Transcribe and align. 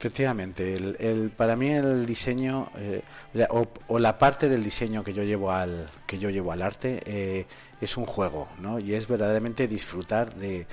Efectivamente, 0.00 0.76
el, 0.98 1.28
para 1.28 1.56
mí 1.56 1.68
el 1.68 2.06
diseño 2.06 2.70
eh, 2.78 3.02
o, 3.50 3.98
la 3.98 4.18
parte 4.18 4.48
del 4.48 4.64
diseño 4.64 5.04
que 5.04 5.12
yo 5.12 5.24
llevo 5.24 5.52
al 5.52 5.90
que 6.06 6.18
yo 6.18 6.30
llevo 6.30 6.52
al 6.52 6.62
arte 6.62 7.02
eh, 7.04 7.46
es 7.82 7.98
un 7.98 8.06
juego, 8.06 8.48
¿no? 8.60 8.78
Y 8.78 8.94
es 8.94 9.06
verdaderamente 9.06 9.68
disfrutar 9.68 10.34
de 10.36 10.66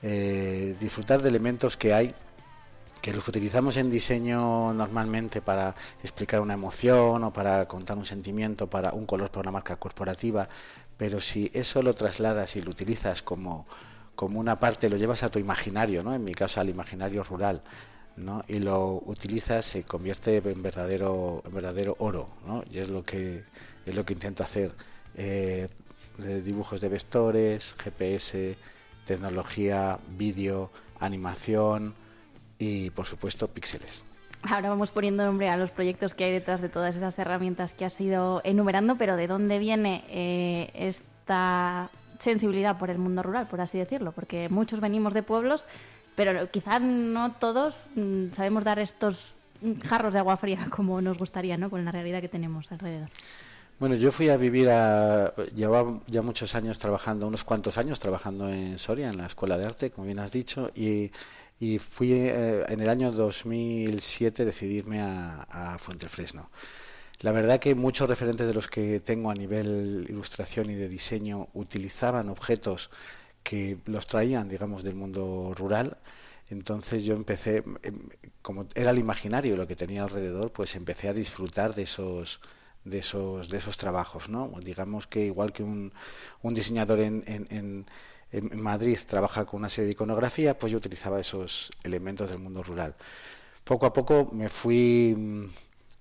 eh, 0.00 0.74
disfrutar 0.80 1.20
de 1.20 1.28
elementos 1.28 1.76
que 1.76 1.92
hay 1.92 2.14
que 3.02 3.12
los 3.12 3.28
utilizamos 3.28 3.76
en 3.76 3.90
diseño 3.90 4.72
normalmente 4.72 5.42
para 5.42 5.74
explicar 6.02 6.40
una 6.40 6.54
emoción 6.54 7.22
o 7.22 7.34
para 7.34 7.68
contar 7.68 7.98
un 7.98 8.06
sentimiento, 8.06 8.70
para 8.70 8.94
un 8.94 9.04
color 9.04 9.28
para 9.28 9.42
una 9.42 9.50
marca 9.50 9.76
corporativa, 9.76 10.48
pero 10.96 11.20
si 11.20 11.50
eso 11.52 11.82
lo 11.82 11.92
trasladas 11.92 12.56
y 12.56 12.62
lo 12.62 12.70
utilizas 12.70 13.22
como 13.22 13.66
como 14.14 14.40
una 14.40 14.58
parte, 14.58 14.88
lo 14.88 14.96
llevas 14.96 15.22
a 15.22 15.28
tu 15.28 15.38
imaginario, 15.38 16.02
¿no? 16.02 16.14
En 16.14 16.24
mi 16.24 16.32
caso 16.32 16.60
al 16.62 16.70
imaginario 16.70 17.24
rural 17.24 17.62
¿no? 18.16 18.44
y 18.48 18.58
lo 18.58 19.02
utilizas 19.06 19.64
se 19.64 19.84
convierte 19.84 20.36
en 20.36 20.62
verdadero 20.62 21.42
en 21.44 21.54
verdadero 21.54 21.96
oro 21.98 22.28
¿no? 22.46 22.62
y 22.70 22.78
es 22.78 22.90
lo 22.90 23.02
que 23.02 23.44
es 23.86 23.94
lo 23.94 24.04
que 24.04 24.12
intento 24.12 24.42
hacer 24.42 24.72
eh, 25.16 25.68
dibujos 26.44 26.80
de 26.80 26.88
vectores 26.88 27.74
GPS 27.78 28.56
tecnología 29.04 29.98
vídeo 30.16 30.70
animación 31.00 31.94
y 32.58 32.90
por 32.90 33.06
supuesto 33.06 33.48
píxeles 33.48 34.04
Ahora 34.46 34.68
vamos 34.68 34.90
poniendo 34.90 35.24
nombre 35.24 35.48
a 35.48 35.56
los 35.56 35.70
proyectos 35.70 36.14
que 36.14 36.24
hay 36.24 36.32
detrás 36.32 36.60
de 36.60 36.68
todas 36.68 36.94
esas 36.94 37.18
herramientas 37.18 37.72
que 37.72 37.86
has 37.86 37.98
ido 37.98 38.42
enumerando, 38.44 38.96
pero 38.96 39.16
¿de 39.16 39.26
dónde 39.26 39.58
viene 39.58 40.04
eh, 40.10 40.70
esta 40.74 41.88
sensibilidad 42.18 42.78
por 42.78 42.90
el 42.90 42.98
mundo 42.98 43.22
rural, 43.22 43.48
por 43.48 43.62
así 43.62 43.78
decirlo? 43.78 44.12
Porque 44.12 44.50
muchos 44.50 44.80
venimos 44.80 45.14
de 45.14 45.22
pueblos 45.22 45.66
pero 46.14 46.50
quizás 46.50 46.80
no 46.80 47.32
todos 47.32 47.74
mm, 47.94 48.32
sabemos 48.36 48.64
dar 48.64 48.78
estos 48.78 49.34
jarros 49.86 50.12
de 50.12 50.18
agua 50.18 50.36
fría 50.36 50.66
como 50.70 51.00
nos 51.00 51.18
gustaría, 51.18 51.56
¿no? 51.56 51.70
Con 51.70 51.84
la 51.84 51.92
realidad 51.92 52.20
que 52.20 52.28
tenemos 52.28 52.70
alrededor. 52.72 53.08
Bueno, 53.80 53.96
yo 53.96 54.12
fui 54.12 54.28
a 54.28 54.36
vivir 54.36 54.70
a. 54.70 55.34
Llevaba 55.54 56.00
ya 56.06 56.22
muchos 56.22 56.54
años 56.54 56.78
trabajando, 56.78 57.26
unos 57.26 57.42
cuantos 57.42 57.76
años 57.76 57.98
trabajando 57.98 58.48
en 58.48 58.78
Soria, 58.78 59.10
en 59.10 59.16
la 59.16 59.26
Escuela 59.26 59.58
de 59.58 59.66
Arte, 59.66 59.90
como 59.90 60.06
bien 60.06 60.20
has 60.20 60.30
dicho, 60.30 60.70
y, 60.76 61.10
y 61.58 61.78
fui 61.80 62.12
eh, 62.12 62.64
en 62.68 62.80
el 62.80 62.88
año 62.88 63.10
2007 63.10 64.44
decidirme 64.44 65.00
a, 65.00 65.42
a 65.50 65.78
Fuentefresno. 65.78 66.50
La 67.20 67.32
verdad 67.32 67.58
que 67.58 67.74
muchos 67.74 68.08
referentes 68.08 68.46
de 68.46 68.54
los 68.54 68.68
que 68.68 69.00
tengo 69.00 69.30
a 69.30 69.34
nivel 69.34 70.06
ilustración 70.08 70.70
y 70.70 70.74
de 70.74 70.88
diseño 70.88 71.48
utilizaban 71.54 72.28
objetos 72.28 72.90
que 73.44 73.78
los 73.86 74.06
traían, 74.08 74.48
digamos, 74.48 74.82
del 74.82 74.96
mundo 74.96 75.54
rural. 75.56 75.98
Entonces 76.50 77.04
yo 77.04 77.14
empecé, 77.14 77.64
em, 77.82 78.08
como 78.42 78.66
era 78.74 78.90
el 78.90 78.98
imaginario 78.98 79.56
lo 79.56 79.66
que 79.68 79.76
tenía 79.76 80.02
alrededor, 80.02 80.52
pues 80.52 80.74
empecé 80.76 81.08
a 81.08 81.14
disfrutar 81.14 81.74
de 81.74 81.82
esos 81.84 82.40
de 82.84 82.98
esos 82.98 83.48
de 83.48 83.58
esos 83.58 83.76
trabajos, 83.78 84.28
¿no? 84.28 84.50
Digamos 84.62 85.06
que 85.06 85.20
igual 85.24 85.52
que 85.52 85.62
un, 85.62 85.92
un 86.42 86.54
diseñador 86.54 87.00
en, 87.00 87.24
en, 87.26 87.86
en 88.32 88.60
Madrid 88.60 88.98
trabaja 89.06 89.44
con 89.46 89.60
una 89.60 89.70
serie 89.70 89.86
de 89.86 89.92
iconografía, 89.92 90.58
pues 90.58 90.72
yo 90.72 90.78
utilizaba 90.78 91.20
esos 91.20 91.70
elementos 91.84 92.28
del 92.30 92.40
mundo 92.40 92.62
rural. 92.62 92.94
Poco 93.64 93.86
a 93.86 93.92
poco 93.92 94.30
me 94.32 94.48
fui 94.48 95.16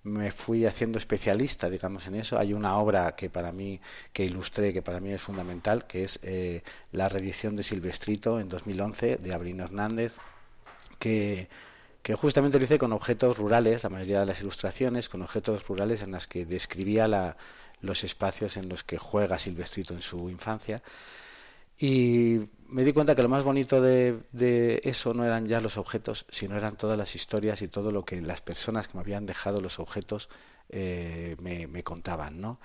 me 0.03 0.31
fui 0.31 0.65
haciendo 0.65 0.97
especialista, 0.97 1.69
digamos, 1.69 2.07
en 2.07 2.15
eso. 2.15 2.37
Hay 2.37 2.53
una 2.53 2.77
obra 2.77 3.15
que 3.15 3.29
para 3.29 3.51
mí, 3.51 3.79
que 4.11 4.25
ilustré, 4.25 4.73
que 4.73 4.81
para 4.81 4.99
mí 4.99 5.11
es 5.11 5.21
fundamental, 5.21 5.87
que 5.87 6.03
es 6.03 6.19
eh, 6.23 6.61
la 6.91 7.09
reedición 7.09 7.55
de 7.55 7.63
Silvestrito 7.63 8.39
en 8.39 8.49
2011 8.49 9.17
de 9.17 9.33
Abrino 9.33 9.63
Hernández, 9.63 10.17
que, 10.99 11.47
que 12.01 12.15
justamente 12.15 12.59
lo 12.59 12.65
hice 12.65 12.77
con 12.77 12.91
objetos 12.91 13.37
rurales, 13.37 13.83
la 13.83 13.89
mayoría 13.89 14.19
de 14.19 14.25
las 14.25 14.41
ilustraciones, 14.41 15.07
con 15.07 15.21
objetos 15.21 15.67
rurales 15.67 16.01
en 16.01 16.11
las 16.11 16.27
que 16.27 16.45
describía 16.45 17.07
la, 17.07 17.37
los 17.81 18.03
espacios 18.03 18.57
en 18.57 18.69
los 18.69 18.83
que 18.83 18.97
juega 18.97 19.39
Silvestrito 19.39 19.93
en 19.93 20.01
su 20.01 20.29
infancia. 20.29 20.81
Y 21.79 22.39
me 22.67 22.83
di 22.83 22.93
cuenta 22.93 23.15
que 23.15 23.21
lo 23.21 23.29
más 23.29 23.43
bonito 23.43 23.81
de, 23.81 24.81
eso 24.83 25.13
no 25.13 25.25
eran 25.25 25.45
ya 25.45 25.61
los 25.61 25.77
objetos, 25.77 26.25
sino 26.31 26.57
eran 26.57 26.75
todas 26.75 26.97
las 26.97 27.15
historias 27.15 27.61
y 27.61 27.67
todo 27.67 27.91
lo 27.91 28.03
que 28.03 28.21
las 28.21 28.41
personas 28.41 28.87
que 28.87 28.97
me 28.97 29.01
habían 29.01 29.25
dejado 29.25 29.61
los 29.61 29.79
objetos 29.79 30.29
eh, 30.69 31.35
me, 31.39 31.83
contaban, 31.83 32.41
¿no? 32.41 32.59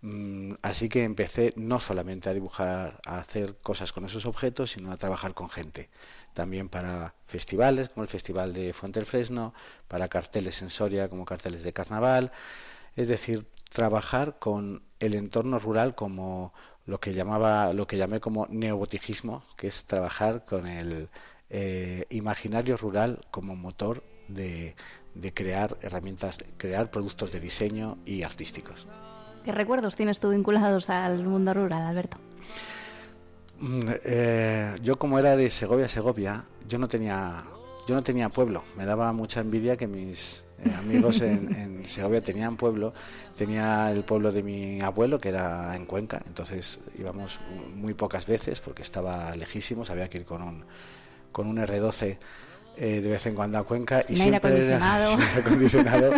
Mm, 0.00 0.52
así 0.62 0.88
que 0.88 1.02
empecé 1.02 1.54
no 1.56 1.80
solamente 1.80 2.28
a 2.28 2.34
dibujar, 2.34 3.00
a 3.04 3.18
hacer 3.18 3.56
cosas 3.56 3.92
con 3.92 4.04
esos 4.04 4.26
objetos, 4.26 4.70
sino 4.70 4.92
a 4.92 4.96
trabajar 4.96 5.34
con 5.34 5.50
gente. 5.50 5.90
También 6.34 6.68
para 6.68 7.14
festivales, 7.26 7.88
como 7.88 8.04
el 8.04 8.08
Festival 8.08 8.52
de 8.52 8.72
Fuente 8.72 9.00
del 9.00 9.06
Fresno, 9.06 9.54
para 9.88 10.08
carteles 10.08 10.62
en 10.62 10.70
Soria, 10.70 11.08
como 11.08 11.24
carteles 11.24 11.64
de 11.64 11.72
carnaval. 11.72 12.30
Es 12.94 13.08
decir, 13.08 13.46
trabajar 13.70 14.38
con 14.38 14.82
el 15.00 15.14
entorno 15.14 15.58
rural 15.58 15.94
como 15.94 16.52
lo 16.88 16.98
que 16.98 17.12
llamaba, 17.12 17.74
lo 17.74 17.86
que 17.86 17.98
llamé 17.98 18.18
como 18.18 18.46
neobotijismo, 18.48 19.42
que 19.56 19.68
es 19.68 19.84
trabajar 19.84 20.46
con 20.46 20.66
el 20.66 21.10
eh, 21.50 22.06
imaginario 22.08 22.78
rural 22.78 23.20
como 23.30 23.54
motor 23.54 24.02
de, 24.26 24.74
de 25.14 25.34
crear 25.34 25.76
herramientas, 25.82 26.42
crear 26.56 26.90
productos 26.90 27.30
de 27.30 27.40
diseño 27.40 27.98
y 28.06 28.22
artísticos. 28.22 28.86
¿Qué 29.44 29.52
recuerdos 29.52 29.96
tienes 29.96 30.18
tú 30.18 30.30
vinculados 30.30 30.88
al 30.88 31.24
mundo 31.24 31.52
rural, 31.52 31.82
Alberto? 31.82 32.16
Mm, 33.60 33.80
eh, 34.06 34.78
yo 34.82 34.98
como 34.98 35.18
era 35.18 35.36
de 35.36 35.50
Segovia, 35.50 35.90
Segovia, 35.90 36.46
yo 36.66 36.78
no 36.78 36.88
tenía, 36.88 37.44
yo 37.86 37.94
no 37.94 38.02
tenía 38.02 38.30
pueblo. 38.30 38.64
Me 38.78 38.86
daba 38.86 39.12
mucha 39.12 39.40
envidia 39.40 39.76
que 39.76 39.86
mis 39.86 40.42
eh, 40.64 40.74
amigos 40.78 41.20
en, 41.20 41.84
Segovia 41.86 42.20
tenían 42.20 42.56
pueblo, 42.56 42.92
tenía 43.36 43.90
el 43.90 44.04
pueblo 44.04 44.30
de 44.32 44.42
mi 44.42 44.80
abuelo 44.80 45.18
que 45.20 45.30
era 45.30 45.74
en 45.74 45.86
Cuenca, 45.86 46.20
entonces 46.26 46.80
íbamos 46.98 47.40
muy 47.74 47.94
pocas 47.94 48.26
veces 48.26 48.60
porque 48.60 48.82
estaba 48.82 49.34
lejísimos, 49.36 49.88
había 49.88 50.10
que 50.10 50.18
ir 50.18 50.24
con 50.24 50.42
un, 50.42 50.64
con 51.32 51.46
un 51.46 51.56
R12 51.56 52.18
eh, 52.76 53.00
de 53.00 53.08
vez 53.08 53.26
en 53.26 53.34
cuando 53.34 53.58
a 53.58 53.62
Cuenca 53.62 54.04
y 54.08 54.16
siempre 54.16 54.66
era 54.66 54.98
acondicionado. 55.36 56.12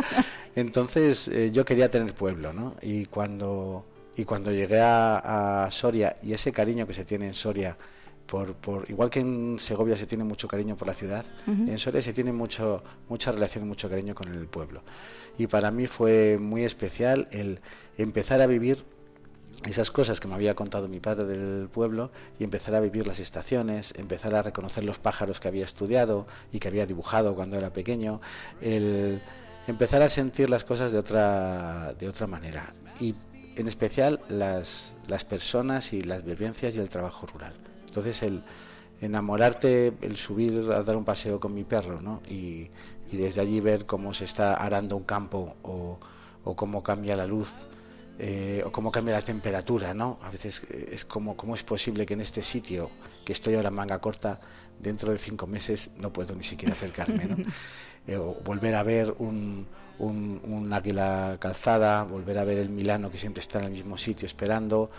Entonces 0.56 1.28
eh, 1.28 1.50
yo 1.52 1.64
quería 1.64 1.88
tener 1.88 2.12
pueblo, 2.14 2.52
¿no? 2.52 2.74
Y 2.82 3.06
cuando, 3.06 3.86
y 4.16 4.24
cuando 4.24 4.50
llegué 4.50 4.80
a 4.80 5.68
Soria 5.70 6.16
y 6.22 6.32
ese 6.32 6.52
cariño 6.52 6.86
que 6.86 6.94
se 6.94 7.04
tiene 7.04 7.28
en 7.28 7.34
Soria, 7.34 7.76
por, 8.30 8.84
igual 8.88 9.10
que 9.10 9.20
en 9.20 9.56
Segovia 9.58 9.96
se 9.96 10.06
tiene 10.06 10.22
mucho 10.22 10.46
cariño 10.46 10.76
por 10.76 10.86
la 10.86 10.94
ciudad, 10.94 11.24
en 11.46 11.78
Soria 11.78 12.00
se 12.00 12.12
tiene 12.12 12.32
mucho, 12.32 12.82
mucha 13.08 13.32
relación 13.32 13.64
y 13.64 13.66
mucho 13.66 13.90
cariño 13.90 14.14
con 14.14 14.32
el 14.32 14.46
pueblo. 14.46 14.82
Y 15.36 15.48
para 15.48 15.72
mí 15.72 15.86
fue 15.88 16.38
muy 16.38 16.64
especial 16.64 17.26
el 17.32 17.60
empezar 17.98 18.40
a 18.40 18.46
vivir 18.46 18.84
esas 19.66 19.90
cosas 19.90 20.20
que 20.20 20.28
me 20.28 20.34
había 20.34 20.54
contado 20.54 20.86
mi 20.86 21.00
padre 21.00 21.24
del 21.24 21.68
pueblo 21.68 22.12
y 22.38 22.44
empezar 22.44 22.76
a 22.76 22.80
vivir 22.80 23.06
las 23.06 23.18
estaciones, 23.18 23.92
empezar 23.96 24.34
a 24.36 24.42
reconocer 24.42 24.84
los 24.84 25.00
pájaros 25.00 25.40
que 25.40 25.48
había 25.48 25.64
estudiado 25.64 26.28
y 26.52 26.60
que 26.60 26.68
había 26.68 26.86
dibujado 26.86 27.34
cuando 27.34 27.58
era 27.58 27.72
pequeño, 27.72 28.20
el 28.60 29.20
empezar 29.66 30.02
a 30.02 30.08
sentir 30.08 30.48
las 30.48 30.64
cosas 30.64 30.92
de 30.92 30.98
otra, 30.98 31.94
de 31.98 32.08
otra 32.08 32.28
manera 32.28 32.72
y 33.00 33.14
en 33.56 33.66
especial 33.66 34.20
las, 34.28 34.94
las 35.08 35.24
personas 35.24 35.92
y 35.92 36.02
las 36.02 36.24
vivencias 36.24 36.76
y 36.76 36.78
el 36.78 36.88
trabajo 36.88 37.26
rural. 37.26 37.69
Entonces 37.90 38.22
el 38.22 38.42
enamorarte, 39.00 39.92
el 40.00 40.16
subir 40.16 40.70
a 40.72 40.82
dar 40.82 40.96
un 40.96 41.04
paseo 41.04 41.40
con 41.40 41.54
mi 41.54 41.64
perro, 41.64 42.00
¿no? 42.00 42.22
Y, 42.28 42.70
desde 43.10 43.40
allí 43.40 43.58
ver 43.58 43.86
cómo 43.86 44.14
se 44.14 44.24
está 44.24 44.54
arando 44.54 44.96
un 44.96 45.02
campo 45.02 45.56
o, 45.64 45.98
cómo 46.54 46.80
cambia 46.84 47.16
la 47.16 47.26
luz 47.26 47.66
eh, 48.20 48.62
o 48.64 48.70
cómo 48.70 48.92
cambia 48.92 49.14
la 49.14 49.22
temperatura, 49.22 49.94
¿no? 49.94 50.20
A 50.22 50.30
veces 50.30 50.62
eh, 50.70 50.90
es 50.92 51.04
como 51.04 51.36
cómo 51.36 51.56
es 51.56 51.64
posible 51.64 52.06
que 52.06 52.14
en 52.14 52.20
este 52.20 52.40
sitio 52.40 52.88
que 53.24 53.32
estoy 53.32 53.54
ahora 53.56 53.70
en 53.70 53.74
manga 53.74 54.00
corta, 54.00 54.40
dentro 54.78 55.10
de 55.10 55.18
cinco 55.18 55.48
meses 55.48 55.90
no 55.98 56.12
puedo 56.12 56.36
ni 56.36 56.44
siquiera 56.44 56.74
acercarme, 56.74 57.24
¿no? 57.24 57.36
Eh, 58.06 58.16
o 58.16 58.34
volver 58.44 58.74
a 58.76 58.82
ver 58.82 59.14
un, 59.18 59.66
un, 59.98 60.40
un 60.44 60.72
águila 60.72 61.36
calzada, 61.38 62.02
volver 62.04 62.38
a 62.38 62.44
ver 62.44 62.56
el 62.56 62.70
Milano 62.70 63.10
que 63.10 63.18
siempre 63.18 63.42
está 63.42 63.58
en 63.58 63.66
el 63.66 63.72
mismo 63.72 63.98
sitio 63.98 64.24
esperando, 64.24 64.90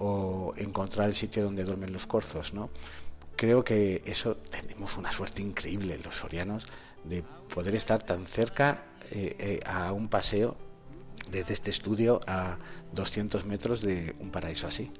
o 0.00 0.54
encontrar 0.56 1.08
el 1.08 1.14
sitio 1.14 1.44
donde 1.44 1.62
duermen 1.62 1.92
los 1.92 2.06
corzos, 2.06 2.54
¿no? 2.54 2.70
Creo 3.36 3.62
que 3.62 4.02
eso 4.06 4.36
tenemos 4.36 4.96
una 4.96 5.12
suerte 5.12 5.42
increíble 5.42 6.00
los 6.02 6.16
sorianos 6.16 6.66
de 7.04 7.22
poder 7.54 7.74
estar 7.74 8.02
tan 8.02 8.26
cerca 8.26 8.84
eh, 9.10 9.36
eh, 9.38 9.60
a 9.66 9.92
un 9.92 10.08
paseo 10.08 10.56
desde 11.30 11.52
este 11.52 11.70
estudio 11.70 12.20
a 12.26 12.58
200 12.92 13.44
metros 13.44 13.82
de 13.82 14.14
un 14.20 14.30
paraíso 14.30 14.66
así. 14.66 14.90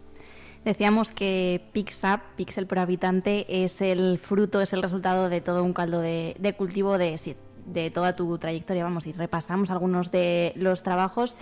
Decíamos 0.64 1.12
que 1.12 1.62
PixUp, 1.72 2.20
Pixel 2.36 2.66
por 2.66 2.78
habitante, 2.78 3.64
es 3.64 3.80
el 3.80 4.18
fruto, 4.18 4.60
es 4.60 4.74
el 4.74 4.82
resultado 4.82 5.30
de 5.30 5.40
todo 5.40 5.64
un 5.64 5.72
caldo 5.72 6.00
de, 6.00 6.36
de 6.38 6.54
cultivo 6.54 6.98
de, 6.98 7.18
de 7.64 7.90
toda 7.90 8.14
tu 8.14 8.36
trayectoria. 8.36 8.84
Vamos, 8.84 9.06
y 9.06 9.12
repasamos 9.12 9.70
algunos 9.70 10.10
de 10.10 10.52
los 10.56 10.82
trabajos. 10.82 11.36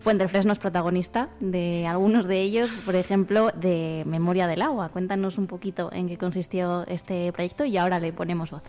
Fresno 0.00 0.52
es 0.52 0.58
protagonista 0.58 1.28
de 1.40 1.86
algunos 1.86 2.26
de 2.26 2.40
ellos, 2.40 2.70
por 2.84 2.96
ejemplo, 2.96 3.50
de 3.54 4.02
Memoria 4.06 4.46
del 4.46 4.62
Agua. 4.62 4.88
Cuéntanos 4.88 5.38
un 5.38 5.46
poquito 5.46 5.90
en 5.92 6.08
qué 6.08 6.16
consistió 6.16 6.86
este 6.86 7.32
proyecto 7.32 7.64
y 7.64 7.76
ahora 7.76 8.00
le 8.00 8.12
ponemos 8.12 8.50
voz. 8.50 8.62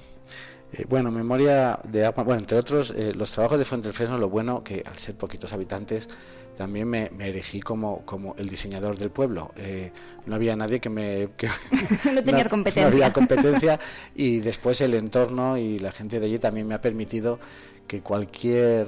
Eh, 0.73 0.85
bueno, 0.87 1.11
memoria 1.11 1.79
de 1.83 2.05
agua, 2.05 2.23
bueno, 2.23 2.39
entre 2.39 2.57
otros, 2.57 2.91
eh, 2.91 3.13
los 3.13 3.31
trabajos 3.31 3.59
de 3.59 3.65
Fuente 3.65 3.87
del 3.89 3.93
Fresno, 3.93 4.17
lo 4.17 4.29
bueno 4.29 4.63
que 4.63 4.83
al 4.85 4.97
ser 4.97 5.15
poquitos 5.15 5.51
habitantes, 5.51 6.07
también 6.55 6.87
me, 6.87 7.09
me 7.09 7.29
erigí 7.29 7.59
como, 7.59 8.05
como 8.05 8.35
el 8.37 8.47
diseñador 8.47 8.97
del 8.97 9.09
pueblo. 9.09 9.51
Eh, 9.57 9.91
no 10.25 10.35
había 10.35 10.55
nadie 10.55 10.79
que 10.79 10.89
me... 10.89 11.29
no 12.13 12.23
tenía 12.23 12.47
competencia. 12.47 12.83
No 12.83 12.87
había 12.87 13.13
competencia 13.13 13.79
y 14.15 14.39
después 14.39 14.79
el 14.81 14.93
entorno 14.93 15.57
y 15.57 15.79
la 15.79 15.91
gente 15.91 16.19
de 16.19 16.27
allí 16.27 16.39
también 16.39 16.67
me 16.67 16.75
ha 16.75 16.81
permitido 16.81 17.39
que 17.87 18.01
cualquier 18.01 18.87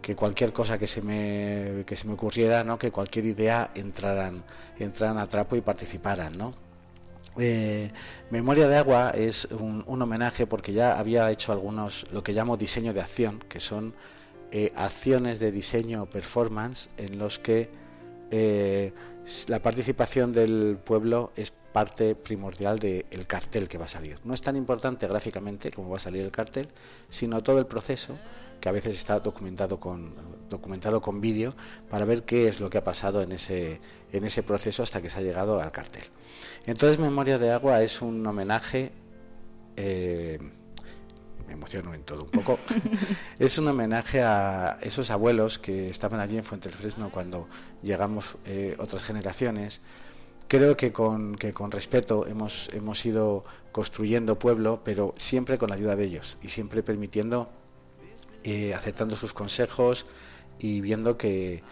que 0.00 0.14
cualquier 0.16 0.52
cosa 0.52 0.78
que 0.78 0.86
se 0.86 1.02
me 1.02 1.84
que 1.86 1.96
se 1.96 2.06
me 2.06 2.14
ocurriera 2.14 2.64
no 2.64 2.78
que 2.78 2.90
cualquier 2.90 3.26
idea 3.26 3.70
entraran 3.74 4.44
entraran 4.78 5.18
a 5.18 5.26
trapo 5.26 5.56
y 5.56 5.60
participaran 5.60 6.32
no 6.38 6.68
eh, 7.38 7.92
Memoria 8.30 8.66
de 8.66 8.76
Agua 8.76 9.10
es 9.10 9.46
un, 9.46 9.84
homenaje 9.86 10.46
porque 10.46 10.72
ya 10.72 10.98
había 10.98 11.30
hecho 11.30 11.52
algunos, 11.52 12.06
lo 12.10 12.22
que 12.22 12.32
llamo 12.32 12.56
diseño 12.56 12.92
de 12.92 13.00
acción, 13.00 13.44
que 13.48 13.60
son 13.60 13.94
eh, 14.50 14.72
acciones 14.74 15.38
de 15.38 15.52
diseño 15.52 16.06
performance 16.06 16.88
en 16.96 17.18
los 17.18 17.38
que 17.38 17.70
eh, 18.30 18.92
la 19.46 19.62
participación 19.62 20.32
del 20.32 20.78
pueblo 20.82 21.32
es 21.36 21.52
parte 21.78 22.16
primordial 22.16 22.76
del 22.80 23.24
cartel 23.28 23.68
que 23.68 23.78
va 23.78 23.84
a 23.84 23.88
salir. 23.88 24.18
No 24.24 24.34
es 24.34 24.42
tan 24.42 24.56
importante 24.56 25.06
gráficamente 25.06 25.70
como 25.70 25.90
va 25.90 25.98
a 25.98 26.00
salir 26.00 26.24
el 26.24 26.32
cartel, 26.32 26.66
sino 27.08 27.40
todo 27.44 27.60
el 27.60 27.66
proceso 27.66 28.18
que 28.60 28.68
a 28.68 28.72
veces 28.72 28.96
está 28.96 29.20
documentado 29.20 29.78
con 29.78 30.12
documentado 30.50 31.00
con 31.00 31.20
vídeo 31.20 31.54
para 31.88 32.04
ver 32.04 32.24
qué 32.24 32.48
es 32.48 32.58
lo 32.58 32.68
que 32.68 32.78
ha 32.78 32.82
pasado 32.82 33.22
en 33.22 33.30
ese 33.30 33.80
en 34.10 34.24
ese 34.24 34.42
proceso 34.42 34.82
hasta 34.82 35.00
que 35.00 35.08
se 35.08 35.18
ha 35.20 35.22
llegado 35.22 35.60
al 35.60 35.70
cartel. 35.70 36.02
Entonces 36.66 36.98
Memoria 36.98 37.38
de 37.38 37.52
Agua 37.52 37.80
es 37.84 38.02
un 38.02 38.26
homenaje 38.26 38.90
eh, 39.76 40.40
me 41.46 41.52
emociono 41.52 41.94
en 41.94 42.02
todo 42.02 42.24
un 42.24 42.30
poco. 42.30 42.58
es 43.38 43.56
un 43.56 43.68
homenaje 43.68 44.20
a 44.22 44.78
esos 44.82 45.10
abuelos 45.10 45.60
que 45.60 45.88
estaban 45.88 46.18
allí 46.18 46.36
en 46.36 46.44
Fuente 46.44 46.68
del 46.68 46.76
Fresno 46.76 47.10
cuando 47.10 47.48
llegamos 47.82 48.36
eh, 48.46 48.74
otras 48.78 49.04
generaciones. 49.04 49.80
Creo 50.48 50.78
que 50.78 50.92
con, 50.92 51.36
que 51.36 51.52
con 51.52 51.70
respeto 51.70 52.26
hemos, 52.26 52.70
hemos 52.72 53.04
ido 53.04 53.44
construyendo 53.70 54.38
pueblo, 54.38 54.80
pero 54.82 55.12
siempre 55.18 55.58
con 55.58 55.68
la 55.68 55.74
ayuda 55.76 55.94
de 55.94 56.04
ellos 56.04 56.38
y 56.40 56.48
siempre 56.48 56.82
permitiendo, 56.82 57.50
eh, 58.44 58.72
aceptando 58.72 59.14
sus 59.14 59.34
consejos 59.34 60.06
y 60.58 60.80
viendo 60.80 61.18
que, 61.18 61.62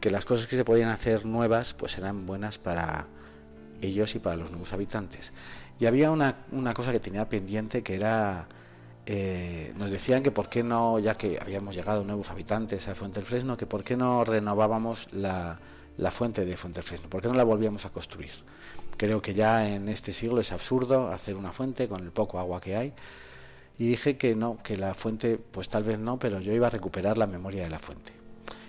que 0.00 0.08
las 0.10 0.24
cosas 0.24 0.46
que 0.46 0.56
se 0.56 0.64
podían 0.64 0.88
hacer 0.88 1.26
nuevas 1.26 1.74
pues 1.74 1.98
eran 1.98 2.24
buenas 2.24 2.56
para 2.56 3.08
ellos 3.82 4.14
y 4.14 4.20
para 4.20 4.36
los 4.36 4.50
nuevos 4.50 4.72
habitantes. 4.72 5.34
Y 5.78 5.84
había 5.84 6.10
una, 6.10 6.46
una 6.50 6.72
cosa 6.72 6.92
que 6.92 7.00
tenía 7.00 7.28
pendiente 7.28 7.82
que 7.82 7.94
era 7.94 8.48
eh, 9.04 9.74
nos 9.76 9.90
decían 9.90 10.22
que 10.22 10.30
por 10.30 10.48
qué 10.48 10.62
no, 10.62 10.98
ya 10.98 11.14
que 11.14 11.38
habíamos 11.40 11.74
llegado 11.74 12.04
nuevos 12.04 12.30
habitantes 12.30 12.88
a 12.88 12.94
Fuente 12.94 13.20
del 13.20 13.26
Fresno, 13.26 13.58
que 13.58 13.66
por 13.66 13.84
qué 13.84 13.98
no 13.98 14.24
renovábamos 14.24 15.12
la, 15.12 15.58
la 15.98 16.10
fuente 16.10 16.46
de 16.46 16.56
Fuente 16.56 16.78
del 16.78 16.88
Fresno, 16.88 17.10
por 17.10 17.20
qué 17.20 17.28
no 17.28 17.34
la 17.34 17.44
volvíamos 17.44 17.84
a 17.84 17.90
construir. 17.90 18.30
Creo 18.96 19.20
que 19.20 19.34
ya 19.34 19.68
en 19.68 19.88
este 19.88 20.12
siglo 20.12 20.40
es 20.40 20.52
absurdo 20.52 21.12
hacer 21.12 21.36
una 21.36 21.52
fuente 21.52 21.88
con 21.88 22.02
el 22.02 22.10
poco 22.10 22.38
agua 22.38 22.60
que 22.60 22.76
hay. 22.76 22.94
Y 23.78 23.88
dije 23.88 24.16
que 24.16 24.34
no, 24.34 24.58
que 24.62 24.76
la 24.76 24.94
fuente, 24.94 25.38
pues 25.38 25.68
tal 25.68 25.84
vez 25.84 26.00
no, 26.00 26.18
pero 26.18 26.40
yo 26.40 26.52
iba 26.52 26.66
a 26.66 26.70
recuperar 26.70 27.16
la 27.16 27.26
memoria 27.26 27.62
de 27.62 27.70
la 27.70 27.78
fuente. 27.78 28.12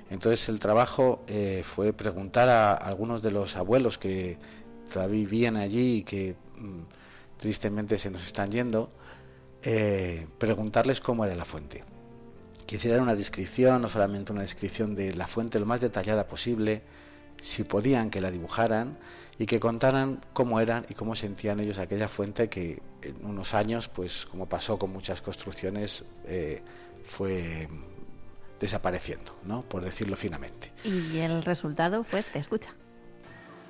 Entonces 0.09 0.49
el 0.49 0.59
trabajo 0.59 1.23
eh, 1.27 1.63
fue 1.63 1.93
preguntar 1.93 2.49
a 2.49 2.73
algunos 2.73 3.21
de 3.21 3.31
los 3.31 3.55
abuelos 3.55 3.97
que 3.97 4.37
vivían 5.09 5.55
allí 5.55 5.97
y 5.97 6.03
que 6.03 6.35
mm, 6.57 6.81
tristemente 7.37 7.97
se 7.97 8.09
nos 8.09 8.25
están 8.25 8.49
yendo, 8.51 8.89
eh, 9.61 10.27
preguntarles 10.37 10.99
cómo 10.99 11.25
era 11.25 11.35
la 11.35 11.45
fuente. 11.45 11.83
Que 12.65 12.75
hicieran 12.75 13.01
una 13.01 13.15
descripción, 13.15 13.81
no 13.81 13.89
solamente 13.89 14.31
una 14.31 14.41
descripción 14.41 14.95
de 14.95 15.13
la 15.13 15.27
fuente 15.27 15.59
lo 15.59 15.65
más 15.65 15.81
detallada 15.81 16.27
posible, 16.27 16.83
si 17.41 17.63
podían 17.63 18.09
que 18.09 18.21
la 18.21 18.31
dibujaran 18.31 18.97
y 19.37 19.45
que 19.45 19.59
contaran 19.59 20.19
cómo 20.33 20.59
eran 20.59 20.85
y 20.89 20.93
cómo 20.93 21.15
sentían 21.15 21.59
ellos 21.59 21.77
aquella 21.77 22.07
fuente 22.09 22.49
que 22.49 22.81
en 23.01 23.25
unos 23.25 23.53
años, 23.53 23.87
pues 23.87 24.25
como 24.25 24.47
pasó 24.47 24.77
con 24.77 24.91
muchas 24.91 25.21
construcciones, 25.21 26.03
eh, 26.25 26.61
fue 27.03 27.69
desapareciendo, 28.59 29.35
¿no? 29.45 29.61
por 29.61 29.83
decirlo 29.83 30.17
finamente. 30.17 30.71
Y 30.83 31.17
el 31.19 31.43
resultado, 31.43 32.03
pues, 32.03 32.29
te 32.29 32.39
escucha. 32.39 32.73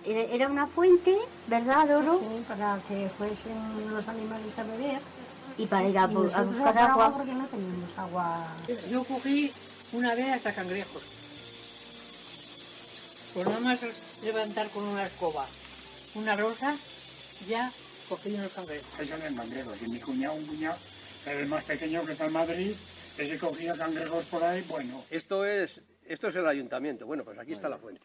Era 0.06 0.48
una 0.48 0.66
fuente, 0.66 1.16
¿verdad, 1.48 1.98
Oro? 1.98 2.22
para 2.48 2.80
que 2.88 3.10
fuesen 3.18 3.94
los 3.94 4.08
animales 4.08 4.58
a 4.58 4.64
beber 4.64 5.00
y 5.58 5.66
para 5.68 5.88
ir 5.88 5.98
a, 6.00 6.08
buscar 6.08 6.78
agua. 6.78 7.14
porque 7.14 7.34
no 7.34 7.46
teníamos 7.46 7.90
agua. 7.98 8.48
Yo 8.90 9.04
cogí 9.04 9.52
una 9.92 10.16
vez 10.16 10.36
hasta 10.36 10.54
cangrejos. 10.54 11.19
Por 13.34 13.48
nada 13.48 13.60
más 13.60 14.22
levantar 14.24 14.70
con 14.70 14.84
una 14.84 15.06
escoba 15.06 15.46
una 16.16 16.36
rosa, 16.36 16.76
ya 17.48 17.72
cogí 18.08 18.34
unos 18.34 18.52
cangrejos. 18.52 19.00
Eso 19.00 19.18
no 19.18 19.26
es 19.26 19.36
cangrejos. 19.36 19.82
Y 19.82 19.90
mi 19.90 20.00
cuñado, 20.00 20.34
un 20.36 20.46
cuñado, 20.48 20.78
el 21.28 21.48
más 21.48 21.64
pequeño 21.64 22.04
que 22.06 22.14
está 22.14 22.26
en 22.26 22.34
Madrid, 22.34 22.76
ese 23.18 23.38
cogía 23.38 23.78
cangrejos 23.78 24.26
por 24.26 24.44
ahí, 24.44 24.64
bueno. 24.68 25.04
Esto 25.10 25.46
es, 25.46 25.82
esto 26.06 26.28
es 26.30 26.36
el 26.36 26.48
ayuntamiento. 26.48 27.06
Bueno, 27.06 27.24
pues 27.24 27.38
aquí 27.38 27.54
está 27.54 27.70
la 27.70 27.78
fuente. 27.78 28.02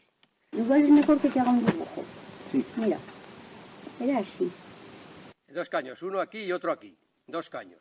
Igual 0.53 0.83
es 0.83 0.91
mejor 0.91 1.19
que 1.19 1.29
te 1.31 1.41
haga 1.41 1.51
un 1.51 1.65
dibujo. 1.65 2.05
Sí. 2.53 2.65
Mira, 2.77 2.99
era 4.01 4.19
así. 4.19 4.51
Dos 5.49 5.69
caños, 5.69 6.03
uno 6.03 6.21
aquí 6.21 6.41
y 6.41 6.53
otro 6.53 6.71
aquí 6.71 6.97
dos 7.27 7.49
caños. 7.49 7.81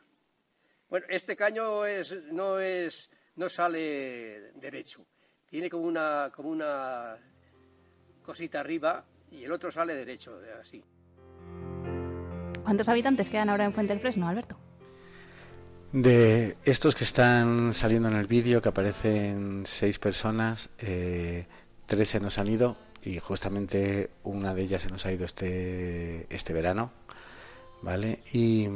Bueno, 0.88 1.06
este 1.08 1.36
caño 1.36 1.86
es, 1.86 2.12
no, 2.32 2.58
es, 2.60 3.10
no 3.36 3.48
sale 3.48 4.52
derecho, 4.54 5.06
tiene 5.46 5.68
como 5.68 5.84
una, 5.84 6.30
como 6.34 6.50
una 6.50 7.16
cosita 8.24 8.60
arriba 8.60 9.04
y 9.30 9.44
el 9.44 9.52
otro 9.52 9.70
sale 9.70 9.94
derecho, 9.94 10.38
así. 10.60 10.82
¿Cuántos 12.64 12.88
habitantes 12.88 13.28
quedan 13.28 13.50
ahora 13.50 13.64
en 13.64 13.72
Fuente 13.72 13.92
del 13.92 14.00
Fresno, 14.00 14.26
Alberto? 14.26 14.56
De 15.92 16.56
estos 16.64 16.94
que 16.96 17.04
están 17.04 17.72
saliendo 17.72 18.08
en 18.08 18.16
el 18.16 18.26
vídeo, 18.26 18.60
que 18.60 18.70
aparecen 18.70 19.62
seis 19.64 19.98
personas, 19.98 20.70
eh, 20.78 21.46
tres 21.86 22.08
se 22.08 22.20
nos 22.20 22.38
han 22.38 22.48
ido 22.48 22.76
y 23.02 23.18
justamente 23.18 24.10
una 24.24 24.54
de 24.54 24.62
ellas 24.62 24.82
se 24.82 24.88
nos 24.88 25.06
ha 25.06 25.12
ido 25.12 25.24
este, 25.24 26.26
este 26.34 26.52
verano, 26.52 26.90
¿vale? 27.82 28.22
Y 28.32 28.68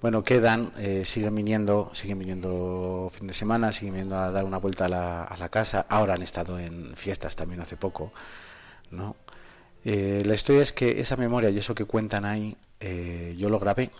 bueno, 0.00 0.24
quedan, 0.24 0.72
eh, 0.78 1.04
siguen 1.04 1.34
viniendo, 1.34 1.90
siguen 1.92 2.18
viniendo 2.18 3.10
fin 3.12 3.26
de 3.26 3.34
semana, 3.34 3.70
siguen 3.72 3.94
viniendo 3.94 4.16
a 4.18 4.30
dar 4.30 4.44
una 4.44 4.58
vuelta 4.58 4.86
a 4.86 4.88
la, 4.88 5.24
a 5.24 5.36
la 5.36 5.50
casa. 5.50 5.86
Ahora 5.88 6.14
han 6.14 6.22
estado 6.22 6.58
en 6.58 6.96
fiestas 6.96 7.36
también 7.36 7.60
hace 7.60 7.76
poco, 7.76 8.12
¿no? 8.90 9.16
Eh, 9.84 10.22
la 10.26 10.34
historia 10.34 10.62
es 10.62 10.72
que 10.72 11.00
esa 11.00 11.16
memoria 11.16 11.50
y 11.50 11.58
eso 11.58 11.74
que 11.74 11.84
cuentan 11.84 12.24
ahí, 12.24 12.56
eh, 12.80 13.34
yo 13.38 13.48
lo 13.48 13.58
grabé 13.58 13.90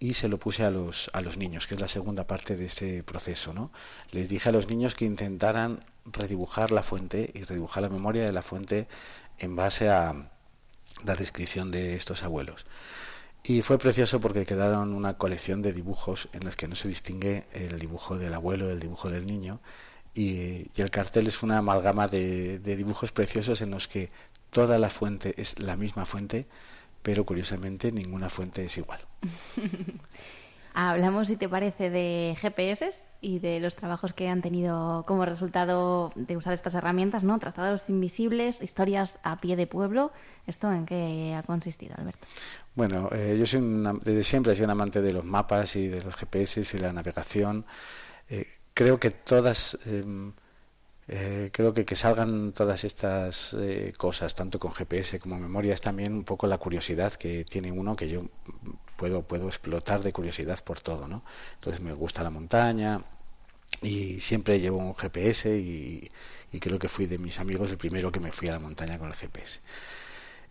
y 0.00 0.14
se 0.14 0.28
lo 0.28 0.38
puse 0.38 0.64
a 0.64 0.70
los, 0.70 1.10
a 1.12 1.20
los 1.20 1.36
niños, 1.36 1.66
que 1.66 1.74
es 1.74 1.80
la 1.80 1.88
segunda 1.88 2.26
parte 2.26 2.56
de 2.56 2.64
este 2.64 3.02
proceso, 3.02 3.52
¿no? 3.52 3.70
Les 4.10 4.28
dije 4.28 4.48
a 4.48 4.52
los 4.52 4.68
niños 4.68 4.94
que 4.94 5.04
intentaran 5.04 5.84
redibujar 6.06 6.70
la 6.70 6.82
fuente 6.82 7.30
y 7.34 7.44
redibujar 7.44 7.82
la 7.82 7.90
memoria 7.90 8.24
de 8.24 8.32
la 8.32 8.42
fuente 8.42 8.88
en 9.38 9.56
base 9.56 9.90
a 9.90 10.30
la 11.04 11.14
descripción 11.16 11.70
de 11.70 11.96
estos 11.96 12.22
abuelos. 12.22 12.66
Y 13.42 13.62
fue 13.62 13.78
precioso 13.78 14.20
porque 14.20 14.46
quedaron 14.46 14.92
una 14.92 15.16
colección 15.16 15.62
de 15.62 15.72
dibujos 15.72 16.28
en 16.32 16.44
las 16.44 16.56
que 16.56 16.68
no 16.68 16.76
se 16.76 16.88
distingue 16.88 17.44
el 17.52 17.78
dibujo 17.78 18.18
del 18.18 18.34
abuelo, 18.34 18.70
el 18.70 18.80
dibujo 18.80 19.10
del 19.10 19.26
niño. 19.26 19.60
Y, 20.14 20.68
el 20.76 20.90
cartel 20.90 21.26
es 21.26 21.42
una 21.42 21.58
amalgama 21.58 22.08
de, 22.08 22.58
dibujos 22.58 23.12
preciosos 23.12 23.60
en 23.60 23.70
los 23.70 23.88
que 23.88 24.10
toda 24.50 24.78
la 24.78 24.90
fuente 24.90 25.34
es 25.40 25.58
la 25.58 25.76
misma 25.76 26.04
fuente, 26.04 26.46
pero 27.02 27.24
curiosamente 27.24 27.92
ninguna 27.92 28.28
fuente 28.28 28.64
es 28.64 28.76
igual. 28.78 29.00
Hablamos, 30.74 31.28
si 31.28 31.36
te 31.36 31.48
parece, 31.48 31.90
de 31.90 32.36
GPS 32.40 32.94
y 33.20 33.38
de 33.40 33.60
los 33.60 33.74
trabajos 33.74 34.12
que 34.12 34.28
han 34.28 34.40
tenido 34.40 35.04
como 35.06 35.24
resultado 35.24 36.12
de 36.14 36.36
usar 36.36 36.54
estas 36.54 36.74
herramientas, 36.74 37.24
¿no? 37.24 37.38
Trazados 37.38 37.90
invisibles, 37.90 38.62
historias 38.62 39.18
a 39.22 39.36
pie 39.36 39.56
de 39.56 39.66
pueblo. 39.66 40.12
¿Esto 40.46 40.70
en 40.72 40.86
qué 40.86 41.34
ha 41.36 41.42
consistido, 41.42 41.94
Alberto? 41.98 42.26
Bueno, 42.74 43.08
eh, 43.12 43.36
yo 43.38 43.46
soy 43.46 43.60
desde 44.04 44.22
siempre 44.22 44.52
he 44.52 44.56
sido 44.56 44.66
un 44.66 44.70
amante 44.70 45.02
de 45.02 45.12
los 45.12 45.24
mapas 45.24 45.76
y 45.76 45.88
de 45.88 46.02
los 46.02 46.14
GPS 46.14 46.60
y 46.60 46.64
de 46.64 46.80
la 46.80 46.92
navegación. 46.92 47.66
Eh, 48.80 48.84
creo 48.84 48.98
que 48.98 49.10
todas, 49.10 49.78
em, 49.86 50.32
eh, 51.08 51.50
creo 51.52 51.74
que 51.74 51.84
que 51.84 51.96
salgan 51.96 52.52
todas 52.52 52.84
estas 52.84 53.54
cosas, 53.96 54.34
tanto 54.34 54.58
con 54.58 54.72
GPS 54.72 55.18
como 55.20 55.38
memoria, 55.38 55.74
es 55.74 55.80
también 55.80 56.14
un 56.14 56.24
poco 56.24 56.46
la 56.46 56.58
curiosidad 56.58 57.12
que 57.14 57.44
tiene 57.44 57.72
uno, 57.72 57.96
que 57.96 58.08
yo 58.08 58.24
puedo, 58.96 59.22
puedo 59.22 59.48
explotar 59.48 60.02
de 60.02 60.12
curiosidad 60.12 60.60
por 60.64 60.80
todo, 60.80 61.08
¿no? 61.08 61.24
Entonces 61.54 61.80
me 61.80 61.92
gusta 61.92 62.22
la 62.22 62.30
montaña 62.30 63.04
y 63.82 64.20
siempre 64.20 64.60
llevo 64.60 64.78
un 64.78 64.94
GPS 64.94 65.58
y, 65.58 66.10
y 66.52 66.60
creo 66.60 66.78
que 66.78 66.88
fui 66.88 67.06
de 67.06 67.18
mis 67.18 67.38
amigos 67.40 67.70
el 67.70 67.78
primero 67.78 68.10
que 68.12 68.20
me 68.20 68.32
fui 68.32 68.48
a 68.48 68.52
la 68.52 68.58
montaña 68.60 68.98
con 68.98 69.08
el 69.08 69.14
GPS. 69.14 69.60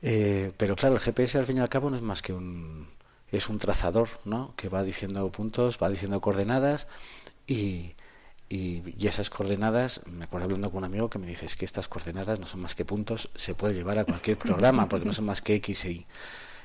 Eh, 0.01 0.51
pero 0.57 0.75
claro, 0.75 0.95
el 0.95 1.01
GPS 1.01 1.37
al 1.37 1.45
fin 1.45 1.57
y 1.57 1.59
al 1.61 1.69
cabo 1.69 1.89
no 1.89 1.95
es 1.95 2.01
más 2.01 2.21
que 2.21 2.33
un, 2.33 2.87
es 3.31 3.49
un 3.49 3.59
trazador, 3.59 4.09
¿no? 4.25 4.53
Que 4.55 4.69
va 4.69 4.83
diciendo 4.83 5.29
puntos, 5.31 5.77
va 5.81 5.89
diciendo 5.89 6.21
coordenadas 6.21 6.87
y, 7.47 7.95
y, 8.49 9.07
esas 9.07 9.29
coordenadas, 9.29 10.01
me 10.07 10.25
acuerdo 10.25 10.45
hablando 10.45 10.71
con 10.71 10.79
un 10.79 10.85
amigo 10.85 11.09
que 11.09 11.19
me 11.19 11.27
dice, 11.27 11.45
es 11.45 11.55
que 11.55 11.65
estas 11.65 11.87
coordenadas 11.87 12.39
no 12.39 12.47
son 12.47 12.61
más 12.61 12.73
que 12.73 12.83
puntos, 12.83 13.29
se 13.35 13.53
puede 13.53 13.75
llevar 13.75 13.99
a 13.99 14.05
cualquier 14.05 14.37
programa 14.39 14.89
porque 14.89 15.05
no 15.05 15.13
son 15.13 15.25
más 15.25 15.41
que 15.41 15.55
X 15.55 15.85
e 15.85 15.91
Y. 15.91 16.07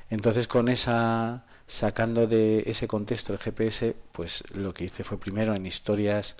Entonces 0.09 0.47
con 0.47 0.67
esa, 0.67 1.45
sacando 1.67 2.27
de 2.27 2.63
ese 2.65 2.87
contexto 2.87 3.33
el 3.33 3.39
GPS, 3.39 3.95
pues 4.11 4.43
lo 4.53 4.73
que 4.73 4.85
hice 4.85 5.03
fue 5.03 5.19
primero 5.19 5.55
en 5.55 5.65
historias 5.65 6.35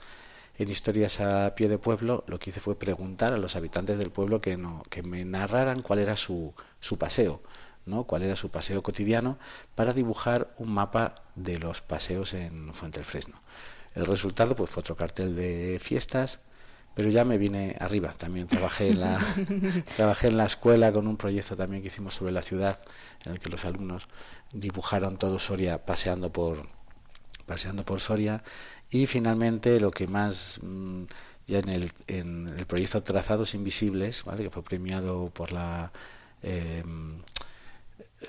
en 0.58 0.70
historias 0.70 1.20
a 1.20 1.54
pie 1.56 1.68
de 1.68 1.78
pueblo, 1.78 2.24
lo 2.28 2.40
que 2.40 2.50
hice 2.50 2.62
fue 2.62 2.80
preguntar 2.80 3.34
a 3.34 3.38
los 3.38 3.58
habitantes 3.58 3.98
del 3.98 4.12
pueblo 4.12 4.40
que 4.40 4.56
no, 4.56 4.84
que 4.90 5.04
me 5.04 5.25
narraran 5.25 5.82
cuál 5.82 6.00
era 6.00 6.16
su, 6.16 6.54
su 6.80 6.98
paseo, 6.98 7.42
¿no? 7.86 8.06
cuál 8.06 8.24
era 8.24 8.38
su 8.38 8.50
paseo 8.50 8.82
cotidiano, 8.82 9.38
para 9.75 9.92
dibujar 9.92 10.54
un 10.58 10.72
mapa 10.72 11.24
de 11.36 11.60
los 11.60 11.82
paseos 11.82 12.34
en 12.34 12.74
Fuente 12.74 13.00
del 13.00 13.06
Fresno. 13.06 13.42
El 13.96 14.06
resultado 14.06 14.56
pues, 14.56 14.70
fue 14.70 14.82
otro 14.82 14.96
cartel 14.96 15.36
de 15.36 15.80
fiestas, 15.82 16.40
pero 16.94 17.10
ya 17.10 17.25
me 17.25 17.38
vine 17.38 17.75
arriba. 17.80 18.14
También 18.18 18.48
trabajé 18.48 18.90
en 18.90 19.02
la, 19.02 19.20
trabajé 19.96 20.28
en 20.28 20.38
la 20.38 20.46
escuela 20.46 20.92
con 20.92 21.08
un 21.08 21.18
proyecto 21.18 21.56
también 21.56 21.82
que 21.82 21.88
hicimos 21.88 22.14
sobre 22.14 22.32
la 22.32 22.42
ciudad, 22.42 22.80
en 23.24 23.34
el 23.34 23.40
que 23.40 23.50
los 23.50 23.66
alumnos 23.66 24.04
dibujaron 24.54 25.18
todo 25.18 25.40
Soria 25.40 25.86
paseando 25.86 26.32
por, 26.32 26.68
paseando 27.46 27.84
por 27.84 28.00
Soria. 28.00 28.44
Y 28.90 29.08
finalmente 29.08 29.80
lo 29.80 29.92
que 29.92 30.08
más... 30.08 30.60
Mm, 30.62 31.06
ya 31.48 31.60
en 31.60 31.70
el, 31.70 31.92
en 32.08 32.48
el 32.58 32.66
proyecto 32.66 33.04
Trazados 33.04 33.54
Invisibles, 33.54 34.24
¿vale? 34.25 34.44
que 34.44 34.50
fue 34.50 34.64
premiado 34.64 35.30
por 35.30 35.52
la, 35.52 35.92
em, 36.42 37.22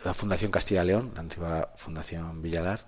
la 0.05 0.15
Fundación 0.15 0.51
Castilla 0.51 0.85
León, 0.85 1.13
la 1.15 1.21
antigua 1.21 1.73
Fundación 1.77 2.43
Villalar, 2.43 2.87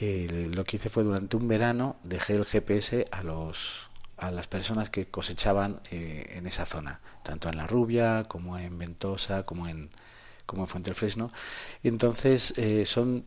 lo 0.00 0.64
que 0.64 0.76
hice 0.76 0.90
fue 0.90 1.02
durante 1.02 1.36
un 1.36 1.48
verano 1.48 1.96
dejé 2.04 2.34
el 2.34 2.44
GPS 2.44 3.08
a 3.10 3.22
los 3.22 3.88
a 4.16 4.32
las 4.32 4.48
personas 4.48 4.90
que 4.90 5.06
cosechaban 5.06 5.80
eh, 5.92 6.34
en 6.34 6.48
esa 6.48 6.66
zona, 6.66 7.00
tanto 7.22 7.48
en 7.48 7.56
La 7.56 7.68
Rubia 7.68 8.24
como 8.26 8.58
en 8.58 8.76
Ventosa, 8.76 9.44
como 9.44 9.68
en 9.68 9.90
como 10.44 10.62
en 10.64 10.68
Fuente 10.68 10.90
del 10.90 10.96
Fresno. 10.96 11.30
Y 11.82 11.88
entonces 11.88 12.54
eh, 12.56 12.84
son 12.86 13.24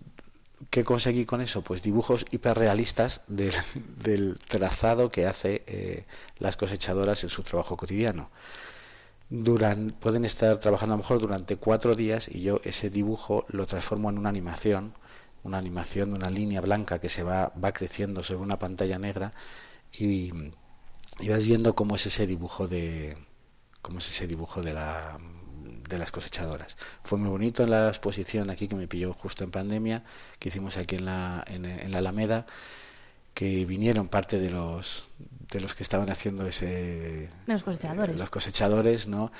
¿Qué 0.69 0.83
conseguí 0.83 1.25
con 1.25 1.41
eso? 1.41 1.63
Pues 1.63 1.81
dibujos 1.81 2.25
hiperrealistas 2.29 3.21
del, 3.27 3.53
del 4.03 4.39
trazado 4.47 5.09
que 5.09 5.25
hace 5.25 5.63
eh, 5.65 6.05
las 6.37 6.55
cosechadoras 6.55 7.23
en 7.23 7.29
su 7.29 7.43
trabajo 7.43 7.77
cotidiano. 7.77 8.29
Pueden 9.99 10.25
estar 10.25 10.59
trabajando 10.59 10.93
a 10.93 10.97
lo 10.97 11.03
mejor 11.03 11.19
durante 11.19 11.55
cuatro 11.55 11.95
días 11.95 12.27
y 12.27 12.41
yo 12.41 12.59
ese 12.63 12.89
dibujo 12.89 13.45
lo 13.47 13.65
transformo 13.65 14.09
en 14.09 14.17
una 14.17 14.29
animación 14.29 14.93
una 15.43 15.57
animación 15.57 16.11
de 16.11 16.15
una 16.17 16.29
línea 16.29 16.61
blanca 16.61 16.99
que 16.99 17.09
se 17.09 17.23
va, 17.23 17.51
va 17.63 17.71
creciendo 17.71 18.23
sobre 18.23 18.41
una 18.41 18.59
pantalla 18.59 18.99
negra 18.99 19.33
y, 19.91 20.31
y 21.19 21.29
vas 21.29 21.45
viendo 21.45 21.75
cómo 21.75 21.95
es 21.95 22.05
ese 22.05 22.27
dibujo 22.27 22.67
de 22.67 23.17
cómo 23.81 23.99
es 23.99 24.09
ese 24.09 24.27
dibujo 24.27 24.61
de 24.61 24.73
la 24.73 25.19
de 25.89 25.97
las 25.97 26.11
cosechadoras. 26.11 26.77
Fue 27.03 27.17
muy 27.17 27.29
bonito 27.29 27.63
en 27.63 27.71
la 27.71 27.89
exposición 27.89 28.49
aquí 28.49 28.67
que 28.67 28.75
me 28.75 28.87
pilló 28.87 29.13
justo 29.13 29.43
en 29.43 29.51
pandemia, 29.51 30.03
que 30.39 30.49
hicimos 30.49 30.77
aquí 30.77 30.95
en 30.95 31.05
la, 31.05 31.43
en, 31.47 31.91
la 31.91 31.97
Alameda, 31.97 32.45
que 33.33 33.65
vinieron 33.65 34.07
parte 34.07 34.39
de 34.39 34.49
los 34.49 35.09
de 35.51 35.59
los 35.59 35.75
que 35.75 35.83
estaban 35.83 36.09
haciendo 36.09 36.47
ese 36.47 37.29
los 37.45 37.63
cosechadores. 37.63 38.17
los 38.17 38.29
cosechadores, 38.29 39.07
¿no? 39.07 39.33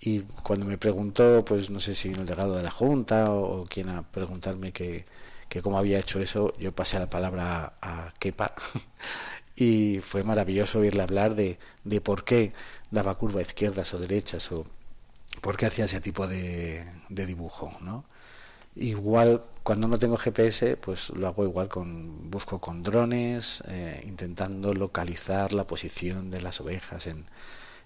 Y 0.00 0.20
cuando 0.20 0.64
me 0.64 0.78
preguntó, 0.78 1.44
pues 1.44 1.68
no 1.68 1.78
sé 1.78 1.94
si 1.94 2.08
vino 2.08 2.22
el 2.22 2.26
legado 2.26 2.56
de 2.56 2.62
la 2.62 2.70
Junta 2.70 3.30
o, 3.30 3.62
o 3.62 3.64
quién 3.66 3.90
a 3.90 4.02
preguntarme 4.10 4.72
que, 4.72 5.04
que 5.48 5.62
como 5.62 5.78
había 5.78 5.98
hecho 5.98 6.20
eso, 6.20 6.54
yo 6.58 6.72
pasé 6.72 6.98
la 6.98 7.10
palabra 7.10 7.74
a, 7.80 8.12
Kepa 8.18 8.54
y 9.56 10.00
fue 10.02 10.24
maravilloso 10.24 10.80
oírle 10.80 11.02
hablar 11.02 11.34
de, 11.34 11.58
de 11.84 12.00
por 12.00 12.24
qué 12.24 12.52
daba 12.90 13.16
curva 13.16 13.40
a 13.40 13.42
izquierdas 13.42 13.92
o 13.94 13.98
derechas 13.98 14.50
o 14.52 14.66
por 15.40 15.56
qué 15.56 15.66
hacía 15.66 15.86
ese 15.86 16.00
tipo 16.00 16.26
de, 16.26 16.84
de 17.08 17.26
dibujo, 17.26 17.76
¿no? 17.80 18.04
Igual 18.76 19.44
cuando 19.62 19.88
no 19.88 19.98
tengo 19.98 20.16
GPS, 20.16 20.76
pues 20.76 21.10
lo 21.10 21.26
hago 21.26 21.44
igual 21.44 21.68
con 21.68 22.30
busco 22.30 22.60
con 22.60 22.82
drones, 22.82 23.62
eh, 23.68 24.02
intentando 24.06 24.72
localizar 24.72 25.52
la 25.52 25.66
posición 25.66 26.30
de 26.30 26.40
las 26.40 26.60
ovejas 26.60 27.06
en, 27.06 27.26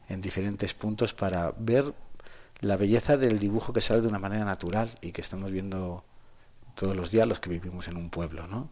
en 0.09 0.21
diferentes 0.21 0.75
puntos 0.75 1.14
para 1.14 1.52
ver 1.59 1.95
la 2.61 2.76
belleza 2.76 3.16
del 3.16 3.38
dibujo 3.38 3.73
que 3.73 3.81
sale 3.81 4.02
de 4.02 4.09
una 4.09 4.19
manera 4.19 4.45
natural 4.45 4.92
y 5.00 5.12
que 5.12 5.21
estamos 5.23 5.50
viendo 5.50 6.04
todos 6.75 6.97
los 6.97 7.11
días 7.11 7.26
los 7.26 7.41
que 7.41 7.50
vivimos 7.50 7.88
en 7.88 7.97
un 7.97 8.11
pueblo, 8.11 8.47
¿no? 8.47 8.69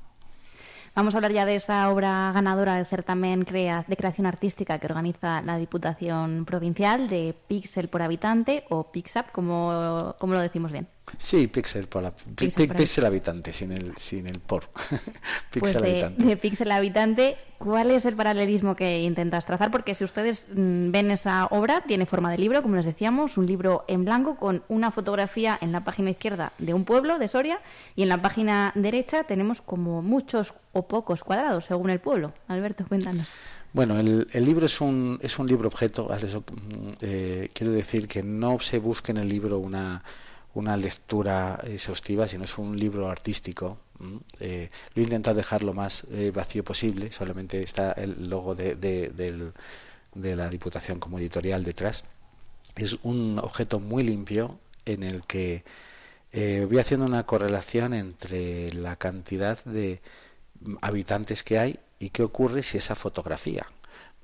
Vamos 0.94 1.14
a 1.14 1.18
hablar 1.18 1.32
ya 1.32 1.46
de 1.46 1.54
esa 1.54 1.88
obra 1.90 2.32
ganadora 2.32 2.74
del 2.74 2.86
certamen 2.86 3.44
de 3.44 3.96
creación 3.96 4.26
artística 4.26 4.78
que 4.78 4.86
organiza 4.86 5.40
la 5.42 5.56
Diputación 5.56 6.44
Provincial 6.44 7.08
de 7.08 7.34
Pixel 7.46 7.88
por 7.88 8.02
habitante 8.02 8.64
o 8.70 8.90
Pixap, 8.90 9.30
como, 9.30 10.16
como 10.18 10.34
lo 10.34 10.40
decimos 10.40 10.72
bien. 10.72 10.88
Sí, 11.18 11.46
pixel, 11.48 11.86
por 11.86 12.02
la, 12.02 12.12
pixel, 12.12 13.04
habitante, 13.04 13.52
sin 13.52 13.72
el, 13.72 13.96
sin 13.96 14.26
el 14.26 14.40
por. 14.40 14.68
pixel 15.50 15.60
pues 15.60 15.72
de, 15.72 15.78
habitante. 15.78 16.24
de 16.24 16.36
pixel 16.36 16.72
habitante, 16.72 17.36
¿cuál 17.58 17.90
es 17.90 18.04
el 18.04 18.14
paralelismo 18.14 18.76
que 18.76 19.00
intentas 19.00 19.44
trazar? 19.44 19.70
Porque 19.70 19.94
si 19.94 20.04
ustedes 20.04 20.46
mm, 20.54 20.90
ven 20.90 21.10
esa 21.10 21.46
obra, 21.46 21.82
tiene 21.82 22.06
forma 22.06 22.30
de 22.30 22.38
libro, 22.38 22.62
como 22.62 22.76
les 22.76 22.86
decíamos, 22.86 23.36
un 23.38 23.46
libro 23.46 23.84
en 23.88 24.04
blanco 24.04 24.36
con 24.36 24.62
una 24.68 24.90
fotografía 24.90 25.58
en 25.60 25.72
la 25.72 25.84
página 25.84 26.10
izquierda 26.10 26.52
de 26.58 26.74
un 26.74 26.84
pueblo, 26.84 27.18
de 27.18 27.28
Soria, 27.28 27.60
y 27.96 28.02
en 28.02 28.08
la 28.08 28.22
página 28.22 28.72
derecha 28.74 29.24
tenemos 29.24 29.60
como 29.60 30.02
muchos 30.02 30.54
o 30.72 30.86
pocos 30.86 31.24
cuadrados, 31.24 31.66
según 31.66 31.90
el 31.90 32.00
pueblo. 32.00 32.32
Alberto, 32.46 32.84
cuéntanos. 32.88 33.26
Bueno, 33.72 33.98
el, 34.00 34.26
el, 34.32 34.44
libro 34.44 34.66
es 34.66 34.80
un, 34.80 35.18
es 35.22 35.38
un 35.38 35.46
libro 35.46 35.68
objeto. 35.68 36.08
Mm, 36.08 36.88
eh, 37.00 37.50
quiero 37.52 37.72
decir 37.72 38.08
que 38.08 38.22
no 38.22 38.58
se 38.58 38.78
busque 38.78 39.12
en 39.12 39.18
el 39.18 39.28
libro 39.28 39.58
una 39.58 40.02
una 40.54 40.76
lectura 40.76 41.60
exhaustiva, 41.64 42.26
sino 42.26 42.44
es 42.44 42.58
un 42.58 42.78
libro 42.78 43.08
artístico. 43.08 43.78
Eh, 44.40 44.70
lo 44.94 45.02
he 45.02 45.04
intentado 45.04 45.36
dejar 45.36 45.62
lo 45.62 45.74
más 45.74 46.04
eh, 46.10 46.32
vacío 46.34 46.64
posible, 46.64 47.12
solamente 47.12 47.62
está 47.62 47.92
el 47.92 48.28
logo 48.28 48.54
de, 48.54 48.74
de, 48.74 50.36
la 50.36 50.48
Diputación 50.48 50.98
como 50.98 51.18
editorial 51.18 51.62
detrás. 51.62 52.04
Es 52.76 52.98
un 53.02 53.38
objeto 53.38 53.78
muy 53.80 54.02
limpio 54.02 54.58
en 54.86 55.02
el 55.02 55.26
que 55.26 55.64
eh, 56.32 56.66
voy 56.68 56.78
haciendo 56.78 57.06
una 57.06 57.26
correlación 57.26 57.92
entre 57.92 58.72
la 58.72 58.96
cantidad 58.96 59.62
de 59.64 60.00
habitantes 60.80 61.42
que 61.42 61.58
hay 61.58 61.78
y 61.98 62.10
qué 62.10 62.22
ocurre 62.22 62.62
si 62.62 62.78
esa 62.78 62.94
fotografía 62.94 63.66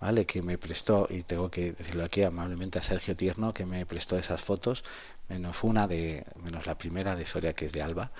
¿vale? 0.00 0.26
que 0.26 0.42
me 0.42 0.58
prestó, 0.58 1.06
y 1.10 1.22
tengo 1.22 1.50
que 1.50 1.72
decirlo 1.72 2.04
aquí 2.04 2.22
amablemente 2.22 2.78
a 2.78 2.82
Sergio 2.82 3.16
Tierno, 3.16 3.54
que 3.54 3.66
me 3.66 3.86
prestó 3.86 4.18
esas 4.18 4.42
fotos, 4.42 4.84
menos 5.28 5.64
una 5.64 5.86
de, 5.86 6.24
menos 6.42 6.66
la 6.66 6.78
primera 6.78 7.16
de 7.16 7.26
Soria, 7.26 7.54
que 7.54 7.66
es 7.66 7.72
de 7.72 7.82
Alba. 7.82 8.12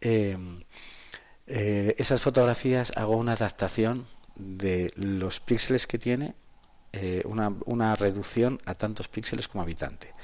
Em, 0.00 0.62
eh, 1.46 1.94
esas 1.98 2.20
fotografías 2.20 2.92
hago 2.96 3.16
una 3.16 3.32
adaptación 3.32 4.06
de 4.36 4.92
los 4.96 5.40
píxeles 5.40 5.86
que 5.86 5.98
tiene, 5.98 6.34
eh, 6.92 7.22
una, 7.24 7.52
una 7.66 7.94
reducción 7.96 8.60
a 8.64 8.74
tantos 8.74 9.08
píxeles 9.08 9.48
como 9.48 9.62
habitante. 9.62 10.14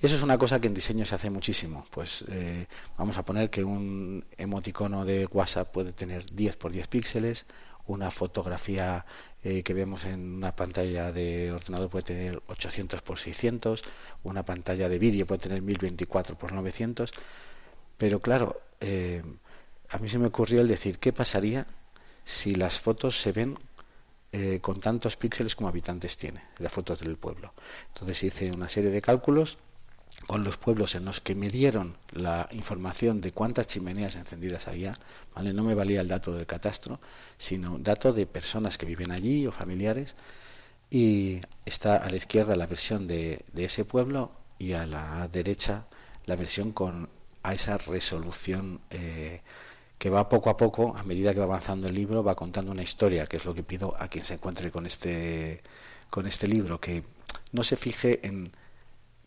Eso 0.00 0.16
es 0.16 0.22
una 0.22 0.38
cosa 0.38 0.60
que 0.60 0.68
en 0.68 0.74
diseño 0.74 1.04
se 1.04 1.14
hace 1.14 1.28
muchísimo. 1.28 1.84
Pues 1.90 2.24
eh, 2.28 2.66
vamos 2.96 3.18
a 3.18 3.24
poner 3.24 3.50
que 3.50 3.64
un 3.64 4.24
emoticono 4.38 5.04
de 5.04 5.26
WhatsApp 5.26 5.70
puede 5.70 5.92
tener 5.92 6.24
10 6.24 6.56
por 6.56 6.72
10 6.72 6.88
píxeles, 6.88 7.44
una 7.86 8.10
fotografía 8.10 9.04
eh, 9.42 9.62
que 9.62 9.72
vemos 9.72 10.04
en 10.04 10.34
una 10.34 10.54
pantalla 10.54 11.12
de 11.12 11.50
ordenador 11.52 11.88
puede 11.88 12.04
tener 12.04 12.42
800 12.48 13.00
por 13.00 13.18
600, 13.18 13.82
una 14.22 14.44
pantalla 14.44 14.88
de 14.88 14.98
vídeo 14.98 15.26
puede 15.26 15.40
tener 15.40 15.62
1024 15.62 16.36
por 16.36 16.52
900, 16.52 17.12
pero 17.96 18.20
claro, 18.20 18.60
eh, 18.80 19.22
a 19.88 19.98
mí 19.98 20.08
se 20.08 20.18
me 20.18 20.26
ocurrió 20.26 20.60
el 20.60 20.68
decir, 20.68 20.98
¿qué 20.98 21.12
pasaría 21.12 21.66
si 22.24 22.54
las 22.54 22.78
fotos 22.78 23.20
se 23.20 23.32
ven 23.32 23.58
eh, 24.32 24.60
con 24.60 24.80
tantos 24.80 25.16
píxeles 25.16 25.56
como 25.56 25.68
habitantes 25.68 26.16
tiene, 26.16 26.44
las 26.58 26.72
fotos 26.72 27.00
del 27.00 27.16
pueblo? 27.16 27.54
Entonces 27.88 28.22
hice 28.22 28.52
una 28.52 28.68
serie 28.68 28.90
de 28.90 29.00
cálculos 29.00 29.58
con 30.26 30.44
los 30.44 30.58
pueblos 30.58 30.94
en 30.94 31.04
los 31.04 31.20
que 31.20 31.34
me 31.34 31.48
dieron 31.48 31.96
la 32.12 32.48
información 32.52 33.20
de 33.20 33.32
cuántas 33.32 33.66
chimeneas 33.66 34.16
encendidas 34.16 34.68
había, 34.68 34.96
¿vale? 35.34 35.52
no 35.52 35.64
me 35.64 35.74
valía 35.74 36.00
el 36.00 36.08
dato 36.08 36.32
del 36.32 36.46
catastro, 36.46 37.00
sino 37.36 37.78
dato 37.78 38.12
de 38.12 38.26
personas 38.26 38.78
que 38.78 38.86
viven 38.86 39.10
allí 39.10 39.46
o 39.46 39.52
familiares, 39.52 40.14
y 40.90 41.40
está 41.64 41.96
a 41.96 42.10
la 42.10 42.16
izquierda 42.16 42.56
la 42.56 42.66
versión 42.66 43.06
de, 43.06 43.44
ese 43.56 43.84
pueblo 43.84 44.32
y 44.58 44.72
a 44.72 44.86
la 44.86 45.28
derecha 45.28 45.86
la 46.26 46.36
versión 46.36 46.72
con 46.72 47.08
a 47.42 47.54
esa 47.54 47.78
resolución 47.78 48.80
eh, 48.90 49.40
que 49.98 50.10
va 50.10 50.28
poco 50.28 50.50
a 50.50 50.56
poco, 50.56 50.96
a 50.96 51.02
medida 51.02 51.32
que 51.32 51.40
va 51.40 51.46
avanzando 51.46 51.86
el 51.88 51.94
libro, 51.94 52.22
va 52.22 52.34
contando 52.34 52.72
una 52.72 52.82
historia, 52.82 53.26
que 53.26 53.36
es 53.36 53.44
lo 53.44 53.54
que 53.54 53.62
pido 53.62 53.94
a 53.98 54.08
quien 54.08 54.24
se 54.24 54.34
encuentre 54.34 54.70
con 54.70 54.86
este, 54.86 55.62
con 56.08 56.26
este 56.26 56.48
libro, 56.48 56.80
que 56.80 57.02
no 57.52 57.62
se 57.62 57.76
fije 57.76 58.26
en 58.26 58.50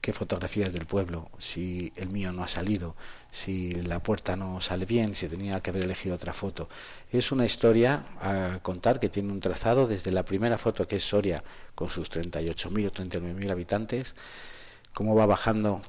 qué 0.04 0.12
fotografías 0.12 0.74
del 0.74 0.86
pueblo, 0.86 1.32
si 1.38 1.94
el 1.96 2.10
mío 2.10 2.34
no 2.34 2.44
ha 2.44 2.50
salido, 2.50 2.94
si 3.32 3.72
la 3.84 4.04
puerta 4.04 4.36
no 4.36 4.60
sale 4.60 4.86
bien, 4.86 5.16
si 5.16 5.30
tenía 5.30 5.62
que 5.62 5.70
haber 5.70 5.84
elegido 5.84 6.16
otra 6.16 6.34
foto. 6.34 6.68
Es 7.10 7.32
una 7.32 7.46
historia 7.46 8.04
a 8.20 8.60
contar 8.62 9.00
que 9.00 9.08
tiene 9.08 9.32
un 9.32 9.40
trazado 9.40 9.88
desde 9.88 10.12
la 10.12 10.26
primera 10.26 10.58
foto 10.58 10.90
que 10.90 10.98
es 10.98 11.06
Soria, 11.06 11.42
con 11.74 11.88
sus 11.88 12.12
38.000 12.12 12.88
o 12.88 12.92
39.000 12.92 13.50
habitantes, 13.50 14.16
cómo 14.94 15.16
va 15.16 15.26
bajando 15.26 15.82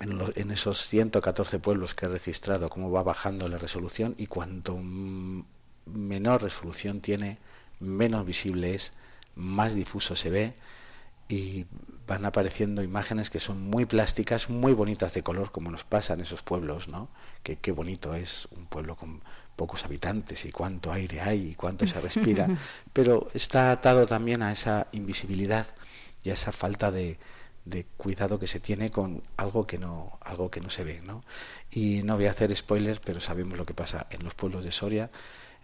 en, 0.00 0.18
en, 0.36 0.50
esos 0.50 0.88
114 0.88 1.58
pueblos 1.58 1.94
que 1.94 2.06
he 2.06 2.08
registrado, 2.08 2.70
cómo 2.70 2.90
va 2.90 3.02
bajando 3.02 3.46
la 3.46 3.58
resolución 3.58 4.14
y 4.16 4.26
cuanto 4.26 4.80
menor 5.84 6.42
resolución 6.42 7.02
tiene, 7.02 7.36
menos 7.78 8.24
visible 8.24 8.74
es, 8.74 8.94
más 9.34 9.74
difuso 9.74 10.16
se 10.16 10.30
ve 10.30 10.54
y 11.28 11.66
van 12.06 12.24
apareciendo 12.24 12.82
imágenes 12.82 13.30
que 13.30 13.40
son 13.40 13.60
muy 13.62 13.86
plásticas, 13.86 14.50
muy 14.50 14.72
bonitas 14.72 15.14
de 15.14 15.22
color, 15.22 15.50
como 15.50 15.70
nos 15.70 15.84
pasa 15.84 16.14
en 16.14 16.20
esos 16.20 16.42
pueblos, 16.42 16.88
¿no? 16.88 17.08
Que 17.42 17.56
qué 17.56 17.72
bonito 17.72 18.14
es 18.14 18.46
un 18.50 18.66
pueblo 18.66 18.96
con 18.96 19.22
pocos 19.56 19.84
habitantes 19.84 20.44
y 20.44 20.52
cuánto 20.52 20.92
aire 20.92 21.20
hay 21.20 21.50
y 21.50 21.54
cuánto 21.54 21.86
se 21.86 22.00
respira, 22.00 22.48
pero 22.92 23.28
está 23.32 23.70
atado 23.70 24.04
también 24.06 24.42
a 24.42 24.52
esa 24.52 24.88
invisibilidad 24.92 25.66
y 26.22 26.30
a 26.30 26.34
esa 26.34 26.52
falta 26.52 26.90
de, 26.90 27.18
de 27.64 27.84
cuidado 27.96 28.38
que 28.38 28.46
se 28.46 28.60
tiene 28.60 28.90
con 28.90 29.22
algo 29.36 29.66
que 29.66 29.78
no 29.78 30.18
algo 30.20 30.50
que 30.50 30.60
no 30.60 30.70
se 30.70 30.84
ve, 30.84 31.00
¿no? 31.02 31.24
Y 31.70 32.02
no 32.02 32.16
voy 32.16 32.26
a 32.26 32.32
hacer 32.32 32.54
spoilers, 32.54 33.00
pero 33.00 33.20
sabemos 33.20 33.56
lo 33.56 33.64
que 33.64 33.74
pasa 33.74 34.06
en 34.10 34.24
los 34.24 34.34
pueblos 34.34 34.64
de 34.64 34.72
Soria, 34.72 35.10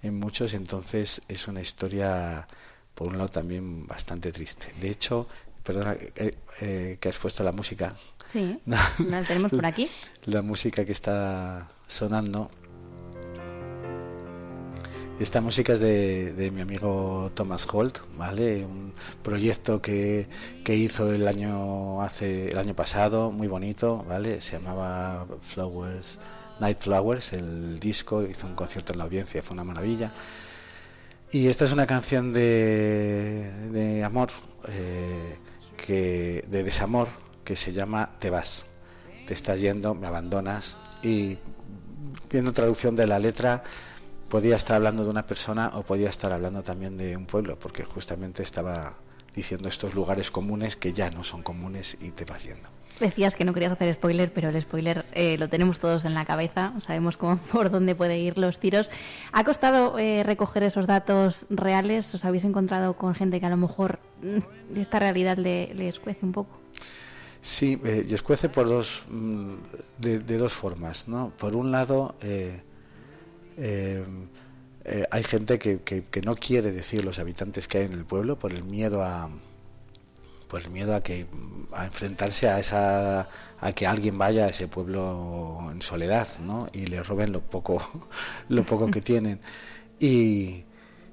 en 0.03 0.19
muchos, 0.19 0.55
entonces 0.55 1.21
es 1.29 1.49
una 1.49 1.61
historia 1.61 2.47
por 2.95 3.09
un 3.09 3.19
lado 3.19 3.29
también 3.29 3.87
bastante 3.87 4.33
triste. 4.33 4.73
De 4.81 4.91
hecho, 4.91 5.27
perdona 5.63 5.95
eh, 5.95 6.39
eh, 6.61 6.99
que 7.01 7.09
has 7.09 7.19
puesto 7.19 7.43
la 7.45 7.53
música. 7.53 7.95
Sí, 8.33 8.59
la 8.67 9.23
tenemos 9.23 9.51
por 9.51 9.67
aquí. 9.67 9.89
La 10.25 10.43
música 10.43 10.85
que 10.85 10.93
está 10.93 11.69
sonando. 11.87 12.51
Esta 15.19 15.43
música 15.43 15.75
es 15.75 15.81
de, 15.81 16.33
de, 16.33 16.51
mi 16.51 16.63
amigo 16.63 17.31
Thomas 17.35 17.67
Holt, 17.71 17.99
¿vale? 18.17 18.65
Un 18.65 18.95
proyecto 19.23 19.83
que, 19.83 20.27
que, 20.65 20.75
hizo 20.75 21.13
el 21.13 21.29
año 21.29 22.01
hace 22.01 22.51
el 22.51 22.57
año 22.57 22.75
pasado, 22.75 23.31
muy 23.31 23.47
bonito, 23.47 24.03
¿vale? 24.09 24.41
Se 24.41 24.53
llamaba 24.53 25.27
Flowers, 25.43 26.19
Night 26.59 26.81
Flowers, 26.81 27.35
el 27.35 27.79
disco, 27.79 28.23
hizo 28.23 28.47
un 28.47 28.55
concierto 28.55 28.93
en 28.93 28.99
la 28.99 29.05
audiencia, 29.05 29.43
fue 29.43 29.53
una 29.53 29.65
maravilla. 29.65 30.11
Y 31.33 31.49
esta 31.49 31.65
es 31.65 31.73
una 31.73 31.87
canción 31.87 32.33
de, 32.33 33.53
de 33.71 34.03
amor, 34.03 34.31
eh, 34.69 35.39
que 35.87 36.45
de 36.49 36.63
desamor 36.63 37.09
que 37.45 37.57
se 37.57 37.73
llama 37.73 38.11
Te 38.19 38.31
vas. 38.31 38.67
Te 39.27 39.35
estás 39.35 39.61
yendo, 39.61 39.95
me 39.95 40.07
abandonas 40.07 40.79
y 41.03 41.39
viendo 42.31 42.53
traducción 42.53 42.97
de 42.97 43.07
la 43.07 43.19
letra 43.19 43.63
podía 44.29 44.57
estar 44.57 44.77
hablando 44.77 45.05
de 45.05 45.11
una 45.11 45.27
persona 45.27 45.73
o 45.75 45.83
podía 45.83 46.09
estar 46.09 46.33
hablando 46.33 46.63
también 46.63 46.97
de 46.97 47.17
un 47.17 47.27
pueblo, 47.27 47.59
porque 47.59 47.85
justamente 47.85 48.43
estaba 48.43 48.95
diciendo 49.35 49.69
estos 49.69 49.95
lugares 49.95 50.31
comunes 50.31 50.77
que 50.77 50.93
ya 50.93 51.11
no 51.11 51.25
son 51.25 51.43
comunes 51.43 51.97
y 52.01 52.13
te 52.13 52.25
vas 52.25 52.45
yendo. 52.45 52.69
Decías 53.01 53.35
que 53.35 53.47
no 53.47 53.55
querías 53.55 53.73
hacer 53.73 53.95
spoiler, 53.95 54.31
pero 54.31 54.51
el 54.51 54.61
spoiler 54.61 55.07
eh, 55.13 55.39
lo 55.39 55.49
tenemos 55.49 55.81
todos 55.81 56.05
en 56.05 56.13
la 56.13 56.27
cabeza, 56.27 56.75
sabemos 56.81 57.17
cómo, 57.17 57.39
por 57.53 57.71
dónde 57.71 57.95
puede 57.95 58.19
ir 58.19 58.37
los 58.37 58.61
tiros. 58.61 58.91
¿Ha 59.33 59.43
costado 59.43 59.99
eh, 59.99 60.23
recoger 60.23 60.63
esos 60.65 60.87
datos 60.87 61.47
reales? 61.49 62.15
¿Os 62.15 62.27
habéis 62.27 62.45
encontrado 62.45 62.99
con 62.99 63.15
gente 63.15 63.41
que 63.41 63.47
a 63.47 63.51
lo 63.51 63.57
mejor 63.57 64.01
mm, 64.23 64.79
esta 64.79 64.99
realidad 64.99 65.39
le, 65.39 65.73
le, 65.75 65.89
escuece 65.89 66.27
un 66.27 66.33
poco? 66.33 66.61
Sí, 67.41 67.81
eh, 67.85 68.05
y 68.07 68.13
escuece 68.13 68.51
por 68.51 68.69
dos, 68.69 69.05
mm, 69.09 69.55
de, 69.99 70.19
dos 70.19 70.53
formas. 70.53 71.09
¿no? 71.09 71.33
Por 71.39 71.57
un 71.57 71.73
lado, 71.73 72.17
eh, 72.21 72.61
hay 75.11 75.23
gente 75.25 75.59
que, 75.59 75.81
que, 75.81 76.05
que 76.05 76.21
no 76.21 76.37
quiere 76.37 76.71
decir 76.71 77.03
los 77.03 77.19
habitantes 77.19 77.67
que 77.67 77.79
hay 77.79 77.87
en 77.87 77.95
el 77.95 78.05
pueblo 78.05 78.39
por 78.39 78.53
el 78.53 78.65
miedo 78.65 79.03
a 79.03 79.31
pues 80.51 80.69
miedo 80.69 80.97
a 80.97 81.03
que 81.03 81.27
a 81.73 81.87
enfrentarse 81.87 82.49
a 82.49 82.59
esa 82.59 83.29
a 83.61 83.73
que 83.73 83.87
alguien 83.87 84.19
vaya 84.19 84.47
a 84.47 84.49
ese 84.49 84.67
pueblo 84.67 85.69
en 85.71 85.81
soledad 85.81 86.27
¿no? 86.41 86.69
y 86.73 86.87
le 86.87 87.03
roben 87.03 87.31
lo 87.31 87.41
poco 87.41 87.81
lo 88.49 88.65
poco 88.65 88.91
que 88.91 89.01
tienen 89.01 89.41
y, 90.01 90.65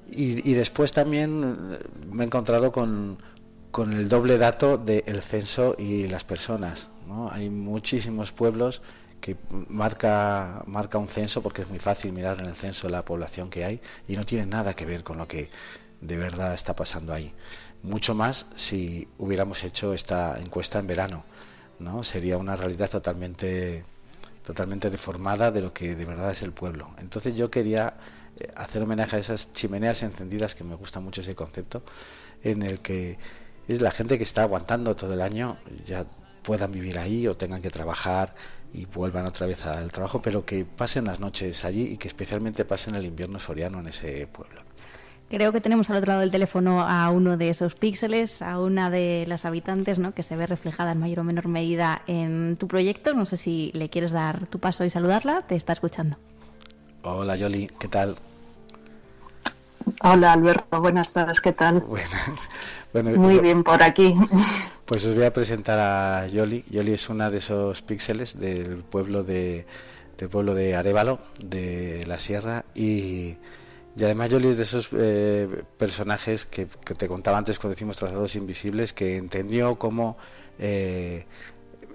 y, 0.10 0.54
después 0.54 0.94
también 0.94 1.78
me 2.10 2.24
he 2.24 2.26
encontrado 2.26 2.72
con, 2.72 3.22
con 3.70 3.92
el 3.92 4.08
doble 4.08 4.38
dato 4.38 4.78
del 4.78 5.22
censo 5.22 5.76
y 5.78 6.08
las 6.08 6.24
personas 6.24 6.90
¿no? 7.06 7.30
hay 7.30 7.50
muchísimos 7.50 8.32
pueblos 8.32 8.82
que 9.20 9.36
marca 9.68 10.64
marca 10.66 10.98
un 10.98 11.10
censo 11.10 11.44
porque 11.44 11.62
es 11.64 11.70
muy 11.70 11.80
fácil 11.80 12.14
mirar 12.14 12.40
en 12.40 12.46
el 12.46 12.56
censo 12.56 12.90
la 12.90 13.04
población 13.04 13.50
que 13.50 13.66
hay 13.66 13.82
y 14.08 14.16
no 14.16 14.26
tiene 14.26 14.46
nada 14.46 14.74
que 14.74 14.86
ver 14.86 15.04
con 15.04 15.18
lo 15.18 15.28
que 15.28 15.52
de 16.02 16.18
verdad 16.18 16.54
está 16.54 16.76
pasando 16.76 17.14
ahí 17.14 17.34
mucho 17.84 18.16
más 18.16 18.48
si 18.56 19.08
hubiéramos 19.18 19.64
hecho 19.64 19.94
esta 19.94 20.40
encuesta 20.40 20.80
en 20.80 20.88
verano, 20.88 21.24
¿no? 21.80 22.04
Sería 22.04 22.38
una 22.38 22.56
realidad 22.56 22.90
totalmente 22.90 23.86
totalmente 24.44 24.90
deformada 24.90 25.52
de 25.52 25.60
lo 25.60 25.74
que 25.74 25.96
de 25.96 26.06
verdad 26.06 26.32
es 26.32 26.42
el 26.42 26.54
pueblo. 26.54 26.92
Entonces 27.00 27.36
yo 27.36 27.52
quería 27.52 27.98
eh, 28.40 28.50
hacer 28.56 28.82
homenaje 28.82 29.18
a 29.18 29.20
esas 29.20 29.52
chimeneas 29.52 30.04
encendidas 30.04 30.56
que 30.56 30.64
me 30.64 30.76
gusta 30.76 31.02
mucho 31.02 31.20
ese 31.20 31.36
concepto 31.36 31.84
en 32.44 32.64
el 32.64 32.80
que 32.80 33.20
es 33.68 33.82
la 33.82 33.92
gente 33.92 34.18
que 34.18 34.24
está 34.24 34.44
aguantando 34.44 34.96
todo 34.96 35.14
el 35.14 35.22
año 35.22 35.58
ya 35.86 36.06
puedan 36.44 36.72
vivir 36.72 36.98
ahí 36.98 37.28
o 37.28 37.36
tengan 37.36 37.62
que 37.62 37.70
trabajar 37.70 38.34
y 38.72 38.86
vuelvan 38.86 39.26
otra 39.26 39.48
vez 39.48 39.66
al 39.66 39.92
trabajo, 39.92 40.22
pero 40.22 40.46
que 40.46 40.64
pasen 40.64 41.04
las 41.04 41.20
noches 41.20 41.66
allí 41.66 41.84
y 41.94 41.98
que 41.98 42.08
especialmente 42.08 42.64
pasen 42.64 42.96
el 42.96 43.06
invierno 43.06 43.40
soriano 43.40 43.82
en 43.82 43.88
ese 43.88 44.28
pueblo. 44.28 44.67
Creo 45.30 45.52
que 45.52 45.60
tenemos 45.60 45.90
al 45.90 45.98
otro 45.98 46.12
lado 46.12 46.22
del 46.22 46.32
teléfono 46.32 46.82
a 46.82 47.10
uno 47.12 47.36
de 47.36 47.50
esos 47.50 47.76
píxeles, 47.76 48.42
a 48.42 48.60
una 48.62 48.90
de 48.90 49.26
las 49.28 49.44
habitantes, 49.44 50.00
¿no? 50.00 50.14
que 50.14 50.24
se 50.24 50.38
ve 50.38 50.48
reflejada 50.48 50.94
en 50.94 51.00
mayor 51.00 51.20
o 51.20 51.24
menor 51.26 51.50
medida 51.50 52.02
en 52.08 52.56
tu 52.56 52.68
proyecto. 52.70 53.14
No 53.14 53.26
sé 53.26 53.36
si 53.36 53.72
le 53.74 53.90
quieres 53.90 54.14
dar 54.14 54.48
tu 54.48 54.60
paso 54.60 54.86
y 54.86 54.90
saludarla. 54.90 55.42
Te 55.42 55.56
está 55.56 55.74
escuchando. 55.74 56.16
Hola, 57.04 57.36
Yoli, 57.36 57.70
¿qué 57.78 57.90
tal? 57.90 58.18
Hola, 60.02 60.32
Alberto. 60.34 60.80
Buenas 60.80 61.12
tardes, 61.12 61.42
¿qué 61.42 61.52
tal? 61.52 61.82
Buenas. 61.82 62.50
Bueno, 62.94 63.12
Muy 63.12 63.36
yo, 63.36 63.42
bien 63.42 63.64
por 63.64 63.84
aquí. 63.84 64.16
Pues 64.86 65.06
os 65.06 65.14
voy 65.14 65.26
a 65.26 65.34
presentar 65.34 65.78
a 65.78 66.28
Yoli. 66.28 66.64
Yoli 66.70 66.94
es 66.94 67.10
una 67.10 67.30
de 67.30 67.40
esos 67.40 67.82
píxeles 67.82 68.40
del 68.40 68.78
pueblo 68.78 69.24
de 69.24 69.66
del 70.18 70.30
pueblo 70.30 70.56
de 70.56 70.76
Arevalo, 70.76 71.20
de 71.44 72.04
la 72.08 72.18
Sierra 72.20 72.66
y 72.74 73.38
y 73.98 74.04
además 74.04 74.32
Jolie 74.32 74.52
es 74.52 74.58
de 74.58 74.64
esos 74.64 74.90
eh, 74.94 75.64
personajes 75.78 76.46
que, 76.46 76.68
te 76.68 77.08
contaba 77.08 77.40
antes 77.40 77.58
cuando 77.58 77.74
decimos 77.74 77.96
trazados 77.98 78.36
invisibles, 78.36 78.94
que 78.94 79.18
entendió 79.18 79.80
cómo 79.80 80.18
eh, 80.60 81.26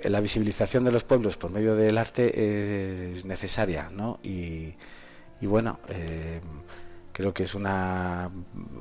la 0.03 0.21
visibilización 0.21 0.83
de 0.83 0.91
los 0.91 1.05
pueblos 1.05 1.37
por 1.37 1.53
medio 1.53 1.77
del 1.77 1.99
arte 1.99 3.13
es 3.13 3.25
necesaria, 3.25 3.91
¿no? 3.91 4.19
Y, 4.25 4.75
y 5.41 5.47
bueno, 5.47 5.79
eh, 5.91 6.41
creo 7.13 7.33
que 7.33 7.45
es 7.45 7.55
una, 7.55 8.33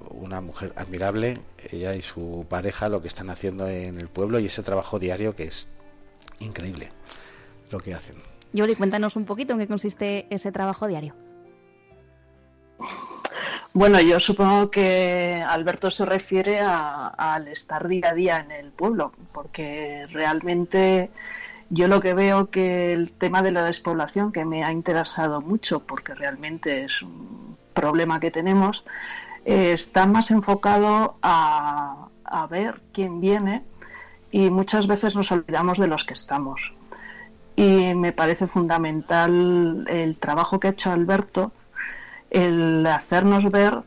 una 0.10 0.42
mujer 0.42 0.74
admirable, 0.76 1.42
ella 1.70 1.94
y 1.94 2.02
su 2.02 2.48
pareja, 2.50 2.90
lo 2.90 3.04
que 3.04 3.08
están 3.08 3.30
haciendo 3.30 3.68
en 3.68 4.00
el 4.00 4.08
pueblo 4.08 4.40
y 4.40 4.48
ese 4.48 4.64
trabajo 4.64 4.98
diario 4.98 5.36
que 5.36 5.44
es 5.44 5.68
increíble 6.40 6.90
lo 7.70 7.80
que 7.80 7.94
hacen. 7.94 8.16
Yoli, 8.52 8.74
cuéntanos 8.74 9.16
un 9.16 9.26
poquito 9.26 9.54
en 9.54 9.60
qué 9.60 9.68
consiste 9.68 10.26
ese 10.32 10.52
trabajo 10.52 10.88
diario. 10.88 11.14
Bueno, 13.74 14.02
yo 14.02 14.20
supongo 14.20 14.70
que 14.70 15.42
Alberto 15.48 15.90
se 15.90 16.06
refiere 16.06 16.60
al 16.60 17.48
estar 17.48 17.88
día 17.88 18.10
a 18.10 18.14
día 18.14 18.40
en 18.40 18.52
el 18.52 18.72
pueblo, 18.72 19.14
porque 19.32 20.06
realmente 20.12 21.10
yo 21.70 21.88
lo 21.88 22.02
que 22.02 22.14
veo 22.14 22.50
que 22.50 22.92
el 22.92 23.14
tema 23.14 23.42
de 23.42 23.52
la 23.52 23.64
despoblación, 23.64 24.34
que 24.34 24.44
me 24.44 24.66
ha 24.66 24.74
interesado 24.74 25.40
mucho, 25.40 25.80
porque 25.80 26.14
realmente 26.14 26.84
es 26.84 27.02
un 27.02 27.56
problema 27.74 28.20
que 28.20 28.30
tenemos, 28.30 28.84
eh, 29.46 29.72
está 29.72 30.06
más 30.06 30.32
enfocado 30.32 31.16
a, 31.22 32.10
a 32.26 32.48
ver 32.48 32.82
quién 32.92 33.22
viene 33.22 33.64
y 34.32 34.50
muchas 34.50 34.86
veces 34.86 35.16
nos 35.16 35.32
olvidamos 35.32 35.78
de 35.78 35.88
los 35.88 36.04
que 36.04 36.14
estamos. 36.14 36.74
Y 37.56 37.96
me 37.96 38.12
parece 38.12 38.48
fundamental 38.48 39.86
el 39.88 40.18
trabajo 40.18 40.60
que 40.60 40.68
ha 40.68 40.72
hecho 40.72 40.92
Alberto 40.92 41.54
el 42.32 42.86
hacernos 42.88 43.52
ver 43.52 43.84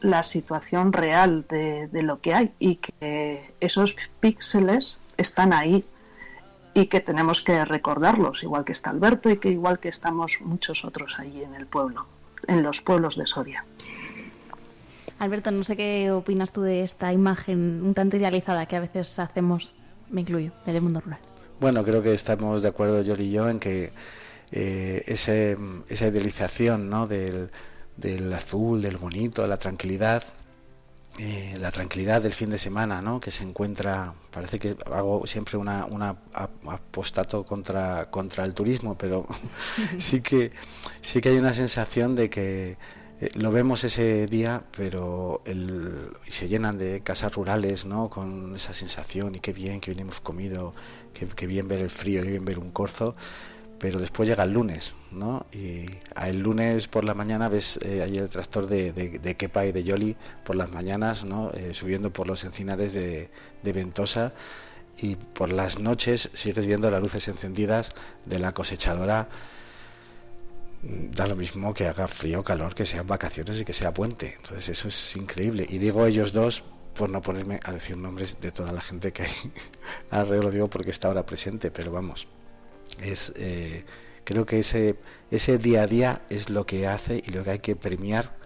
la 0.00 0.22
situación 0.22 0.92
real 0.92 1.44
de, 1.48 1.88
de, 1.88 2.02
lo 2.02 2.20
que 2.20 2.32
hay 2.32 2.52
y 2.58 2.76
que 2.76 3.52
esos 3.60 3.94
píxeles 4.20 4.96
están 5.18 5.52
ahí 5.52 5.84
y 6.72 6.86
que 6.86 7.00
tenemos 7.00 7.42
que 7.42 7.64
recordarlos, 7.64 8.42
igual 8.42 8.64
que 8.64 8.72
está 8.72 8.90
Alberto 8.90 9.28
y 9.28 9.36
que 9.36 9.50
igual 9.50 9.78
que 9.78 9.88
estamos 9.88 10.38
muchos 10.40 10.84
otros 10.84 11.16
allí 11.18 11.42
en 11.42 11.54
el 11.54 11.66
pueblo, 11.66 12.06
en 12.46 12.62
los 12.62 12.80
pueblos 12.80 13.16
de 13.16 13.26
Soria. 13.26 13.64
Alberto, 15.18 15.50
no 15.50 15.64
sé 15.64 15.76
qué 15.76 16.10
opinas 16.10 16.52
tú 16.52 16.62
de 16.62 16.82
esta 16.82 17.12
imagen 17.12 17.82
un 17.84 17.92
tanto 17.92 18.16
idealizada 18.16 18.64
que 18.66 18.76
a 18.76 18.80
veces 18.80 19.18
hacemos, 19.18 19.74
me 20.08 20.22
incluyo, 20.22 20.52
del 20.64 20.80
mundo 20.80 21.00
rural. 21.00 21.20
Bueno, 21.60 21.84
creo 21.84 22.02
que 22.02 22.14
estamos 22.14 22.62
de 22.62 22.68
acuerdo 22.68 23.02
Yoli 23.02 23.24
y 23.24 23.32
yo 23.32 23.50
en 23.50 23.60
que 23.60 23.92
eh, 24.50 25.02
ese, 25.06 25.58
esa 25.90 26.06
idealización 26.06 26.88
¿no? 26.88 27.06
del, 27.06 27.50
del 28.00 28.32
azul, 28.32 28.82
del 28.82 28.96
bonito, 28.96 29.42
de 29.42 29.48
la 29.48 29.58
tranquilidad, 29.58 30.22
eh, 31.18 31.56
la 31.60 31.70
tranquilidad 31.70 32.22
del 32.22 32.32
fin 32.32 32.50
de 32.50 32.58
semana, 32.58 33.02
¿no? 33.02 33.20
que 33.20 33.30
se 33.30 33.44
encuentra, 33.44 34.14
parece 34.30 34.58
que 34.58 34.76
hago 34.86 35.26
siempre 35.26 35.58
una, 35.58 35.84
una 35.84 36.16
apostato 36.66 37.44
contra, 37.44 38.10
contra 38.10 38.44
el 38.44 38.54
turismo, 38.54 38.96
pero 38.96 39.26
sí 39.98 40.22
que, 40.22 40.52
sí 41.02 41.20
que 41.20 41.30
hay 41.30 41.36
una 41.36 41.52
sensación 41.52 42.14
de 42.14 42.30
que 42.30 42.78
eh, 43.20 43.30
lo 43.34 43.52
vemos 43.52 43.84
ese 43.84 44.26
día, 44.26 44.62
pero 44.74 45.42
el, 45.44 46.10
se 46.22 46.48
llenan 46.48 46.78
de 46.78 47.02
casas 47.02 47.34
rurales, 47.34 47.84
¿no? 47.84 48.08
Con 48.08 48.56
esa 48.56 48.72
sensación 48.72 49.34
y 49.34 49.40
qué 49.40 49.52
bien 49.52 49.80
que 49.80 49.90
bien 49.90 50.06
hemos 50.06 50.20
comido, 50.20 50.72
qué, 51.12 51.46
bien 51.46 51.68
ver 51.68 51.80
el 51.80 51.90
frío, 51.90 52.22
qué 52.22 52.30
bien 52.30 52.46
ver 52.46 52.58
un 52.58 52.70
corzo, 52.70 53.14
pero 53.80 53.98
después 53.98 54.28
llega 54.28 54.44
el 54.44 54.52
lunes, 54.52 54.94
¿no? 55.10 55.46
Y 55.52 55.86
el 56.22 56.38
lunes 56.38 56.86
por 56.86 57.04
la 57.04 57.14
mañana 57.14 57.48
ves 57.48 57.80
eh, 57.82 58.02
ahí 58.02 58.18
el 58.18 58.28
tractor 58.28 58.66
de, 58.66 59.36
Kepa 59.38 59.64
y 59.66 59.72
de 59.72 59.82
Yoli 59.82 60.16
por 60.44 60.54
las 60.54 60.70
mañanas, 60.70 61.24
¿no? 61.24 61.50
Eh, 61.54 61.72
subiendo 61.72 62.12
por 62.12 62.26
los 62.26 62.44
encinares 62.44 62.92
de, 62.92 63.30
de 63.62 63.72
Ventosa 63.72 64.34
y 65.00 65.16
por 65.16 65.50
las 65.50 65.78
noches 65.78 66.30
sigues 66.34 66.66
viendo 66.66 66.90
las 66.90 67.00
luces 67.00 67.26
encendidas 67.28 67.90
de 68.26 68.38
la 68.38 68.52
cosechadora 68.52 69.28
da 70.82 71.26
lo 71.26 71.36
mismo 71.36 71.74
que 71.74 71.86
haga 71.86 72.08
frío 72.08 72.42
calor, 72.42 72.74
que 72.74 72.86
sean 72.86 73.06
vacaciones 73.06 73.60
y 73.60 73.64
que 73.64 73.72
sea 73.72 73.92
puente. 73.92 74.34
Entonces 74.36 74.68
eso 74.68 74.88
es 74.88 75.16
increíble. 75.16 75.66
Y 75.68 75.78
digo 75.78 76.06
ellos 76.06 76.32
dos 76.32 76.64
por 76.94 77.08
no 77.08 77.22
ponerme 77.22 77.60
a 77.64 77.72
decir 77.72 77.96
nombres 77.96 78.36
de 78.40 78.50
toda 78.50 78.72
la 78.72 78.80
gente 78.80 79.12
que 79.12 79.22
hay 79.22 79.30
alrededor, 80.10 80.44
lo 80.46 80.50
digo 80.50 80.68
porque 80.68 80.90
está 80.90 81.08
ahora 81.08 81.24
presente, 81.24 81.70
pero 81.70 81.92
vamos, 81.92 82.26
es 83.00 83.32
eh, 83.36 83.84
creo 84.24 84.46
que 84.46 84.60
ese, 84.60 84.96
ese 85.30 85.58
día 85.58 85.82
a 85.82 85.86
día 85.86 86.22
es 86.30 86.50
lo 86.50 86.66
que 86.66 86.86
hace 86.86 87.22
y 87.26 87.30
lo 87.30 87.44
que 87.44 87.50
hay 87.50 87.58
que 87.58 87.76
premiar 87.76 88.36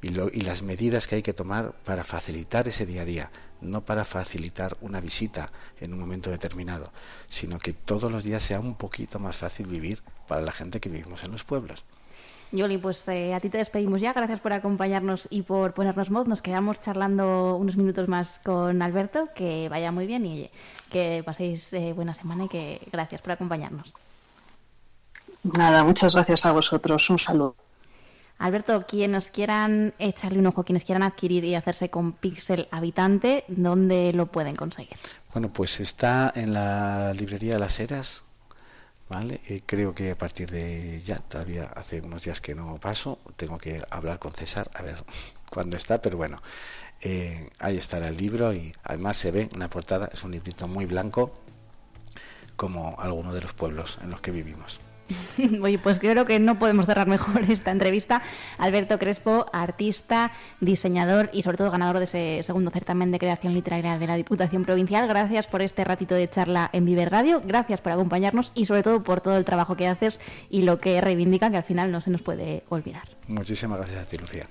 y, 0.00 0.08
lo, 0.08 0.28
y 0.32 0.40
las 0.40 0.62
medidas 0.62 1.06
que 1.06 1.16
hay 1.16 1.22
que 1.22 1.32
tomar 1.32 1.72
para 1.84 2.04
facilitar 2.04 2.68
ese 2.68 2.86
día 2.86 3.02
a 3.02 3.04
día, 3.04 3.30
no 3.60 3.84
para 3.84 4.04
facilitar 4.04 4.76
una 4.80 5.00
visita 5.00 5.50
en 5.80 5.92
un 5.92 6.00
momento 6.00 6.30
determinado, 6.30 6.92
sino 7.28 7.58
que 7.58 7.72
todos 7.72 8.10
los 8.12 8.24
días 8.24 8.42
sea 8.42 8.60
un 8.60 8.74
poquito 8.74 9.18
más 9.18 9.36
fácil 9.36 9.66
vivir 9.66 10.02
para 10.26 10.42
la 10.42 10.52
gente 10.52 10.80
que 10.80 10.88
vivimos 10.88 11.24
en 11.24 11.32
los 11.32 11.44
pueblos. 11.44 11.84
Yoli, 12.54 12.78
pues 12.78 13.06
eh, 13.08 13.34
a 13.34 13.40
ti 13.40 13.50
te 13.50 13.58
despedimos 13.58 14.00
ya. 14.00 14.12
Gracias 14.12 14.38
por 14.38 14.52
acompañarnos 14.52 15.26
y 15.28 15.42
por 15.42 15.74
ponernos 15.74 16.10
mod. 16.10 16.26
Nos 16.26 16.40
quedamos 16.40 16.80
charlando 16.80 17.56
unos 17.56 17.76
minutos 17.76 18.08
más 18.08 18.40
con 18.44 18.80
Alberto. 18.80 19.28
Que 19.34 19.68
vaya 19.68 19.90
muy 19.90 20.06
bien 20.06 20.24
y 20.24 20.50
que 20.88 21.22
paséis 21.24 21.72
eh, 21.72 21.92
buena 21.92 22.14
semana 22.14 22.44
y 22.44 22.48
que 22.48 22.80
gracias 22.92 23.20
por 23.20 23.32
acompañarnos. 23.32 23.92
Nada, 25.42 25.82
muchas 25.82 26.14
gracias 26.14 26.46
a 26.46 26.52
vosotros. 26.52 27.10
Un 27.10 27.18
saludo. 27.18 27.56
Alberto, 28.38 28.84
quienes 28.86 29.30
quieran 29.30 29.94
echarle 29.98 30.38
un 30.38 30.46
ojo, 30.46 30.64
quienes 30.64 30.84
quieran 30.84 31.02
adquirir 31.02 31.44
y 31.44 31.54
hacerse 31.54 31.88
con 31.88 32.12
Pixel 32.12 32.68
Habitante, 32.70 33.44
¿dónde 33.48 34.12
lo 34.12 34.26
pueden 34.26 34.56
conseguir? 34.56 34.96
Bueno, 35.32 35.52
pues 35.52 35.80
está 35.80 36.32
en 36.34 36.52
la 36.52 37.12
librería 37.14 37.58
Las 37.58 37.78
Heras, 37.78 38.23
¿vale? 39.08 39.40
Eh, 39.48 39.62
creo 39.64 39.94
que 39.94 40.10
a 40.10 40.18
partir 40.18 40.50
de 40.50 41.00
ya, 41.04 41.18
todavía 41.18 41.64
hace 41.64 42.00
unos 42.00 42.24
días 42.24 42.40
que 42.40 42.54
no 42.54 42.78
paso, 42.78 43.18
tengo 43.36 43.58
que 43.58 43.82
hablar 43.90 44.18
con 44.18 44.32
César 44.32 44.70
a 44.74 44.82
ver 44.82 45.04
cuándo 45.50 45.76
está, 45.76 46.00
pero 46.00 46.16
bueno, 46.16 46.42
eh, 47.00 47.50
ahí 47.58 47.76
estará 47.76 48.08
el 48.08 48.16
libro 48.16 48.54
y 48.54 48.74
además 48.82 49.16
se 49.16 49.30
ve 49.30 49.48
una 49.54 49.68
portada, 49.68 50.08
es 50.12 50.22
un 50.24 50.32
librito 50.32 50.68
muy 50.68 50.86
blanco, 50.86 51.34
como 52.56 52.96
algunos 52.98 53.34
de 53.34 53.42
los 53.42 53.52
pueblos 53.52 53.98
en 54.02 54.10
los 54.10 54.20
que 54.20 54.30
vivimos. 54.30 54.80
Oye, 55.62 55.78
pues 55.78 55.98
creo 55.98 56.24
que 56.24 56.38
no 56.38 56.58
podemos 56.58 56.86
cerrar 56.86 57.06
mejor 57.06 57.42
esta 57.50 57.70
entrevista. 57.70 58.22
Alberto 58.58 58.98
Crespo, 58.98 59.46
artista, 59.52 60.32
diseñador 60.60 61.30
y 61.32 61.42
sobre 61.42 61.58
todo 61.58 61.70
ganador 61.70 61.98
de 61.98 62.04
ese 62.04 62.42
segundo 62.42 62.70
certamen 62.70 63.10
de 63.10 63.18
creación 63.18 63.54
literaria 63.54 63.98
de 63.98 64.06
la 64.06 64.16
Diputación 64.16 64.64
Provincial. 64.64 65.06
Gracias 65.08 65.46
por 65.46 65.62
este 65.62 65.84
ratito 65.84 66.14
de 66.14 66.28
charla 66.28 66.70
en 66.72 66.84
Viver 66.84 67.10
Radio, 67.10 67.42
gracias 67.44 67.80
por 67.80 67.92
acompañarnos 67.92 68.52
y 68.54 68.66
sobre 68.66 68.82
todo 68.82 69.02
por 69.02 69.20
todo 69.20 69.36
el 69.36 69.44
trabajo 69.44 69.76
que 69.76 69.86
haces 69.86 70.20
y 70.50 70.62
lo 70.62 70.80
que 70.80 71.00
reivindica 71.00 71.50
que 71.50 71.56
al 71.56 71.64
final 71.64 71.90
no 71.92 72.00
se 72.00 72.10
nos 72.10 72.22
puede 72.22 72.64
olvidar. 72.68 73.08
Muchísimas 73.28 73.78
gracias 73.78 74.02
a 74.02 74.06
ti, 74.06 74.16
Lucía. 74.16 74.48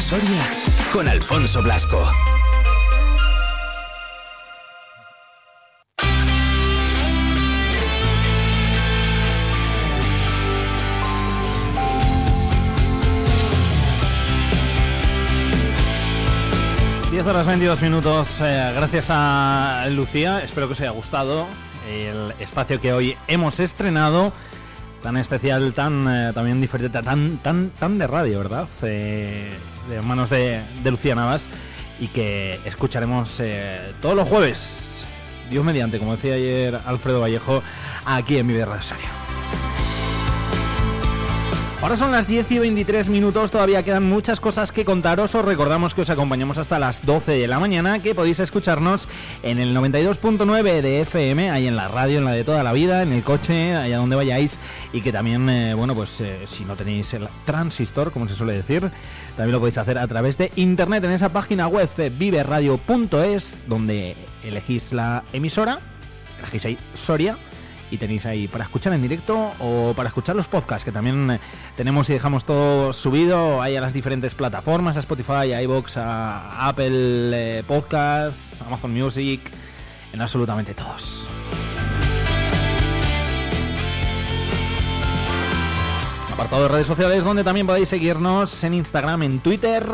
Soria 0.00 0.50
con 0.92 1.06
Alfonso 1.06 1.62
Blasco. 1.62 2.02
Horas 17.24 17.46
22 17.46 17.82
minutos. 17.82 18.40
Eh, 18.40 18.72
gracias 18.74 19.06
a 19.10 19.86
Lucía. 19.90 20.40
Espero 20.40 20.66
que 20.66 20.72
os 20.72 20.80
haya 20.80 20.90
gustado 20.90 21.46
el 21.86 22.32
espacio 22.40 22.80
que 22.80 22.92
hoy 22.92 23.16
hemos 23.28 23.60
estrenado 23.60 24.32
tan 25.02 25.16
especial, 25.16 25.72
tan 25.72 26.06
eh, 26.08 26.32
también 26.32 26.60
diferente, 26.60 27.02
tan 27.02 27.38
tan 27.38 27.70
tan 27.70 27.98
de 27.98 28.06
radio, 28.06 28.38
¿verdad? 28.38 28.68
Eh, 28.82 29.52
de 29.88 30.02
manos 30.02 30.30
de, 30.30 30.62
Lucía 30.84 31.14
Navas 31.14 31.48
y 32.00 32.08
que 32.08 32.58
escucharemos 32.64 33.40
eh, 33.40 33.92
todos 34.00 34.14
los 34.14 34.28
jueves, 34.28 35.04
Dios 35.50 35.64
mediante, 35.64 35.98
como 35.98 36.16
decía 36.16 36.34
ayer 36.34 36.80
Alfredo 36.86 37.20
Vallejo, 37.20 37.62
aquí 38.04 38.38
en 38.38 38.48
Vive 38.48 38.64
Rosario. 38.64 39.17
Ahora 41.80 41.94
son 41.94 42.10
las 42.10 42.26
10 42.26 42.50
y 42.50 42.58
23 42.58 43.08
minutos, 43.08 43.52
todavía 43.52 43.84
quedan 43.84 44.02
muchas 44.02 44.40
cosas 44.40 44.72
que 44.72 44.84
contaros. 44.84 45.36
Os 45.36 45.44
recordamos 45.44 45.94
que 45.94 46.00
os 46.00 46.10
acompañamos 46.10 46.58
hasta 46.58 46.80
las 46.80 47.06
12 47.06 47.30
de 47.30 47.46
la 47.46 47.60
mañana, 47.60 48.00
que 48.00 48.16
podéis 48.16 48.40
escucharnos 48.40 49.08
en 49.44 49.58
el 49.58 49.76
92.9 49.76 50.82
de 50.82 51.02
FM, 51.02 51.52
ahí 51.52 51.68
en 51.68 51.76
la 51.76 51.86
radio, 51.86 52.18
en 52.18 52.24
la 52.24 52.32
de 52.32 52.42
toda 52.42 52.64
la 52.64 52.72
vida, 52.72 53.04
en 53.04 53.12
el 53.12 53.22
coche, 53.22 53.76
allá 53.76 53.98
donde 53.98 54.16
vayáis. 54.16 54.58
Y 54.92 55.02
que 55.02 55.12
también, 55.12 55.48
eh, 55.48 55.74
bueno, 55.74 55.94
pues 55.94 56.20
eh, 56.20 56.40
si 56.46 56.64
no 56.64 56.74
tenéis 56.74 57.14
el 57.14 57.28
transistor, 57.44 58.10
como 58.10 58.26
se 58.26 58.34
suele 58.34 58.54
decir, 58.54 58.90
también 59.36 59.52
lo 59.52 59.60
podéis 59.60 59.78
hacer 59.78 59.98
a 59.98 60.08
través 60.08 60.36
de 60.36 60.50
internet 60.56 61.04
en 61.04 61.12
esa 61.12 61.28
página 61.28 61.68
web 61.68 61.88
eh, 61.98 62.10
viveradio.es, 62.12 63.68
donde 63.68 64.16
elegís 64.42 64.92
la 64.92 65.22
emisora, 65.32 65.78
elegís 66.40 66.64
ahí 66.64 66.78
Soria 66.94 67.38
y 67.90 67.96
tenéis 67.96 68.26
ahí 68.26 68.48
para 68.48 68.64
escuchar 68.64 68.92
en 68.92 69.02
directo 69.02 69.52
o 69.60 69.92
para 69.96 70.08
escuchar 70.08 70.36
los 70.36 70.48
podcasts 70.48 70.84
que 70.84 70.92
también 70.92 71.30
eh, 71.30 71.40
tenemos 71.76 72.08
y 72.10 72.12
dejamos 72.12 72.44
todo 72.44 72.92
subido 72.92 73.62
ahí 73.62 73.76
a 73.76 73.80
las 73.80 73.92
diferentes 73.92 74.34
plataformas, 74.34 74.96
a 74.96 75.00
Spotify, 75.00 75.52
a 75.52 75.62
iVoox, 75.62 75.96
a 75.96 76.68
Apple 76.68 77.58
eh, 77.58 77.62
Podcasts, 77.66 78.60
Amazon 78.62 78.92
Music, 78.92 79.40
en 80.12 80.20
absolutamente 80.20 80.74
todos. 80.74 81.26
Apartado 86.32 86.62
de 86.62 86.68
redes 86.68 86.86
sociales 86.86 87.24
donde 87.24 87.42
también 87.42 87.66
podéis 87.66 87.88
seguirnos 87.88 88.62
en 88.62 88.74
Instagram, 88.74 89.24
en 89.24 89.40
Twitter, 89.40 89.84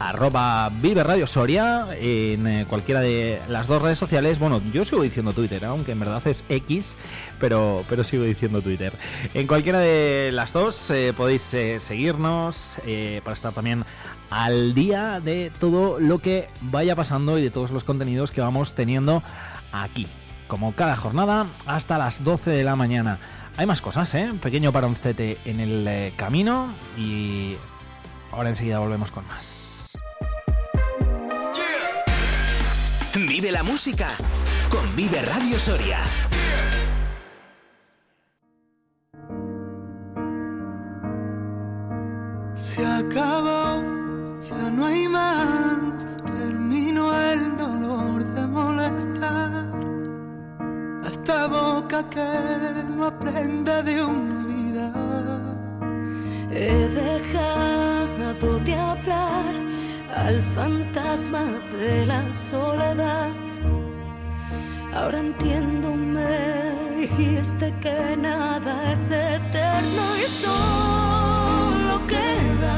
arroba 0.00 0.70
Vive 0.80 1.04
Radio 1.04 1.26
Soria 1.26 1.88
en 1.92 2.46
eh, 2.46 2.66
cualquiera 2.66 3.00
de 3.00 3.38
las 3.48 3.66
dos 3.66 3.82
redes 3.82 3.98
sociales. 3.98 4.38
Bueno, 4.38 4.60
yo 4.72 4.84
sigo 4.84 5.02
diciendo 5.02 5.34
Twitter, 5.34 5.64
aunque 5.66 5.92
en 5.92 6.00
verdad 6.00 6.26
es 6.26 6.42
X, 6.48 6.96
pero, 7.38 7.84
pero 7.88 8.02
sigo 8.02 8.24
diciendo 8.24 8.62
Twitter. 8.62 8.94
En 9.34 9.46
cualquiera 9.46 9.78
de 9.78 10.30
las 10.32 10.54
dos 10.54 10.90
eh, 10.90 11.12
podéis 11.14 11.52
eh, 11.52 11.78
seguirnos 11.80 12.76
para 13.22 13.34
estar 13.34 13.52
también 13.52 13.84
al 14.30 14.74
día 14.74 15.20
de 15.20 15.52
todo 15.60 16.00
lo 16.00 16.18
que 16.18 16.48
vaya 16.62 16.96
pasando 16.96 17.38
y 17.38 17.42
de 17.42 17.50
todos 17.50 17.70
los 17.70 17.84
contenidos 17.84 18.30
que 18.30 18.40
vamos 18.40 18.74
teniendo 18.74 19.22
aquí. 19.70 20.06
Como 20.48 20.72
cada 20.72 20.96
jornada, 20.96 21.46
hasta 21.66 21.98
las 21.98 22.24
12 22.24 22.50
de 22.50 22.64
la 22.64 22.74
mañana. 22.74 23.18
Hay 23.56 23.66
más 23.66 23.82
cosas, 23.82 24.14
¿eh? 24.14 24.32
pequeño 24.40 24.72
paroncete 24.72 25.36
en 25.44 25.60
el 25.60 26.12
camino 26.16 26.68
y 26.96 27.56
ahora 28.32 28.48
enseguida 28.48 28.78
volvemos 28.78 29.10
con 29.10 29.26
más. 29.26 29.69
Vive 33.40 33.52
la 33.52 33.62
música 33.62 34.08
con 34.68 34.94
Vive 34.94 35.22
Radio 35.22 35.58
Soria. 35.58 36.00
Se 42.54 42.84
acabó, 42.84 43.82
ya 44.42 44.70
no 44.70 44.84
hay 44.84 45.08
más. 45.08 46.06
Termino 46.26 47.18
el 47.18 47.56
dolor 47.56 48.24
de 48.26 48.46
molestar. 48.46 49.80
A 51.02 51.08
esta 51.10 51.46
boca 51.46 52.10
que 52.10 52.30
no 52.94 53.06
aprende 53.06 53.82
de 53.84 54.04
una 54.04 54.44
vida. 54.44 54.92
He 56.50 56.88
dejado 56.90 58.58
de 58.58 58.74
hablar 58.74 59.54
al 60.26 60.40
fantasma 60.42 61.44
de 61.78 62.06
la 62.06 62.22
soledad. 62.34 63.32
Ahora 64.94 65.18
entiendo, 65.18 65.94
me 65.94 67.00
dijiste 67.00 67.74
que 67.80 68.16
nada 68.16 68.92
es 68.92 69.10
eterno 69.10 70.04
y 70.24 70.26
solo 70.44 72.06
queda 72.06 72.76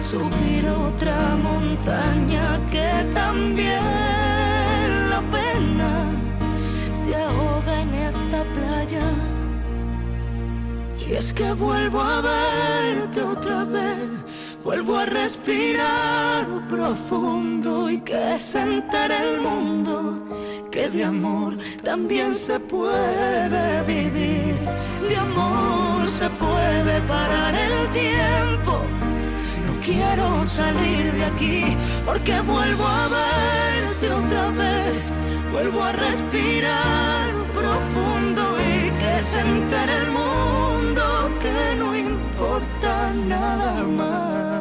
subir 0.00 0.68
otra 0.68 1.16
montaña 1.48 2.60
que 2.70 2.90
también 3.14 3.80
la 5.10 5.20
pena 5.36 5.92
se 6.92 7.14
ahoga 7.16 7.80
en 7.80 7.94
esta 7.94 8.44
playa. 8.54 9.06
Y 11.06 11.12
es 11.14 11.32
que 11.32 11.52
vuelvo 11.52 12.00
a 12.02 12.20
verte 12.20 13.22
otra 13.22 13.64
vez, 13.64 14.23
vuelvo 14.64 14.96
a 14.96 15.06
respirar 15.06 16.46
profundo 16.68 17.90
y 17.90 18.00
que 18.00 18.38
se 18.38 18.60
entere 18.60 19.16
el 19.18 19.40
mundo 19.40 20.24
que 20.74 20.88
de 20.88 21.04
amor 21.04 21.56
también 21.84 22.34
se 22.34 22.58
puede 22.58 23.82
vivir, 23.84 24.56
de 25.08 25.16
amor 25.16 26.08
se 26.08 26.28
puede 26.30 27.00
parar 27.02 27.54
el 27.54 27.88
tiempo. 27.90 28.82
No 29.66 29.80
quiero 29.84 30.44
salir 30.44 31.12
de 31.12 31.24
aquí 31.26 31.76
porque 32.04 32.40
vuelvo 32.40 32.84
a 32.84 33.08
verte 33.08 34.12
otra 34.12 34.50
vez, 34.50 35.04
vuelvo 35.52 35.80
a 35.84 35.92
respirar 35.92 37.30
profundo 37.54 38.56
y 38.58 38.90
que 38.90 39.24
se 39.24 39.40
entere 39.40 39.96
el 39.98 40.10
mundo 40.10 41.04
que 41.40 41.76
no 41.76 41.96
importa 41.96 43.12
nada 43.12 43.84
más. 43.84 44.53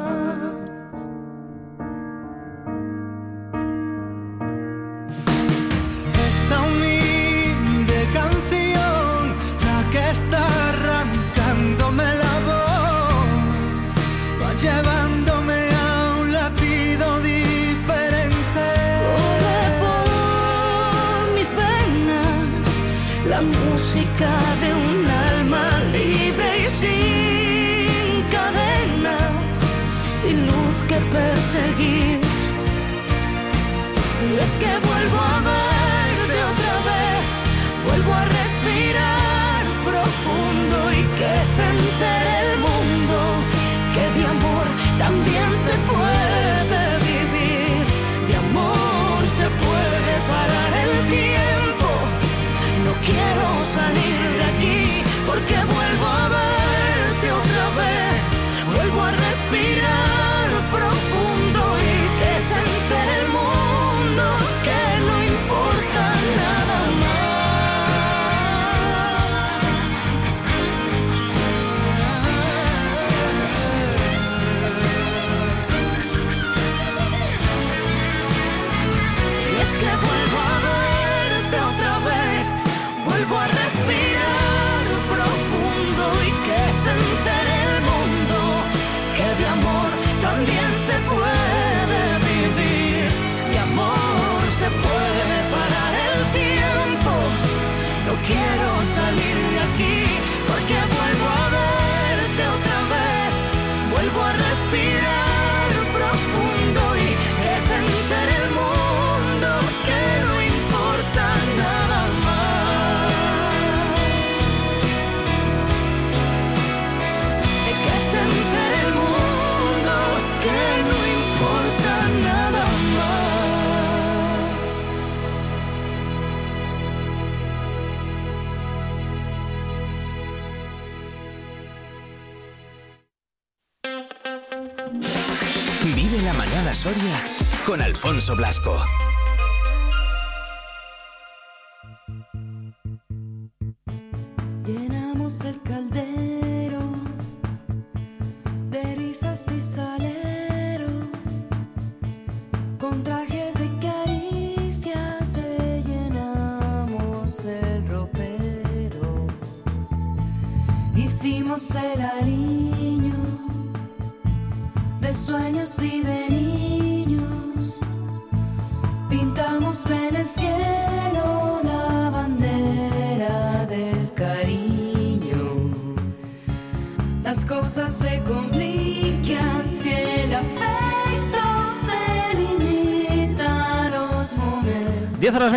Mañana 136.38 136.74
Soria 136.74 137.24
con 137.66 137.82
Alfonso 137.82 138.36
Blasco. 138.36 138.86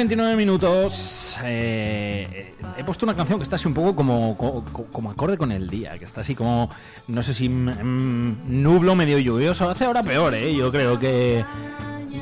29 0.09 0.37
minutos. 0.37 1.37
eh, 1.43 2.55
he 2.79 2.85
puesto 2.85 3.05
una 3.05 3.15
canción 3.15 3.41
que 3.41 3.43
está 3.43 3.57
así 3.57 3.67
un 3.67 3.75
poco 3.75 3.97
como, 3.97 4.37
co- 4.37 4.65
co- 4.73 4.87
como, 4.93 5.11
acorde 5.11 5.37
con 5.37 5.51
el 5.51 5.69
día, 5.69 5.99
que 5.99 6.05
está 6.05 6.21
así 6.21 6.37
como, 6.37 6.69
no 7.09 7.23
sé 7.25 7.35
si 7.35 7.49
mm, 7.49 7.71
mm, 7.83 8.37
nublo, 8.63 8.95
medio 8.95 9.19
lluvioso. 9.19 9.69
Hace 9.69 9.85
ahora 9.85 10.05
peor, 10.05 10.33
¿eh? 10.35 10.55
Yo 10.55 10.71
creo 10.71 10.97
que, 11.01 11.45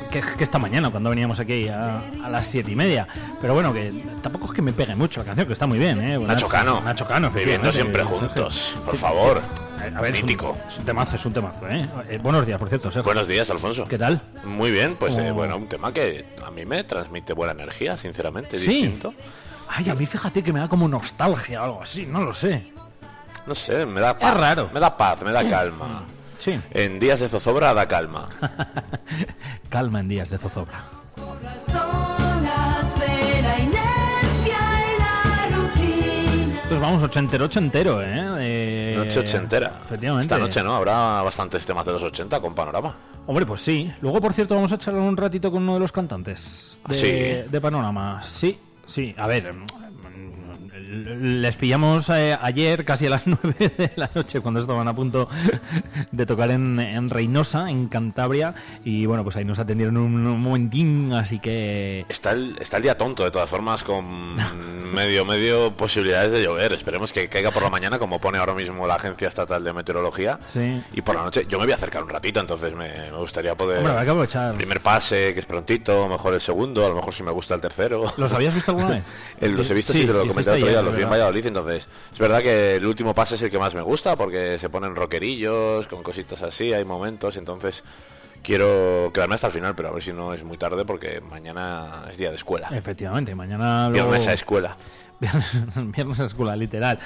que, 0.09 0.21
que 0.35 0.43
esta 0.43 0.57
mañana 0.57 0.89
cuando 0.89 1.11
veníamos 1.11 1.39
aquí 1.39 1.67
a, 1.67 1.99
a 2.23 2.29
las 2.29 2.47
siete 2.47 2.71
y 2.71 2.75
media. 2.75 3.07
Pero 3.39 3.53
bueno, 3.53 3.71
que 3.71 3.91
tampoco 4.23 4.47
es 4.47 4.53
que 4.53 4.63
me 4.63 4.73
pegue 4.73 4.95
mucho 4.95 5.19
la 5.19 5.27
canción, 5.27 5.45
que 5.45 5.53
está 5.53 5.67
muy 5.67 5.77
bien, 5.77 6.01
¿eh? 6.01 6.17
Nacho 6.17 6.47
Cano. 6.47 6.81
Nacho 6.81 7.05
Cano, 7.07 7.29
Viviendo 7.29 7.71
siempre 7.71 8.03
juntos, 8.03 8.75
por 8.83 8.97
favor. 8.97 9.43
A 9.95 10.01
ver, 10.01 10.15
es 10.15 10.21
un- 10.21 10.27
Mítico. 10.27 10.57
Es 10.67 10.77
un, 10.79 10.85
temazo, 10.85 11.15
es 11.15 11.25
un 11.25 11.33
temazo, 11.33 11.67
¿eh? 11.69 11.85
Eh, 12.09 12.19
Buenos 12.21 12.45
días, 12.45 12.57
por 12.59 12.69
cierto, 12.69 12.89
Sergio. 12.89 13.03
Buenos 13.03 13.27
días, 13.27 13.49
Alfonso. 13.49 13.83
¿Qué 13.85 13.97
tal? 13.97 14.21
Muy 14.43 14.71
bien, 14.71 14.95
pues 14.95 15.17
eh, 15.17 15.31
Oh. 15.31 15.35
bueno, 15.35 15.57
un 15.57 15.67
tema 15.67 15.91
que 15.93 16.25
a 16.45 16.51
mí 16.51 16.65
me 16.65 16.83
transmite 16.83 17.33
buena 17.33 17.53
energía, 17.53 17.95
sinceramente, 17.97 18.57
Sí. 18.59 18.67
distinto. 18.67 19.13
Ay, 19.67 19.89
a 19.89 19.95
mí 19.95 20.05
fíjate 20.05 20.43
que 20.43 20.53
me 20.53 20.59
da 20.59 20.67
como 20.67 20.87
nostalgia 20.87 21.61
o 21.61 21.65
algo 21.65 21.81
así, 21.83 22.05
no 22.05 22.21
lo 22.21 22.33
sé. 22.33 22.71
No 23.45 23.53
sé, 23.55 23.85
me 23.85 24.01
da 24.01 24.17
paz. 24.17 24.35
raro. 24.37 24.69
Me 24.73 24.79
da 24.79 24.95
paz, 24.95 25.21
me 25.23 25.31
da 25.31 25.47
calma. 25.47 26.03
Sí. 26.39 26.59
En 26.71 26.99
días 26.99 27.19
de 27.19 27.27
zozobra 27.29 27.73
da 27.73 27.87
calma. 27.87 28.29
Calma 29.69 29.99
en 30.01 30.07
días 30.09 30.29
de 30.29 30.37
zozobra. 30.37 30.83
Rutina. 35.51 36.61
Pues 36.67 36.79
vamos, 36.79 37.03
ochentero, 37.03 37.45
ochentero, 37.45 38.01
¿eh? 38.01 38.29
Noche 39.05 39.19
ochentera. 39.19 39.81
Efectivamente. 39.85 40.25
Esta 40.25 40.37
noche, 40.37 40.63
¿no? 40.63 40.75
Habrá 40.75 41.21
bastantes 41.21 41.65
temas 41.65 41.85
de 41.85 41.91
los 41.93 42.03
80 42.03 42.39
con 42.39 42.53
Panorama. 42.53 42.95
Hombre, 43.27 43.45
pues 43.45 43.61
sí. 43.61 43.91
Luego, 44.01 44.21
por 44.21 44.33
cierto, 44.33 44.55
vamos 44.55 44.71
a 44.71 44.77
charlar 44.77 45.01
un 45.01 45.17
ratito 45.17 45.51
con 45.51 45.63
uno 45.63 45.73
de 45.75 45.79
los 45.79 45.91
cantantes 45.91 46.77
de, 46.87 46.93
¿Sí? 46.95 47.51
de 47.51 47.61
Panorama. 47.61 48.21
Sí, 48.23 48.57
sí. 48.85 49.15
A 49.17 49.27
ver, 49.27 49.51
les 50.95 51.55
pillamos 51.55 52.09
eh, 52.09 52.37
ayer 52.41 52.85
casi 52.85 53.07
a 53.07 53.09
las 53.11 53.21
9 53.27 53.55
de 53.77 53.91
la 53.95 54.09
noche 54.13 54.41
cuando 54.41 54.59
estaban 54.59 54.87
a 54.87 54.95
punto 54.95 55.29
de 56.11 56.25
tocar 56.25 56.51
en, 56.51 56.79
en 56.79 57.09
Reynosa, 57.09 57.69
en 57.69 57.87
Cantabria. 57.87 58.55
Y 58.83 59.05
bueno, 59.05 59.23
pues 59.23 59.35
ahí 59.35 59.45
nos 59.45 59.59
atendieron 59.59 59.97
un, 59.97 60.25
un 60.25 60.41
momentín, 60.41 61.13
así 61.13 61.39
que... 61.39 62.05
Está 62.09 62.31
el, 62.31 62.55
está 62.59 62.77
el 62.77 62.83
día 62.83 62.97
tonto, 62.97 63.23
de 63.23 63.31
todas 63.31 63.49
formas, 63.49 63.83
con 63.83 64.35
medio, 64.93 65.25
medio 65.25 65.71
posibilidades 65.75 66.31
de 66.31 66.43
llover. 66.43 66.73
Esperemos 66.73 67.11
que 67.11 67.27
caiga 67.27 67.51
por 67.51 67.63
la 67.63 67.69
mañana, 67.69 67.99
como 67.99 68.19
pone 68.19 68.37
ahora 68.37 68.53
mismo 68.53 68.87
la 68.87 68.95
Agencia 68.95 69.27
Estatal 69.27 69.63
de 69.63 69.73
Meteorología. 69.73 70.39
Sí. 70.45 70.81
Y 70.93 71.01
por 71.01 71.15
la 71.15 71.23
noche, 71.23 71.45
yo 71.47 71.57
me 71.59 71.65
voy 71.65 71.73
a 71.73 71.75
acercar 71.75 72.03
un 72.03 72.09
ratito, 72.09 72.39
entonces 72.39 72.73
me, 72.73 72.89
me 73.11 73.17
gustaría 73.17 73.55
poder... 73.55 73.77
Hombre, 73.79 73.91
habrá 73.91 74.03
que 74.05 74.09
aprovechar. 74.11 74.55
Primer 74.55 74.81
pase, 74.81 75.33
que 75.33 75.39
es 75.39 75.45
prontito, 75.45 76.07
mejor 76.07 76.33
el 76.33 76.41
segundo, 76.41 76.85
a 76.85 76.89
lo 76.89 76.95
mejor 76.95 77.13
si 77.13 77.23
me 77.23 77.31
gusta 77.31 77.55
el 77.55 77.61
tercero. 77.61 78.05
¿Los 78.17 78.31
habías 78.33 78.53
visto 78.53 78.71
alguna 78.71 78.89
vez? 78.89 79.03
El- 79.41 79.55
los 79.55 79.69
he 79.69 79.73
visto, 79.73 79.93
sí, 79.93 80.01
Sí, 80.01 80.07
te 80.07 80.13
lo 80.13 80.27
comenté 80.27 80.51
otro 80.51 80.67
día, 80.67 80.81
los 80.85 80.95
vi. 80.95 81.03
Valladolid, 81.03 81.45
entonces 81.45 81.87
es 82.11 82.19
verdad 82.19 82.41
que 82.41 82.75
el 82.75 82.85
último 82.85 83.13
pase 83.13 83.35
es 83.35 83.41
el 83.41 83.51
que 83.51 83.59
más 83.59 83.73
me 83.75 83.81
gusta 83.81 84.15
porque 84.15 84.57
se 84.59 84.69
ponen 84.69 84.95
rockerillos, 84.95 85.87
con 85.87 86.03
cositas 86.03 86.41
así, 86.43 86.73
hay 86.73 86.85
momentos, 86.85 87.37
entonces 87.37 87.83
quiero 88.43 89.11
quedarme 89.13 89.35
hasta 89.35 89.47
el 89.47 89.53
final, 89.53 89.75
pero 89.75 89.89
a 89.89 89.91
ver 89.91 90.03
si 90.03 90.13
no 90.13 90.33
es 90.33 90.43
muy 90.43 90.57
tarde 90.57 90.85
porque 90.85 91.19
mañana 91.21 92.03
es 92.09 92.17
día 92.17 92.29
de 92.29 92.35
escuela. 92.35 92.69
Efectivamente, 92.71 93.33
mañana... 93.35 93.89
luego- 93.89 94.07
Viernes 94.09 94.27
a 94.27 94.33
escuela. 94.33 94.77
Viernes, 95.19 95.45
viernes 95.95 96.19
a 96.19 96.25
escuela, 96.25 96.57
literal. 96.57 96.99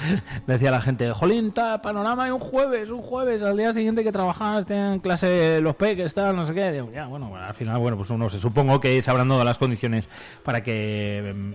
Decía 0.47 0.71
la 0.71 0.81
gente, 0.81 1.11
jolín, 1.13 1.51
ta, 1.51 1.79
panorama 1.79 2.27
y 2.27 2.31
un 2.31 2.39
jueves, 2.39 2.89
un 2.89 3.03
jueves, 3.03 3.43
al 3.43 3.55
día 3.55 3.71
siguiente 3.71 4.03
que 4.03 4.11
trabajar, 4.11 4.65
tienen 4.65 4.99
clase 4.99 5.61
los 5.61 5.75
peques, 5.75 6.11
tal, 6.15 6.35
no 6.35 6.47
sé 6.47 6.55
qué. 6.55 6.71
Digo, 6.71 6.89
ya, 6.91 7.05
bueno, 7.05 7.29
bueno, 7.29 7.45
al 7.45 7.53
final, 7.53 7.77
bueno, 7.77 7.97
pues 7.97 8.09
uno 8.09 8.27
se 8.27 8.39
supongo 8.39 8.81
que 8.81 8.99
se 9.03 9.11
habrán 9.11 9.29
dado 9.29 9.43
las 9.43 9.59
condiciones 9.59 10.09
para 10.43 10.63
que 10.63 11.33
mm, 11.35 11.51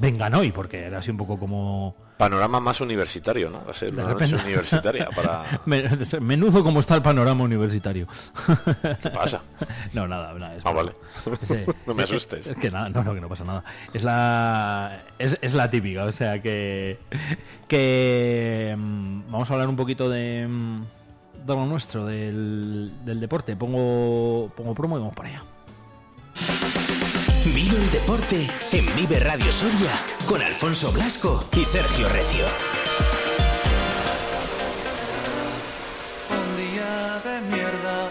vengan 0.00 0.34
hoy, 0.34 0.52
porque 0.52 0.84
era 0.84 0.98
así 0.98 1.10
un 1.10 1.16
poco 1.16 1.38
como... 1.38 1.96
Panorama 2.16 2.60
más 2.60 2.80
universitario, 2.80 3.50
¿no? 3.50 3.64
Va 3.64 3.72
a 3.72 3.74
ser 3.74 3.92
De 3.92 4.00
una 4.02 4.12
noche 4.12 4.26
repente- 4.26 4.44
universitaria 4.44 5.08
para... 5.14 5.60
Me- 5.66 5.82
Menudo 6.20 6.62
como 6.62 6.80
está 6.80 6.94
el 6.94 7.02
panorama 7.02 7.42
universitario. 7.44 8.06
¿Qué 9.02 9.10
pasa? 9.10 9.40
No, 9.92 10.06
nada, 10.08 10.32
nada. 10.34 10.56
es 10.56 10.64
Ah, 10.64 10.72
vale. 10.72 10.92
No 11.86 11.94
me 11.94 12.02
asustes. 12.04 12.46
Es 12.46 12.56
que 12.56 12.70
nada, 12.70 12.88
no, 12.88 13.02
no, 13.02 13.14
que 13.14 13.20
no 13.20 13.28
pasa 13.28 13.44
nada. 13.44 13.64
Es 13.92 14.04
la, 14.04 14.98
es, 15.18 15.36
es 15.42 15.54
la 15.54 15.68
típica, 15.70 16.04
o 16.04 16.12
sea 16.12 16.40
que, 16.40 16.98
que 17.68 18.74
mm, 18.78 19.30
vamos 19.30 19.50
a 19.50 19.54
hablar 19.54 19.68
un 19.68 19.76
poquito 19.76 20.08
de, 20.08 20.46
mm, 20.48 20.82
de 21.44 21.54
lo 21.54 21.66
nuestro, 21.66 22.06
del, 22.06 22.92
del 23.04 23.20
deporte. 23.20 23.56
Pongo, 23.56 24.50
pongo 24.56 24.74
promo 24.74 24.96
y 24.96 25.00
vamos 25.00 25.14
para 25.14 25.28
allá. 25.30 25.42
Vive 27.44 27.76
el 27.76 27.90
deporte 27.90 28.48
en 28.72 28.96
Vive 28.96 29.18
Radio 29.20 29.50
Soria 29.52 29.90
con 30.26 30.40
Alfonso 30.42 30.92
Blasco 30.92 31.44
y 31.56 31.64
Sergio 31.64 32.08
Recio. 32.08 32.44
Un 36.30 36.56
día 36.56 37.20
de 37.24 37.40
mierda 37.56 38.08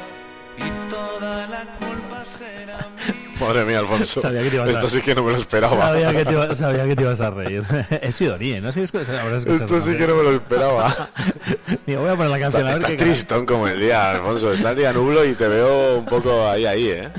y 0.58 0.90
toda 0.90 1.48
la 1.48 1.64
culpa 1.80 2.24
será 2.26 2.88
mía. 3.08 3.16
Madre 3.40 3.66
mía, 3.66 3.80
Alfonso. 3.80 4.22
Sabía 4.22 4.44
que 4.44 4.50
te 4.50 4.56
ibas 4.58 4.68
a- 4.68 4.72
Esto 4.72 4.90
sí 4.90 5.02
que 5.02 5.16
no 5.16 5.24
me 5.24 5.32
lo 5.32 5.38
esperaba. 5.40 5.88
Sabía 5.88 6.12
que 6.14 6.26
te, 6.26 6.32
iba- 6.32 6.56
sabía 6.56 6.86
que 6.86 6.96
te 6.96 7.02
ibas 7.02 7.22
a 7.22 7.30
reír. 7.32 7.64
es 8.02 8.16
Sidonie, 8.16 8.62
¿no? 8.62 8.72
sé 8.72 8.86
si 8.88 8.98
Esto 8.98 9.82
sí 9.82 9.98
que 9.98 10.08
no 10.08 10.16
me 10.16 10.24
lo 10.24 10.32
esperaba. 10.32 11.10
Digo, 11.88 12.02
voy 12.02 12.12
a 12.12 12.16
poner 12.16 12.32
la 12.32 12.40
canción 12.40 12.62
Está- 12.68 12.70
a 12.70 12.74
ver 12.74 12.78
estás 12.78 12.92
qué 12.92 12.98
tristón 12.98 13.46
como 13.48 13.68
el 13.68 13.80
día, 13.80 14.12
Alfonso. 14.12 14.54
Está 14.54 14.72
el 14.72 14.78
día 14.78 14.94
nublo 14.94 15.26
y 15.26 15.34
te 15.34 15.48
veo 15.48 15.98
un 16.00 16.06
poco 16.06 16.48
ahí, 16.48 16.66
ahí, 16.66 16.88
¿eh? 16.90 17.10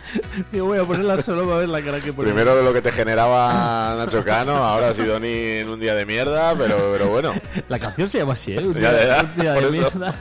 Digo, 0.50 0.66
voy 0.66 0.78
a 0.78 0.84
ponerla 0.84 1.22
solo 1.22 1.44
para 1.44 1.56
ver 1.58 1.68
la 1.68 1.82
cara 1.82 2.00
que 2.00 2.12
pone. 2.12 2.28
Primero 2.28 2.56
de 2.56 2.62
lo 2.62 2.72
que 2.72 2.80
te 2.82 2.92
generaba 2.92 3.94
Nacho 3.98 4.24
Cano, 4.24 4.56
ahora 4.56 4.94
Sidoni 4.94 5.28
en 5.28 5.68
un 5.68 5.78
día 5.80 5.94
de 5.94 6.06
mierda, 6.06 6.54
pero, 6.56 6.90
pero 6.92 7.08
bueno. 7.08 7.34
La 7.68 7.78
canción 7.78 8.08
se 8.08 8.18
llama 8.18 8.32
así, 8.32 8.52
¿eh? 8.52 8.60
Un 8.60 8.74
día, 8.74 8.92
ya, 9.06 9.24
un 9.24 9.40
día 9.42 9.52
de 9.54 9.70
mierda 9.70 10.14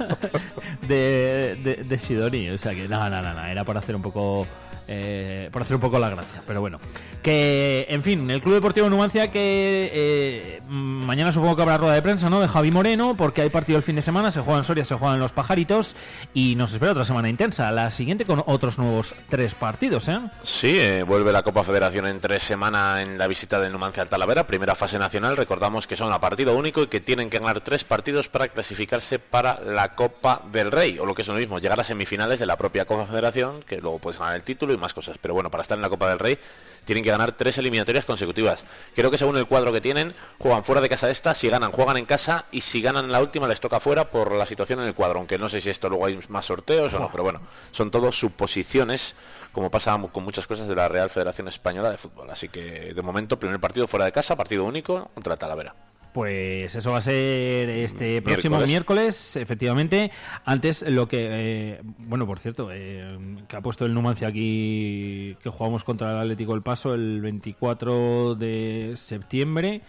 de, 0.87 1.57
de, 1.63 1.75
de 1.83 1.99
Sidoni. 1.99 2.49
O 2.49 2.57
sea 2.57 2.73
que 2.73 2.87
nada, 2.87 3.09
nada, 3.09 3.33
nada. 3.33 3.51
Era 3.51 3.63
para 3.63 3.79
hacer 3.79 3.95
un 3.95 4.01
poco. 4.01 4.45
Eh, 4.87 5.49
por 5.51 5.61
hacer 5.61 5.75
un 5.75 5.81
poco 5.81 5.99
la 5.99 6.09
gracia, 6.09 6.41
pero 6.45 6.61
bueno. 6.61 6.79
Que, 7.21 7.85
en 7.89 8.01
fin, 8.01 8.29
el 8.31 8.41
Club 8.41 8.55
Deportivo 8.55 8.89
Numancia 8.89 9.31
que 9.31 9.91
eh, 9.93 10.59
mm, 10.67 11.05
mañana 11.05 11.31
supongo 11.31 11.55
que 11.55 11.61
habrá 11.61 11.77
rueda 11.77 11.93
de 11.93 12.01
prensa, 12.01 12.29
¿no? 12.29 12.41
De 12.41 12.47
Javi 12.47 12.71
Moreno, 12.71 13.15
porque 13.15 13.43
hay 13.43 13.49
partido 13.49 13.77
el 13.77 13.83
fin 13.83 13.95
de 13.95 14.01
semana, 14.01 14.31
se 14.31 14.41
juega 14.41 14.57
en 14.57 14.63
Soria, 14.63 14.85
se 14.85 14.95
juegan 14.95 15.19
los 15.19 15.31
pajaritos 15.31 15.95
y 16.33 16.55
nos 16.55 16.73
espera 16.73 16.93
otra 16.93 17.05
semana 17.05 17.29
intensa. 17.29 17.71
La 17.71 17.91
siguiente 17.91 18.25
con 18.25 18.43
otros 18.47 18.79
nuevos 18.79 19.13
tres 19.29 19.53
partidos, 19.53 20.07
¿eh? 20.07 20.19
Sí, 20.41 20.79
eh, 20.79 21.03
vuelve 21.03 21.31
la 21.31 21.43
Copa 21.43 21.63
Federación 21.63 22.07
en 22.07 22.19
tres 22.19 22.41
semanas 22.41 23.07
en 23.07 23.17
la 23.17 23.27
visita 23.27 23.59
del 23.59 23.71
Numancia 23.71 24.01
al 24.01 24.09
Talavera, 24.09 24.47
primera 24.47 24.73
fase 24.73 24.97
nacional. 24.97 25.37
Recordamos 25.37 25.85
que 25.85 25.95
son 25.95 26.11
a 26.11 26.19
partido 26.19 26.57
único 26.57 26.81
y 26.81 26.87
que 26.87 27.01
tienen 27.01 27.29
que 27.29 27.37
ganar 27.37 27.61
tres 27.61 27.83
partidos 27.83 28.29
para 28.29 28.47
clasificarse 28.47 29.19
para 29.19 29.59
la 29.61 29.95
Copa 29.95 30.41
del 30.51 30.71
Rey, 30.71 30.97
o 30.97 31.05
lo 31.05 31.13
que 31.13 31.21
es 31.21 31.27
lo 31.27 31.35
mismo, 31.35 31.59
llegar 31.59 31.79
a 31.79 31.83
semifinales 31.83 32.39
de 32.39 32.45
la 32.45 32.57
propia 32.57 32.85
Copa 32.85 33.05
Federación, 33.05 33.61
que 33.63 33.79
luego 33.79 33.99
puedes 33.99 34.19
ganar 34.19 34.35
el 34.35 34.43
título 34.43 34.73
y 34.73 34.77
más 34.81 34.93
cosas. 34.93 35.17
Pero 35.21 35.33
bueno, 35.33 35.49
para 35.49 35.61
estar 35.61 35.77
en 35.77 35.81
la 35.81 35.89
Copa 35.89 36.09
del 36.09 36.19
Rey 36.19 36.37
tienen 36.85 37.03
que 37.03 37.11
ganar 37.11 37.33
tres 37.33 37.57
eliminatorias 37.57 38.05
consecutivas. 38.05 38.65
Creo 38.95 39.11
que 39.11 39.17
según 39.17 39.37
el 39.37 39.47
cuadro 39.47 39.71
que 39.71 39.81
tienen, 39.81 40.13
juegan 40.39 40.63
fuera 40.63 40.81
de 40.81 40.89
casa 40.89 41.09
esta, 41.09 41.33
si 41.35 41.47
ganan, 41.49 41.71
juegan 41.71 41.97
en 41.97 42.05
casa 42.05 42.45
y 42.51 42.61
si 42.61 42.81
ganan 42.81 43.11
la 43.11 43.21
última 43.21 43.47
les 43.47 43.59
toca 43.59 43.79
fuera 43.79 44.09
por 44.09 44.31
la 44.33 44.45
situación 44.45 44.81
en 44.81 44.87
el 44.87 44.95
cuadro, 44.95 45.19
aunque 45.19 45.37
no 45.37 45.47
sé 45.47 45.61
si 45.61 45.69
esto 45.69 45.89
luego 45.89 46.05
hay 46.05 46.19
más 46.29 46.45
sorteos 46.45 46.93
o 46.93 46.99
no, 46.99 47.11
pero 47.11 47.23
bueno, 47.23 47.41
son 47.71 47.91
todos 47.91 48.17
suposiciones, 48.17 49.15
como 49.51 49.69
pasa 49.69 49.99
con 50.11 50.23
muchas 50.23 50.47
cosas 50.47 50.67
de 50.67 50.75
la 50.75 50.87
Real 50.87 51.09
Federación 51.09 51.47
Española 51.47 51.91
de 51.91 51.97
Fútbol. 51.97 52.29
Así 52.29 52.49
que 52.49 52.93
de 52.93 53.01
momento, 53.01 53.39
primer 53.39 53.59
partido 53.59 53.87
fuera 53.87 54.05
de 54.05 54.11
casa, 54.11 54.35
partido 54.35 54.65
único 54.65 55.11
contra 55.13 55.37
Talavera. 55.37 55.90
Pues 56.13 56.75
eso 56.75 56.91
va 56.91 56.97
a 56.97 57.01
ser 57.01 57.69
este 57.69 58.21
próximo 58.21 58.57
miércoles, 58.67 59.35
efectivamente. 59.37 60.11
Antes 60.43 60.81
lo 60.81 61.07
que, 61.07 61.19
eh, 61.31 61.81
bueno, 61.99 62.27
por 62.27 62.39
cierto, 62.39 62.69
eh, 62.71 63.17
que 63.47 63.55
ha 63.55 63.61
puesto 63.61 63.85
el 63.85 63.93
Numancia 63.93 64.27
aquí, 64.27 65.37
que 65.41 65.49
jugamos 65.49 65.85
contra 65.85 66.11
el 66.11 66.17
Atlético 66.17 66.53
El 66.53 66.63
Paso 66.63 66.93
el 66.93 67.21
24 67.21 68.35
de 68.35 68.93
septiembre, 68.97 69.81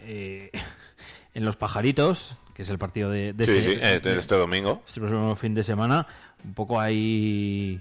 eh, 0.00 0.50
en 1.34 1.44
Los 1.46 1.56
Pajaritos, 1.56 2.36
que 2.52 2.62
es 2.62 2.68
el 2.68 2.78
partido 2.78 3.08
de, 3.10 3.32
de 3.32 3.44
Sí, 3.44 3.60
sí, 3.62 3.78
este- 3.80 4.18
este 4.18 4.34
domingo. 4.36 4.82
Este 4.86 5.00
próximo 5.00 5.34
fin 5.36 5.54
de 5.54 5.62
semana, 5.62 6.06
un 6.44 6.52
poco 6.52 6.78
ahí 6.78 7.80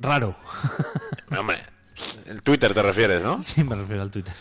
raro. 0.00 0.34
Hombre, 1.38 1.58
el 2.26 2.42
Twitter 2.42 2.72
te 2.74 2.82
refieres, 2.82 3.22
¿no? 3.22 3.42
Sí, 3.44 3.64
me 3.64 3.74
refiero 3.76 4.02
al 4.02 4.10
Twitter. 4.10 4.32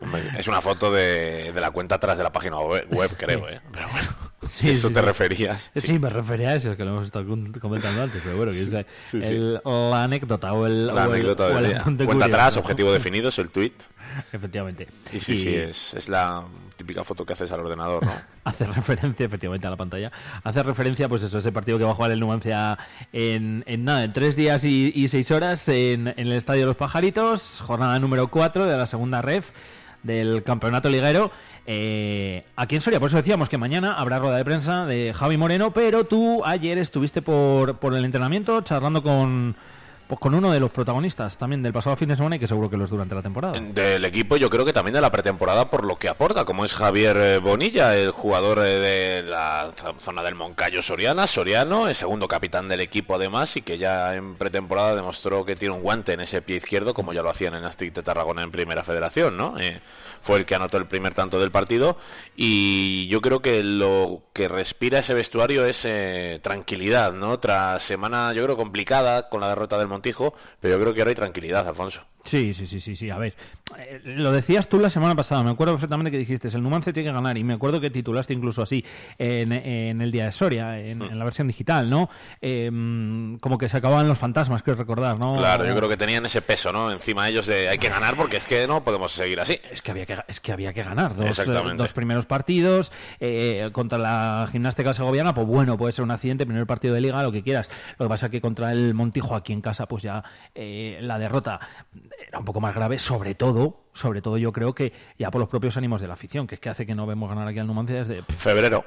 Hombre, 0.00 0.30
es 0.38 0.46
una 0.48 0.60
foto 0.60 0.92
de, 0.92 1.52
de 1.52 1.60
la 1.60 1.70
cuenta 1.70 1.96
atrás 1.96 2.16
de 2.16 2.24
la 2.24 2.32
página 2.32 2.58
web, 2.60 2.86
web, 2.90 3.10
creo, 3.16 3.48
¿eh? 3.48 3.60
Pero 3.72 3.88
bueno, 3.88 4.08
Sí, 4.48 4.70
eso 4.70 4.88
sí, 4.88 4.94
te 4.94 5.00
sí. 5.00 5.06
referías. 5.06 5.70
Sí. 5.76 5.98
me 5.98 6.08
refería 6.10 6.50
a 6.50 6.54
eso, 6.56 6.76
que 6.76 6.84
lo 6.84 6.90
hemos 6.92 7.06
estado 7.06 7.26
comentando 7.60 8.02
antes, 8.02 8.20
pero 8.24 8.36
bueno, 8.36 8.52
que 8.52 8.60
es 8.62 8.72
el- 9.12 9.60
la 9.64 10.04
anécdota 10.04 10.52
o 10.52 10.66
el, 10.66 10.86
La 10.86 10.92
o 10.94 10.98
el- 11.06 11.12
anécdota 11.12 11.44
o 11.46 11.58
el 11.58 11.66
día. 11.68 12.06
Cuenta 12.06 12.26
atrás, 12.26 12.56
objetivo 12.56 12.92
definido, 12.92 13.28
es 13.28 13.38
el 13.38 13.50
tweet. 13.50 13.72
Efectivamente. 14.32 14.86
Y 15.12 15.20
sí, 15.20 15.36
sí, 15.36 15.54
es, 15.54 15.94
es 15.94 16.08
la 16.08 16.44
típica 16.76 17.02
foto 17.04 17.24
que 17.24 17.32
haces 17.32 17.50
al 17.52 17.60
ordenador, 17.60 18.04
¿no? 18.04 18.12
Hace 18.44 18.66
referencia, 18.66 19.26
efectivamente, 19.26 19.66
a 19.66 19.70
la 19.70 19.76
pantalla. 19.76 20.12
Hace 20.42 20.62
referencia, 20.62 21.08
pues 21.08 21.22
eso, 21.22 21.38
ese 21.38 21.50
partido 21.52 21.78
que 21.78 21.84
va 21.84 21.92
a 21.92 21.94
jugar 21.94 22.10
el 22.12 22.20
Numancia 22.20 22.78
en, 23.12 23.64
en 23.66 23.84
nada, 23.84 24.04
en 24.04 24.12
tres 24.12 24.36
días 24.36 24.64
y, 24.64 24.92
y 24.94 25.08
seis 25.08 25.30
horas 25.30 25.66
en, 25.68 26.08
en 26.08 26.18
el 26.18 26.32
Estadio 26.32 26.60
de 26.62 26.66
los 26.66 26.76
Pajaritos, 26.76 27.60
jornada 27.64 27.98
número 27.98 28.28
4 28.28 28.66
de 28.66 28.76
la 28.76 28.86
segunda 28.86 29.22
ref 29.22 29.50
del 30.02 30.42
campeonato 30.42 30.88
liguero. 30.90 31.30
Eh, 31.66 32.44
aquí 32.56 32.74
en 32.74 32.80
Soria, 32.80 33.00
por 33.00 33.08
eso 33.08 33.16
decíamos 33.16 33.48
que 33.48 33.58
mañana 33.58 33.94
habrá 33.94 34.18
rueda 34.18 34.36
de 34.36 34.44
prensa 34.44 34.84
de 34.86 35.14
Javi 35.14 35.36
Moreno, 35.36 35.72
pero 35.72 36.04
tú 36.04 36.44
ayer 36.44 36.78
estuviste 36.78 37.22
por, 37.22 37.76
por 37.78 37.94
el 37.94 38.04
entrenamiento 38.04 38.60
charlando 38.60 39.02
con, 39.02 39.56
pues 40.06 40.20
con 40.20 40.34
uno 40.34 40.52
de 40.52 40.60
los 40.60 40.70
protagonistas 40.70 41.36
también 41.38 41.62
del 41.62 41.72
pasado 41.72 41.96
fin 41.96 42.08
de 42.08 42.16
semana 42.16 42.36
y 42.36 42.38
que 42.38 42.46
seguro 42.46 42.68
que 42.68 42.76
los 42.76 42.90
durante 42.90 43.14
la 43.14 43.22
temporada. 43.22 43.58
Del 43.58 44.04
equipo, 44.04 44.36
yo 44.36 44.50
creo 44.50 44.64
que 44.64 44.72
también 44.72 44.94
de 44.94 45.00
la 45.00 45.10
pretemporada 45.10 45.70
por 45.70 45.84
lo 45.84 45.96
que 45.96 46.08
aporta, 46.08 46.44
como 46.44 46.64
es 46.64 46.74
Javier 46.74 47.16
eh, 47.16 47.38
Bonilla, 47.38 47.96
el 47.96 48.10
jugador 48.10 48.58
eh, 48.60 48.62
de 48.78 49.22
la 49.22 49.70
zo- 49.72 49.98
zona 49.98 50.22
del 50.22 50.34
Moncayo 50.34 50.82
Soriana, 50.82 51.26
Soriano, 51.26 51.88
el 51.88 51.94
segundo 51.94 52.28
capitán 52.28 52.68
del 52.68 52.80
equipo 52.80 53.14
además, 53.14 53.56
y 53.56 53.62
que 53.62 53.78
ya 53.78 54.14
en 54.14 54.34
pretemporada 54.36 54.94
demostró 54.94 55.44
que 55.44 55.56
tiene 55.56 55.74
un 55.74 55.82
guante 55.82 56.12
en 56.12 56.20
ese 56.20 56.42
pie 56.42 56.56
izquierdo, 56.56 56.94
como 56.94 57.12
ya 57.12 57.22
lo 57.22 57.30
hacían 57.30 57.54
en 57.54 57.64
Astic 57.64 57.94
de 57.94 58.02
Tarragona 58.02 58.42
en 58.42 58.50
Primera 58.50 58.84
Federación, 58.84 59.36
¿no? 59.36 59.58
Eh, 59.58 59.80
fue 60.20 60.38
el 60.38 60.46
que 60.46 60.54
anotó 60.54 60.78
el 60.78 60.86
primer 60.86 61.12
tanto 61.14 61.38
del 61.38 61.50
partido, 61.50 61.96
y 62.36 63.08
yo 63.08 63.20
creo 63.20 63.40
que 63.42 63.62
lo 63.62 64.22
que 64.32 64.48
respira 64.48 64.98
ese 65.00 65.12
vestuario 65.14 65.66
es 65.66 65.86
tranquilidad, 66.42 67.12
¿no? 67.12 67.38
Tras 67.38 67.82
semana, 67.82 68.32
yo 68.32 68.42
creo, 68.44 68.56
complicada 68.56 69.28
con 69.28 69.40
la 69.40 69.48
derrota 69.48 69.76
del 69.78 69.86
Montijo, 69.94 70.34
pero 70.60 70.74
yo 70.74 70.80
creo 70.80 70.94
que 70.94 71.00
ahora 71.00 71.10
hay 71.10 71.14
tranquilidad, 71.14 71.66
Alfonso. 71.66 72.02
Sí, 72.24 72.54
sí, 72.54 72.66
sí, 72.66 72.80
sí, 72.80 72.96
sí. 72.96 73.10
A 73.10 73.18
ver, 73.18 73.34
eh, 73.78 74.00
lo 74.04 74.32
decías 74.32 74.68
tú 74.68 74.78
la 74.78 74.90
semana 74.90 75.14
pasada, 75.14 75.42
me 75.42 75.50
acuerdo 75.50 75.74
perfectamente 75.74 76.10
que 76.10 76.18
dijiste, 76.18 76.48
el 76.48 76.62
Numancia 76.62 76.92
tiene 76.92 77.10
que 77.10 77.14
ganar, 77.14 77.36
y 77.36 77.44
me 77.44 77.54
acuerdo 77.54 77.80
que 77.80 77.90
titulaste 77.90 78.32
incluso 78.32 78.62
así 78.62 78.84
en, 79.18 79.52
en 79.52 80.00
el 80.00 80.10
día 80.10 80.26
de 80.26 80.32
Soria, 80.32 80.78
en, 80.78 81.02
en 81.02 81.18
la 81.18 81.24
versión 81.24 81.48
digital, 81.48 81.90
¿no? 81.90 82.08
Eh, 82.40 82.70
como 83.40 83.58
que 83.58 83.68
se 83.68 83.76
acababan 83.76 84.08
los 84.08 84.18
fantasmas, 84.18 84.62
creo 84.62 84.76
recordar, 84.76 85.18
¿no? 85.18 85.36
Claro, 85.36 85.66
yo 85.66 85.76
creo 85.76 85.88
que 85.88 85.96
tenían 85.96 86.24
ese 86.26 86.42
peso, 86.42 86.72
¿no? 86.72 86.90
Encima 86.90 87.28
ellos 87.28 87.46
de 87.46 87.68
hay 87.68 87.78
que 87.78 87.88
ganar 87.88 88.16
porque 88.16 88.38
es 88.38 88.46
que 88.46 88.66
no 88.66 88.82
podemos 88.82 89.12
seguir 89.12 89.40
así. 89.40 89.60
Es 89.70 89.82
que 89.82 89.90
había 89.90 90.06
que, 90.06 90.18
es 90.28 90.40
que, 90.40 90.52
había 90.52 90.72
que 90.72 90.82
ganar 90.82 91.14
dos, 91.14 91.38
eh, 91.38 91.44
dos 91.76 91.92
primeros 91.92 92.26
partidos 92.26 92.92
eh, 93.20 93.68
contra 93.72 93.98
la 93.98 94.48
gimnástica 94.50 94.94
segoviana, 94.94 95.34
pues 95.34 95.46
bueno, 95.46 95.76
puede 95.76 95.92
ser 95.92 96.04
un 96.04 96.10
accidente, 96.10 96.46
primer 96.46 96.66
partido 96.66 96.94
de 96.94 97.00
liga, 97.00 97.22
lo 97.22 97.32
que 97.32 97.42
quieras. 97.42 97.70
Lo 97.98 98.06
que 98.06 98.08
pasa 98.08 98.26
es 98.26 98.32
que 98.32 98.40
contra 98.40 98.72
el 98.72 98.94
Montijo 98.94 99.34
aquí 99.34 99.52
en 99.52 99.60
casa, 99.60 99.86
pues 99.86 100.02
ya 100.02 100.24
eh, 100.54 100.98
la 101.00 101.18
derrota 101.18 101.60
era 102.34 102.40
un 102.40 102.44
poco 102.44 102.60
más 102.60 102.74
grave, 102.74 102.98
sobre 102.98 103.36
todo, 103.36 103.84
sobre 103.92 104.20
todo 104.20 104.38
yo 104.38 104.52
creo 104.52 104.74
que 104.74 104.92
ya 105.16 105.30
por 105.30 105.38
los 105.38 105.48
propios 105.48 105.76
ánimos 105.76 106.00
de 106.00 106.08
la 106.08 106.14
afición, 106.14 106.48
que 106.48 106.56
es 106.56 106.60
que 106.60 106.68
hace 106.68 106.84
que 106.84 106.96
no 106.96 107.06
vemos 107.06 107.28
ganar 107.28 107.46
aquí 107.46 107.60
al 107.60 107.68
Numancia 107.68 107.94
desde 107.94 108.22
febrero. 108.22 108.84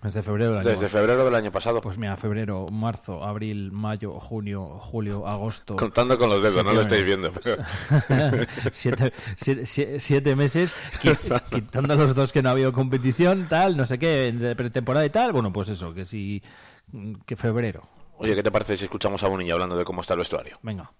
Desde 0.00 0.22
febrero 0.22 0.52
del 0.52 0.60
año 0.60 0.68
Desde 0.68 0.88
febrero 0.88 1.24
del 1.24 1.34
año 1.34 1.50
pasado. 1.50 1.80
Pues 1.80 1.98
mira, 1.98 2.16
febrero, 2.16 2.68
marzo, 2.68 3.24
abril, 3.24 3.72
mayo, 3.72 4.20
junio, 4.20 4.78
julio, 4.78 5.26
agosto. 5.26 5.74
Contando 5.74 6.16
con 6.16 6.30
los 6.30 6.40
dedos, 6.40 6.64
no 6.64 6.72
lo 6.72 6.82
estáis 6.82 7.04
viendo. 7.04 7.32
siete, 8.72 9.12
siete, 9.36 9.98
siete, 9.98 10.36
meses, 10.36 10.72
quitando 11.50 11.96
los 11.96 12.14
dos 12.14 12.30
que 12.30 12.42
no 12.42 12.50
ha 12.50 12.52
habido 12.52 12.72
competición, 12.72 13.48
tal, 13.48 13.76
no 13.76 13.86
sé 13.86 13.98
qué, 13.98 14.54
pretemporada 14.56 15.04
y 15.04 15.10
tal. 15.10 15.32
Bueno, 15.32 15.52
pues 15.52 15.68
eso, 15.70 15.92
que 15.92 16.04
sí, 16.04 16.44
que 17.26 17.34
febrero. 17.34 17.88
Oye, 18.18 18.36
¿qué 18.36 18.42
te 18.44 18.52
parece 18.52 18.76
si 18.76 18.84
escuchamos 18.84 19.24
a 19.24 19.28
Bonilla 19.28 19.54
hablando 19.54 19.76
de 19.76 19.84
cómo 19.84 20.00
está 20.00 20.14
el 20.14 20.20
vestuario? 20.20 20.60
Venga 20.62 20.92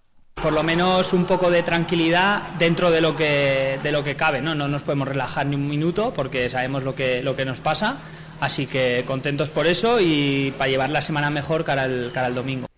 por 0.43 0.53
lo 0.53 0.63
menos 0.63 1.13
un 1.13 1.25
poco 1.25 1.51
de 1.51 1.63
tranquilidad 1.63 2.43
dentro 2.59 2.91
de 2.91 3.01
lo 3.01 3.17
que 3.17 3.79
de 3.83 3.93
lo 3.93 4.05
que 4.05 4.17
cabe 4.17 4.41
no 4.41 4.55
no 4.55 4.69
nos 4.69 4.83
podemos 4.83 5.09
relajar 5.09 5.47
ni 5.47 5.57
un 5.57 5.69
minuto 5.69 6.13
porque 6.15 6.49
sabemos 6.49 6.83
lo 6.83 6.95
que 6.95 7.23
lo 7.23 7.37
que 7.37 7.45
nos 7.45 7.61
pasa 7.61 7.97
así 8.41 8.67
que 8.67 9.05
contentos 9.07 9.51
por 9.51 9.67
eso 9.67 10.01
y 10.01 10.53
para 10.57 10.71
llevar 10.71 10.91
la 10.91 11.03
semana 11.03 11.31
mejor 11.31 11.65
cara 11.65 11.83
al 11.83 12.11
cara 12.13 12.27
al 12.29 12.35
domingo 12.35 12.69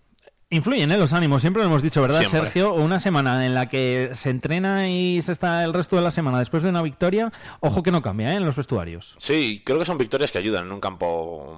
Influyen 0.53 0.91
¿eh? 0.91 0.97
los 0.97 1.13
ánimos, 1.13 1.39
siempre 1.39 1.63
lo 1.63 1.69
hemos 1.69 1.81
dicho, 1.81 2.01
¿verdad, 2.01 2.23
Sergio? 2.23 2.73
Una 2.73 2.99
semana 2.99 3.45
en 3.45 3.53
la 3.53 3.69
que 3.69 4.09
se 4.11 4.29
entrena 4.29 4.89
y 4.89 5.21
se 5.21 5.31
está 5.31 5.63
el 5.63 5.73
resto 5.73 5.95
de 5.95 6.01
la 6.01 6.11
semana 6.11 6.39
después 6.39 6.61
de 6.61 6.67
una 6.67 6.81
victoria, 6.81 7.31
ojo 7.61 7.81
que 7.83 7.89
no 7.89 8.01
cambia 8.01 8.33
¿eh? 8.33 8.35
en 8.35 8.45
los 8.45 8.57
vestuarios. 8.57 9.15
Sí, 9.17 9.61
creo 9.65 9.79
que 9.79 9.85
son 9.85 9.97
victorias 9.97 10.29
que 10.29 10.39
ayudan 10.39 10.65
en 10.65 10.73
un 10.73 10.81
campo 10.81 11.57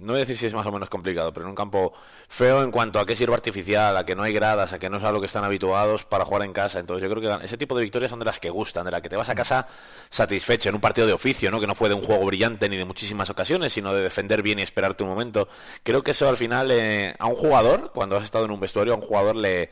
no 0.00 0.12
voy 0.12 0.16
a 0.16 0.20
decir 0.20 0.38
si 0.38 0.46
es 0.46 0.54
más 0.54 0.66
o 0.66 0.72
menos 0.72 0.88
complicado, 0.88 1.32
pero 1.32 1.44
en 1.44 1.50
un 1.50 1.54
campo 1.54 1.92
feo 2.28 2.62
en 2.62 2.70
cuanto 2.70 2.98
a 2.98 3.06
que 3.06 3.14
sirva 3.14 3.34
artificial, 3.34 3.96
a 3.96 4.04
que 4.04 4.16
no 4.16 4.22
hay 4.22 4.32
gradas, 4.32 4.72
a 4.72 4.78
que 4.78 4.88
no 4.88 4.96
es 4.96 5.04
a 5.04 5.12
lo 5.12 5.20
que 5.20 5.26
están 5.26 5.44
habituados 5.44 6.04
para 6.04 6.24
jugar 6.24 6.44
en 6.44 6.52
casa. 6.52 6.80
Entonces 6.80 7.06
yo 7.06 7.14
creo 7.14 7.38
que 7.38 7.44
ese 7.44 7.56
tipo 7.56 7.76
de 7.76 7.82
victorias 7.82 8.10
son 8.10 8.18
de 8.18 8.24
las 8.24 8.40
que 8.40 8.50
gustan, 8.50 8.84
de 8.84 8.90
las 8.90 9.02
que 9.02 9.08
te 9.08 9.16
vas 9.16 9.28
a 9.28 9.34
casa 9.34 9.66
satisfecho 10.08 10.70
en 10.70 10.74
un 10.74 10.80
partido 10.80 11.06
de 11.06 11.12
oficio, 11.12 11.50
¿no? 11.50 11.60
que 11.60 11.66
no 11.66 11.74
fue 11.74 11.88
de 11.88 11.94
un 11.94 12.02
juego 12.02 12.24
brillante 12.24 12.68
ni 12.68 12.76
de 12.76 12.84
muchísimas 12.84 13.28
ocasiones, 13.30 13.72
sino 13.72 13.92
de 13.92 14.02
defender 14.02 14.42
bien 14.42 14.58
y 14.58 14.62
esperarte 14.62 15.02
un 15.02 15.10
momento. 15.10 15.48
Creo 15.82 16.02
que 16.02 16.12
eso 16.12 16.28
al 16.28 16.36
final 16.36 16.70
eh, 16.70 17.14
a 17.18 17.26
un 17.26 17.36
jugador, 17.36 17.92
cuando 17.92 18.16
has 18.16 18.24
estado 18.24 18.46
en 18.46 18.50
un 18.52 18.60
vestuario, 18.60 18.94
a 18.94 18.96
un 18.96 19.02
jugador 19.02 19.36
le 19.36 19.70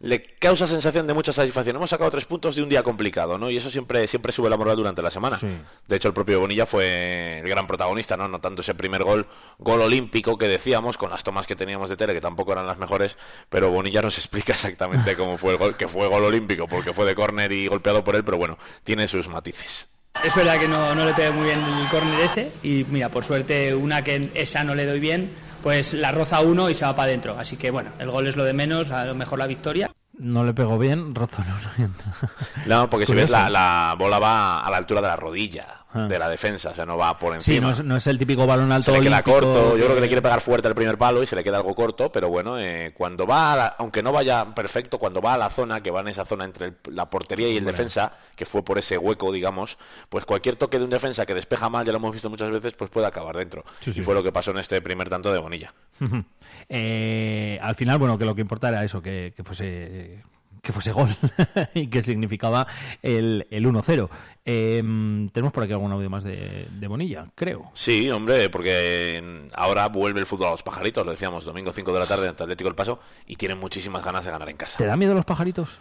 le 0.00 0.20
causa 0.20 0.66
sensación 0.66 1.06
de 1.06 1.14
mucha 1.14 1.32
satisfacción. 1.32 1.76
Hemos 1.76 1.90
sacado 1.90 2.10
tres 2.10 2.24
puntos 2.24 2.56
de 2.56 2.62
un 2.62 2.68
día 2.68 2.82
complicado, 2.82 3.38
¿no? 3.38 3.50
Y 3.50 3.56
eso 3.56 3.70
siempre, 3.70 4.06
siempre 4.08 4.32
sube 4.32 4.50
la 4.50 4.56
moral 4.56 4.76
durante 4.76 5.02
la 5.02 5.10
semana. 5.10 5.38
De 5.86 5.96
hecho, 5.96 6.08
el 6.08 6.14
propio 6.14 6.40
Bonilla 6.40 6.66
fue 6.66 7.40
el 7.40 7.48
gran 7.48 7.66
protagonista, 7.66 8.16
¿no? 8.16 8.28
Notando 8.28 8.62
ese 8.62 8.74
primer 8.74 9.04
gol, 9.04 9.26
gol 9.58 9.80
olímpico 9.80 10.36
que 10.38 10.48
decíamos, 10.48 10.96
con 10.96 11.10
las 11.10 11.24
tomas 11.24 11.46
que 11.46 11.56
teníamos 11.56 11.90
de 11.90 11.96
tele, 11.96 12.14
que 12.14 12.20
tampoco 12.20 12.52
eran 12.52 12.66
las 12.66 12.78
mejores, 12.78 13.16
pero 13.48 13.70
Bonilla 13.70 14.02
nos 14.02 14.18
explica 14.18 14.52
exactamente 14.52 15.16
cómo 15.16 15.38
fue 15.38 15.52
el 15.52 15.58
gol, 15.58 15.76
que 15.76 15.88
fue 15.88 16.08
gol 16.08 16.24
olímpico, 16.24 16.66
porque 16.66 16.92
fue 16.92 17.06
de 17.06 17.14
córner 17.14 17.52
y 17.52 17.66
golpeado 17.66 18.04
por 18.04 18.16
él, 18.16 18.24
pero 18.24 18.36
bueno, 18.36 18.58
tiene 18.82 19.08
sus 19.08 19.28
matices. 19.28 19.88
Es 20.22 20.34
verdad 20.34 20.60
que 20.60 20.68
no, 20.68 20.94
no 20.94 21.04
le 21.04 21.12
pegué 21.12 21.30
muy 21.32 21.44
bien 21.44 21.60
el 21.60 21.88
córner 21.88 22.20
ese, 22.20 22.52
y 22.62 22.84
mira, 22.88 23.08
por 23.08 23.24
suerte 23.24 23.74
una 23.74 24.04
que 24.04 24.30
esa 24.34 24.62
no 24.62 24.74
le 24.74 24.86
doy 24.86 25.00
bien, 25.00 25.32
pues 25.64 25.94
la 25.94 26.12
roza 26.12 26.42
uno 26.42 26.68
y 26.68 26.74
se 26.74 26.84
va 26.84 26.94
para 26.94 27.08
adentro. 27.08 27.38
Así 27.38 27.56
que 27.56 27.70
bueno, 27.70 27.90
el 27.98 28.10
gol 28.10 28.26
es 28.26 28.36
lo 28.36 28.44
de 28.44 28.52
menos, 28.52 28.90
a 28.90 29.06
lo 29.06 29.14
mejor 29.14 29.38
la 29.38 29.46
victoria. 29.46 29.90
No 30.18 30.44
le 30.44 30.54
pegó 30.54 30.78
bien, 30.78 31.14
roza 31.14 31.44
uno. 31.76 31.92
No, 32.66 32.88
porque 32.88 33.06
si 33.06 33.14
ves 33.14 33.30
la, 33.30 33.50
la 33.50 33.96
bola 33.98 34.18
va 34.18 34.60
a 34.60 34.70
la 34.70 34.76
altura 34.76 35.00
de 35.00 35.08
la 35.08 35.16
rodilla. 35.16 35.84
Ah. 35.96 36.08
de 36.08 36.18
la 36.18 36.28
defensa, 36.28 36.70
o 36.70 36.74
sea, 36.74 36.84
no 36.84 36.96
va 36.96 37.16
por 37.16 37.36
encima. 37.36 37.72
Sí, 37.72 37.82
no 37.84 37.96
es, 37.96 38.06
el 38.08 38.18
típico 38.18 38.48
balón 38.48 38.72
alto. 38.72 38.90
Se 38.90 38.98
le 38.98 39.04
queda 39.04 39.22
corto, 39.22 39.76
yo 39.76 39.84
creo 39.84 39.94
que 39.94 40.00
le 40.00 40.08
quiere 40.08 40.22
pegar 40.22 40.40
fuerte 40.40 40.66
al 40.66 40.74
primer 40.74 40.98
palo 40.98 41.22
y 41.22 41.26
se 41.26 41.36
le 41.36 41.44
queda 41.44 41.58
algo 41.58 41.72
corto, 41.72 42.10
pero 42.10 42.28
bueno, 42.28 42.58
eh, 42.58 42.92
cuando 42.96 43.28
va, 43.28 43.66
aunque 43.78 44.02
no 44.02 44.10
vaya 44.10 44.44
perfecto, 44.56 44.98
cuando 44.98 45.22
va 45.22 45.34
a 45.34 45.38
la 45.38 45.50
zona, 45.50 45.80
que 45.82 45.92
va 45.92 46.00
en 46.00 46.08
esa 46.08 46.24
zona 46.24 46.46
entre 46.46 46.74
la 46.90 47.08
portería 47.08 47.48
y 47.48 47.58
el 47.58 47.64
defensa, 47.64 48.12
que 48.34 48.44
fue 48.44 48.64
por 48.64 48.76
ese 48.76 48.98
hueco, 48.98 49.30
digamos, 49.30 49.78
pues 50.08 50.24
cualquier 50.24 50.56
toque 50.56 50.78
de 50.78 50.84
un 50.84 50.90
defensa 50.90 51.24
que 51.26 51.34
despeja 51.34 51.68
mal, 51.68 51.86
ya 51.86 51.92
lo 51.92 51.98
hemos 51.98 52.10
visto 52.10 52.28
muchas 52.28 52.50
veces, 52.50 52.72
pues 52.72 52.90
puede 52.90 53.06
acabar 53.06 53.36
dentro. 53.36 53.64
y 53.86 54.00
fue 54.00 54.14
lo 54.14 54.22
que 54.24 54.32
pasó 54.32 54.50
en 54.50 54.58
este 54.58 54.82
primer 54.82 55.08
tanto 55.08 55.32
de 55.32 55.38
Bonilla. 55.38 55.72
Eh, 56.68 57.58
al 57.60 57.74
final, 57.74 57.98
bueno, 57.98 58.16
que 58.16 58.24
lo 58.24 58.34
que 58.34 58.40
importa 58.40 58.68
era 58.68 58.84
eso, 58.84 59.02
que, 59.02 59.34
que 59.36 59.44
fuese 59.44 60.22
que 60.64 60.72
fuese 60.72 60.92
gol 60.92 61.14
y 61.74 61.88
que 61.88 62.02
significaba 62.02 62.66
el, 63.02 63.46
el 63.50 63.66
1-0. 63.66 64.08
Em, 64.46 65.28
tenemos 65.28 65.52
por 65.52 65.62
aquí 65.62 65.72
algún 65.72 65.92
audio 65.92 66.10
más 66.10 66.24
de, 66.24 66.66
de, 66.70 66.88
Bonilla, 66.88 67.30
creo. 67.34 67.70
Sí, 67.74 68.10
hombre, 68.10 68.48
porque 68.50 69.46
ahora 69.54 69.88
vuelve 69.88 70.20
el 70.20 70.26
fútbol 70.26 70.48
a 70.48 70.50
los 70.52 70.62
pajaritos, 70.62 71.04
lo 71.04 71.12
decíamos, 71.12 71.44
domingo 71.44 71.72
5 71.72 71.92
de 71.92 71.98
la 72.00 72.06
tarde 72.06 72.28
ante 72.28 72.42
Atlético 72.42 72.68
El 72.68 72.74
Paso, 72.74 72.98
y 73.26 73.36
tienen 73.36 73.58
muchísimas 73.58 74.04
ganas 74.04 74.24
de 74.24 74.30
ganar 74.30 74.48
en 74.48 74.56
casa. 74.56 74.78
¿Te 74.78 74.86
da 74.86 74.96
miedo 74.96 75.14
los 75.14 75.24
pajaritos? 75.24 75.78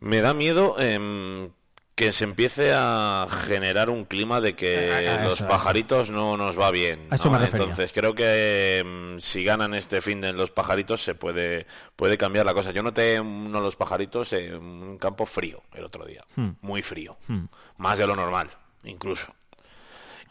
Me 0.00 0.22
da 0.22 0.32
miedo 0.32 0.76
eh, 0.78 1.50
que 2.00 2.12
se 2.12 2.24
empiece 2.24 2.72
a 2.74 3.26
generar 3.28 3.90
un 3.90 4.06
clima 4.06 4.40
de 4.40 4.56
que 4.56 5.18
los 5.22 5.42
pajaritos 5.42 6.08
no 6.08 6.38
nos 6.38 6.58
va 6.58 6.70
bien. 6.70 7.08
Entonces 7.10 7.92
creo 7.92 8.14
que 8.14 8.82
mm, 8.82 9.18
si 9.18 9.44
ganan 9.44 9.74
este 9.74 10.00
fin 10.00 10.22
de 10.22 10.32
los 10.32 10.50
pajaritos 10.50 11.04
se 11.04 11.14
puede 11.14 11.66
puede 11.96 12.16
cambiar 12.16 12.46
la 12.46 12.54
cosa. 12.54 12.70
Yo 12.70 12.82
noté 12.82 13.20
uno 13.20 13.60
los 13.60 13.76
pajaritos 13.76 14.32
en 14.32 14.54
un 14.54 14.96
campo 14.96 15.26
frío 15.26 15.62
el 15.74 15.84
otro 15.84 16.06
día, 16.06 16.24
hmm. 16.36 16.48
muy 16.62 16.80
frío, 16.80 17.18
hmm. 17.28 17.44
más 17.76 17.98
de 17.98 18.06
lo 18.06 18.16
normal, 18.16 18.48
incluso. 18.84 19.26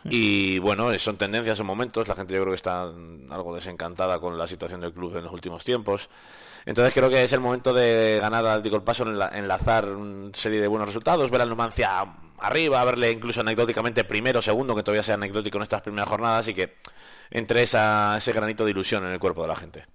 Hmm. 0.06 0.10
Y 0.10 0.58
bueno, 0.58 0.98
son 0.98 1.18
tendencias, 1.18 1.60
son 1.60 1.68
momentos. 1.68 2.08
La 2.08 2.16
gente 2.16 2.34
yo 2.34 2.42
creo 2.42 2.54
que 2.54 2.56
está 2.56 2.82
algo 2.82 3.54
desencantada 3.54 4.20
con 4.20 4.40
la 4.40 4.48
situación 4.48 4.82
del 4.82 4.92
club 4.92 5.16
en 5.18 5.24
los 5.24 5.34
últimos 5.34 5.64
tiempos. 5.64 6.10
Entonces 6.70 6.94
creo 6.94 7.10
que 7.10 7.24
es 7.24 7.34
el 7.34 7.40
momento 7.40 7.74
de 7.74 8.20
ganar 8.22 8.46
al 8.46 8.52
Atlético 8.52 8.76
El 8.76 8.84
Paso, 8.84 9.04
enlazar 9.04 9.90
una 9.90 10.30
serie 10.36 10.62
de 10.62 10.68
buenos 10.68 10.88
resultados, 10.88 11.32
ver 11.32 11.42
al 11.42 11.50
Numancia 11.50 12.06
arriba, 12.38 12.86
verle 12.86 13.10
incluso 13.10 13.42
anecdóticamente 13.42 14.04
primero, 14.04 14.40
segundo, 14.40 14.76
que 14.76 14.84
todavía 14.84 15.02
sea 15.02 15.16
anecdótico 15.16 15.58
en 15.58 15.64
estas 15.64 15.82
primeras 15.82 16.08
jornadas 16.08 16.48
y 16.48 16.54
que 16.54 16.76
entre 17.32 17.64
esa, 17.64 18.18
ese 18.18 18.34
granito 18.34 18.66
de 18.66 18.70
ilusión 18.70 19.04
en 19.04 19.14
el 19.14 19.18
cuerpo 19.18 19.42
de 19.42 19.48
la 19.48 19.56
gente. 19.56 19.88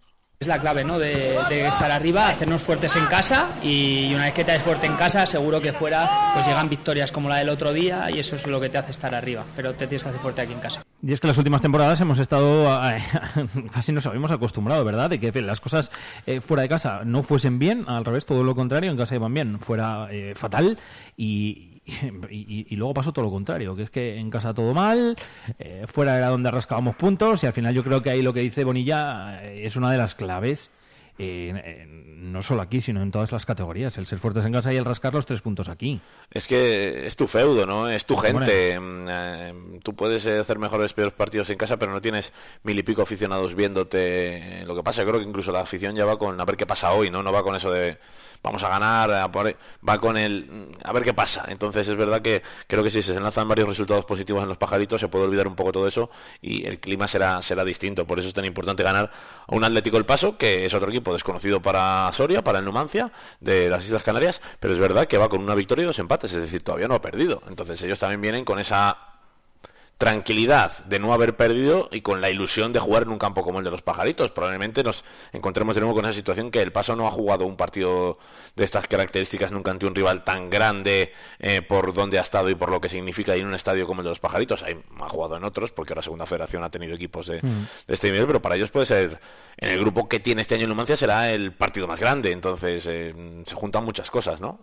Es 0.44 0.48
la 0.48 0.60
clave, 0.60 0.84
¿no? 0.84 0.98
De, 0.98 1.38
estar 1.66 1.90
arriba, 1.90 2.28
hacernos 2.28 2.60
fuertes 2.60 2.94
en 2.96 3.06
casa 3.06 3.48
y 3.62 4.12
una 4.14 4.24
vez 4.24 4.34
que 4.34 4.44
te 4.44 4.52
haces 4.52 4.62
fuerte 4.62 4.86
en 4.86 4.94
casa, 4.94 5.24
seguro 5.24 5.58
que 5.58 5.72
fuera 5.72 6.32
pues 6.34 6.46
llegan 6.46 6.68
victorias 6.68 7.10
como 7.12 7.30
la 7.30 7.36
del 7.36 7.48
otro 7.48 7.72
día 7.72 8.10
y 8.10 8.18
eso 8.18 8.36
es 8.36 8.46
lo 8.46 8.60
que 8.60 8.68
te 8.68 8.76
hace 8.76 8.90
estar 8.90 9.14
arriba, 9.14 9.42
pero 9.56 9.72
te 9.72 9.86
tienes 9.86 10.02
que 10.02 10.10
hacer 10.10 10.20
fuerte 10.20 10.42
aquí 10.42 10.52
en 10.52 10.60
casa. 10.60 10.82
Y 11.02 11.14
es 11.14 11.20
que 11.20 11.28
las 11.28 11.38
últimas 11.38 11.62
temporadas 11.62 11.98
hemos 12.02 12.18
estado, 12.18 12.78
casi 13.72 13.92
nos 13.92 14.04
habíamos 14.04 14.32
acostumbrado, 14.32 14.84
¿verdad? 14.84 15.08
De 15.08 15.18
que 15.18 15.32
las 15.40 15.62
cosas 15.62 15.90
eh, 16.26 16.42
fuera 16.42 16.62
de 16.62 16.68
casa 16.68 17.00
no 17.06 17.22
fuesen 17.22 17.58
bien, 17.58 17.86
al 17.88 18.04
revés, 18.04 18.26
todo 18.26 18.44
lo 18.44 18.54
contrario, 18.54 18.90
en 18.90 18.98
casa 18.98 19.14
iban 19.14 19.32
bien, 19.32 19.60
fuera 19.60 20.08
eh, 20.10 20.34
fatal 20.36 20.78
y, 21.16 21.73
y, 22.30 22.76
luego 22.76 22.94
pasó 22.94 23.12
todo 23.12 23.26
lo 23.26 23.30
contrario, 23.30 23.76
que 23.76 23.82
es 23.82 23.90
que 23.90 24.16
en 24.16 24.30
casa 24.30 24.54
todo 24.54 24.72
mal, 24.72 25.16
eh, 25.58 25.84
fuera 25.86 26.16
era 26.16 26.28
donde 26.28 26.50
rascábamos 26.50 26.96
puntos 26.96 27.42
y 27.42 27.46
al 27.46 27.52
final 27.52 27.74
yo 27.74 27.84
creo 27.84 28.02
que 28.02 28.10
ahí 28.10 28.22
lo 28.22 28.32
que 28.32 28.40
dice 28.40 28.64
Bonilla 28.64 29.44
eh, 29.44 29.66
es 29.66 29.76
una 29.76 29.90
de 29.90 29.98
las 29.98 30.14
claves. 30.14 30.70
Eh, 31.16 31.86
no 31.88 32.42
solo 32.42 32.62
aquí, 32.62 32.80
sino 32.80 33.00
en 33.00 33.12
todas 33.12 33.30
las 33.30 33.46
categorías. 33.46 33.96
El 33.98 34.06
ser 34.06 34.18
fuertes 34.18 34.44
en 34.44 34.52
casa 34.52 34.72
y 34.72 34.76
el 34.76 34.84
rascar 34.84 35.14
los 35.14 35.26
tres 35.26 35.42
puntos 35.42 35.68
aquí. 35.68 36.00
Es 36.32 36.48
que 36.48 37.06
es 37.06 37.14
tu 37.14 37.28
feudo, 37.28 37.66
¿no? 37.66 37.88
Es 37.88 38.04
tu 38.04 38.16
gente. 38.16 38.80
Mm, 38.80 39.78
tú 39.78 39.94
puedes 39.94 40.26
hacer 40.26 40.58
mejores 40.58 40.92
peores 40.92 41.14
partidos 41.14 41.50
en 41.50 41.58
casa, 41.58 41.76
pero 41.76 41.92
no 41.92 42.00
tienes 42.00 42.32
mil 42.64 42.76
y 42.76 42.82
pico 42.82 43.02
aficionados 43.02 43.54
viéndote. 43.54 44.64
Lo 44.66 44.74
que 44.74 44.82
pasa, 44.82 45.02
yo 45.02 45.08
creo 45.08 45.20
que 45.20 45.28
incluso 45.28 45.52
la 45.52 45.60
afición 45.60 45.94
ya 45.94 46.04
va 46.04 46.18
con 46.18 46.40
a 46.40 46.44
ver 46.44 46.56
qué 46.56 46.66
pasa 46.66 46.92
hoy, 46.92 47.10
¿no? 47.10 47.22
No 47.22 47.30
va 47.30 47.44
con 47.44 47.54
eso 47.54 47.70
de 47.70 47.98
vamos 48.44 48.62
a 48.62 48.68
ganar, 48.68 49.10
va 49.10 49.98
con 49.98 50.16
el 50.16 50.68
a 50.84 50.92
ver 50.92 51.02
qué 51.02 51.14
pasa. 51.14 51.46
Entonces 51.48 51.88
es 51.88 51.96
verdad 51.96 52.20
que 52.20 52.42
creo 52.68 52.84
que 52.84 52.90
si 52.90 53.02
se 53.02 53.14
enlazan 53.14 53.48
varios 53.48 53.66
resultados 53.66 54.04
positivos 54.04 54.42
en 54.42 54.50
los 54.50 54.58
pajaritos 54.58 55.00
se 55.00 55.08
puede 55.08 55.24
olvidar 55.24 55.48
un 55.48 55.56
poco 55.56 55.72
todo 55.72 55.88
eso 55.88 56.10
y 56.42 56.66
el 56.66 56.78
clima 56.78 57.08
será 57.08 57.40
será 57.40 57.64
distinto. 57.64 58.06
Por 58.06 58.18
eso 58.18 58.28
es 58.28 58.34
tan 58.34 58.44
importante 58.44 58.82
ganar 58.82 59.10
a 59.46 59.54
un 59.54 59.64
Atlético 59.64 59.96
El 59.96 60.04
Paso, 60.04 60.36
que 60.36 60.66
es 60.66 60.74
otro 60.74 60.90
equipo 60.90 61.14
desconocido 61.14 61.62
para 61.62 62.10
Soria, 62.12 62.44
para 62.44 62.58
el 62.58 62.66
Numancia, 62.66 63.10
de 63.40 63.70
las 63.70 63.84
Islas 63.86 64.02
Canarias, 64.02 64.42
pero 64.60 64.74
es 64.74 64.78
verdad 64.78 65.06
que 65.06 65.16
va 65.16 65.30
con 65.30 65.40
una 65.40 65.54
victoria 65.54 65.84
y 65.84 65.86
dos 65.86 65.98
empates, 65.98 66.34
es 66.34 66.42
decir, 66.42 66.62
todavía 66.62 66.86
no 66.86 66.94
ha 66.94 67.00
perdido. 67.00 67.42
Entonces 67.48 67.80
ellos 67.82 67.98
también 67.98 68.20
vienen 68.20 68.44
con 68.44 68.58
esa 68.58 69.13
tranquilidad 70.04 70.84
de 70.84 70.98
no 70.98 71.14
haber 71.14 71.34
perdido 71.34 71.88
y 71.90 72.02
con 72.02 72.20
la 72.20 72.28
ilusión 72.28 72.74
de 72.74 72.78
jugar 72.78 73.04
en 73.04 73.08
un 73.08 73.18
campo 73.18 73.42
como 73.42 73.60
el 73.60 73.64
de 73.64 73.70
los 73.70 73.80
pajaritos. 73.80 74.30
Probablemente 74.32 74.84
nos 74.84 75.02
encontremos 75.32 75.74
de 75.74 75.80
nuevo 75.80 75.94
con 75.94 76.04
esa 76.04 76.12
situación 76.12 76.50
que 76.50 76.60
el 76.60 76.72
Paso 76.72 76.94
no 76.94 77.06
ha 77.08 77.10
jugado 77.10 77.46
un 77.46 77.56
partido 77.56 78.18
de 78.54 78.64
estas 78.64 78.86
características 78.86 79.50
nunca 79.50 79.70
ante 79.70 79.86
un 79.86 79.94
rival 79.94 80.22
tan 80.22 80.50
grande 80.50 81.14
eh, 81.38 81.62
por 81.62 81.94
donde 81.94 82.18
ha 82.18 82.22
estado 82.22 82.50
y 82.50 82.54
por 82.54 82.70
lo 82.70 82.82
que 82.82 82.90
significa 82.90 83.34
ir 83.34 83.42
en 83.42 83.48
un 83.48 83.54
estadio 83.54 83.86
como 83.86 84.02
el 84.02 84.04
de 84.04 84.10
los 84.10 84.20
pajaritos. 84.20 84.62
Ahí 84.62 84.76
ha 85.00 85.08
jugado 85.08 85.38
en 85.38 85.44
otros 85.44 85.72
porque 85.72 85.94
ahora 85.94 86.02
Segunda 86.02 86.26
Federación 86.26 86.62
ha 86.64 86.70
tenido 86.70 86.94
equipos 86.94 87.26
de, 87.26 87.40
Mm. 87.40 87.66
de 87.86 87.94
este 87.94 88.10
nivel, 88.10 88.26
pero 88.26 88.42
para 88.42 88.56
ellos 88.56 88.70
puede 88.70 88.84
ser, 88.84 89.18
en 89.56 89.70
el 89.70 89.80
grupo 89.80 90.06
que 90.06 90.20
tiene 90.20 90.42
este 90.42 90.54
año 90.54 90.64
en 90.64 90.68
Numancia 90.68 90.96
será 90.96 91.32
el 91.32 91.52
partido 91.54 91.86
más 91.86 92.00
grande. 92.00 92.30
Entonces 92.30 92.86
eh, 92.88 93.14
se 93.46 93.54
juntan 93.54 93.84
muchas 93.84 94.10
cosas, 94.10 94.40
¿no? 94.40 94.58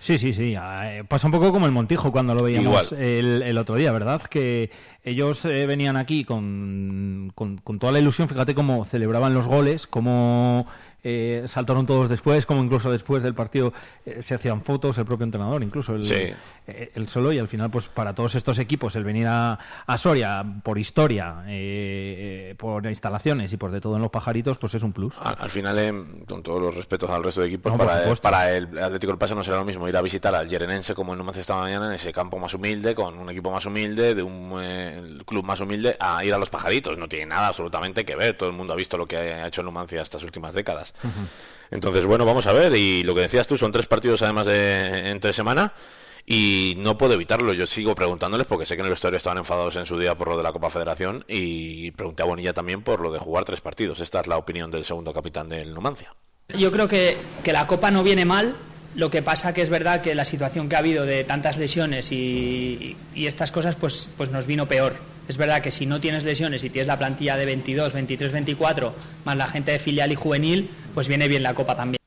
Sí, 0.00 0.18
sí, 0.18 0.32
sí. 0.32 0.54
eh, 0.58 1.04
Pasa 1.08 1.26
un 1.26 1.32
poco 1.32 1.52
como 1.52 1.66
el 1.66 1.72
Montijo 1.72 2.10
cuando 2.12 2.34
lo 2.34 2.42
veíamos 2.42 2.92
el, 2.92 3.42
el 3.42 3.58
otro 3.58 3.76
día, 3.76 3.92
¿verdad? 3.92 4.22
Que 4.22 4.70
ellos 5.04 5.44
eh, 5.44 5.66
venían 5.66 5.96
aquí 5.96 6.24
con, 6.24 7.32
con, 7.34 7.58
con 7.58 7.78
toda 7.78 7.92
la 7.92 7.98
ilusión. 8.00 8.28
Fíjate 8.28 8.54
cómo 8.54 8.84
celebraban 8.84 9.34
los 9.34 9.46
goles, 9.46 9.86
cómo 9.86 10.66
eh, 11.02 11.44
saltaron 11.46 11.86
todos 11.86 12.08
después, 12.08 12.46
como 12.46 12.62
incluso 12.62 12.90
después 12.90 13.22
del 13.22 13.34
partido 13.34 13.72
eh, 14.04 14.22
se 14.22 14.34
hacían 14.34 14.62
fotos, 14.62 14.98
el 14.98 15.04
propio 15.06 15.24
entrenador, 15.24 15.62
incluso 15.62 15.94
el, 15.94 16.04
Sí. 16.04 16.32
eh, 16.66 16.90
el 16.94 17.08
solo. 17.08 17.32
Y 17.32 17.38
al 17.38 17.48
final, 17.48 17.70
pues 17.70 17.88
para 17.88 18.14
todos 18.14 18.34
estos 18.34 18.58
equipos, 18.58 18.96
el 18.96 19.04
venir 19.04 19.26
a, 19.28 19.58
a 19.86 19.98
Soria 19.98 20.44
por 20.62 20.78
historia, 20.78 21.44
eh, 21.48 22.54
por 22.58 22.86
instalaciones 22.86 23.52
y 23.52 23.56
por 23.56 23.70
de 23.70 23.80
todo 23.80 23.96
en 23.96 24.02
los 24.02 24.10
pajaritos, 24.10 24.58
pues 24.58 24.74
es 24.74 24.82
un 24.82 24.92
plus. 24.92 25.14
Al, 25.20 25.36
al 25.38 25.50
final, 25.50 25.78
eh, 25.78 25.92
con 26.28 26.42
todos 26.42 26.60
los 26.60 26.74
respetos 26.74 27.08
al 27.10 27.22
resto 27.24 27.40
de 27.42 27.48
equipos, 27.48 27.72
No, 27.72 27.78
para, 27.78 28.00
supuesto. 28.02 28.22
para 28.22 28.56
el 28.56 28.78
Atlético 28.78 29.12
del 29.12 29.18
Paso 29.18 29.34
no 29.34 29.44
será 29.44 29.56
lo 29.58 29.64
mismo 29.64 29.88
ir 29.88 29.96
a 29.96 30.02
visitar 30.02 30.34
al 30.34 30.48
Yerenense 30.48 30.94
como 30.94 31.12
en 31.12 31.18
Numancia 31.18 31.40
esta 31.40 31.56
mañana, 31.56 31.86
en 31.86 31.92
ese 31.92 32.12
campo 32.12 32.38
más 32.38 32.54
humilde, 32.54 32.94
con 32.94 33.18
un 33.18 33.30
equipo 33.30 33.50
más 33.50 33.64
humilde, 33.66 34.14
de 34.14 34.22
un 34.22 35.22
club 35.26 35.44
más 35.44 35.60
humilde, 35.60 35.96
a 35.98 36.24
ir 36.24 36.34
a 36.34 36.38
los 36.38 36.50
pajaritos. 36.50 36.96
No 36.98 37.08
tiene 37.08 37.26
nada 37.26 37.48
absolutamente 37.48 38.04
que 38.04 38.16
ver. 38.16 38.34
Todo 38.36 38.48
el 38.50 38.56
mundo 38.56 38.72
ha 38.72 38.76
visto 38.76 38.96
lo 38.98 39.06
que 39.06 39.16
ha 39.16 39.46
hecho 39.46 39.62
Numancia 39.62 40.02
estas 40.02 40.22
últimas 40.22 40.54
décadas. 40.54 40.89
Entonces, 41.70 42.04
bueno, 42.04 42.24
vamos 42.24 42.46
a 42.46 42.52
ver. 42.52 42.74
Y 42.74 43.02
lo 43.02 43.14
que 43.14 43.22
decías 43.22 43.46
tú, 43.46 43.56
son 43.56 43.72
tres 43.72 43.86
partidos 43.86 44.22
además 44.22 44.46
de 44.46 45.10
entre 45.10 45.32
semana. 45.32 45.72
Y 46.26 46.74
no 46.78 46.98
puedo 46.98 47.14
evitarlo. 47.14 47.52
Yo 47.52 47.66
sigo 47.66 47.94
preguntándoles 47.94 48.46
porque 48.46 48.66
sé 48.66 48.74
que 48.74 48.80
en 48.80 48.86
el 48.86 48.90
vestuario 48.90 49.16
estaban 49.16 49.38
enfadados 49.38 49.76
en 49.76 49.86
su 49.86 49.98
día 49.98 50.14
por 50.14 50.28
lo 50.28 50.36
de 50.36 50.42
la 50.42 50.52
Copa 50.52 50.70
Federación. 50.70 51.24
Y 51.28 51.90
pregunté 51.92 52.22
a 52.22 52.26
Bonilla 52.26 52.52
también 52.52 52.82
por 52.82 53.00
lo 53.00 53.10
de 53.10 53.18
jugar 53.18 53.44
tres 53.44 53.60
partidos. 53.60 54.00
Esta 54.00 54.20
es 54.20 54.26
la 54.26 54.36
opinión 54.36 54.70
del 54.70 54.84
segundo 54.84 55.12
capitán 55.12 55.48
del 55.48 55.74
Numancia. 55.74 56.14
Yo 56.48 56.70
creo 56.70 56.88
que, 56.88 57.16
que 57.42 57.52
la 57.52 57.66
Copa 57.66 57.90
no 57.90 58.02
viene 58.02 58.24
mal. 58.24 58.54
Lo 58.96 59.10
que 59.10 59.22
pasa 59.22 59.54
que 59.54 59.62
es 59.62 59.70
verdad 59.70 60.02
que 60.02 60.16
la 60.16 60.24
situación 60.24 60.68
que 60.68 60.74
ha 60.74 60.80
habido 60.80 61.06
de 61.06 61.22
tantas 61.22 61.56
lesiones 61.56 62.10
y, 62.10 62.96
y 63.14 63.26
estas 63.26 63.52
cosas, 63.52 63.76
pues, 63.76 64.08
pues 64.16 64.30
nos 64.30 64.46
vino 64.46 64.66
peor. 64.66 64.96
Es 65.30 65.36
verdad 65.36 65.62
que 65.62 65.70
si 65.70 65.86
no 65.86 66.00
tienes 66.00 66.24
lesiones 66.24 66.64
y 66.64 66.70
tienes 66.70 66.88
la 66.88 66.98
plantilla 66.98 67.36
de 67.36 67.46
22, 67.46 67.92
23, 67.92 68.32
24, 68.32 68.92
más 69.24 69.36
la 69.36 69.46
gente 69.46 69.70
de 69.70 69.78
filial 69.78 70.10
y 70.10 70.16
juvenil, 70.16 70.68
pues 70.92 71.06
viene 71.06 71.28
bien 71.28 71.44
la 71.44 71.54
Copa 71.54 71.76
también. 71.76 71.99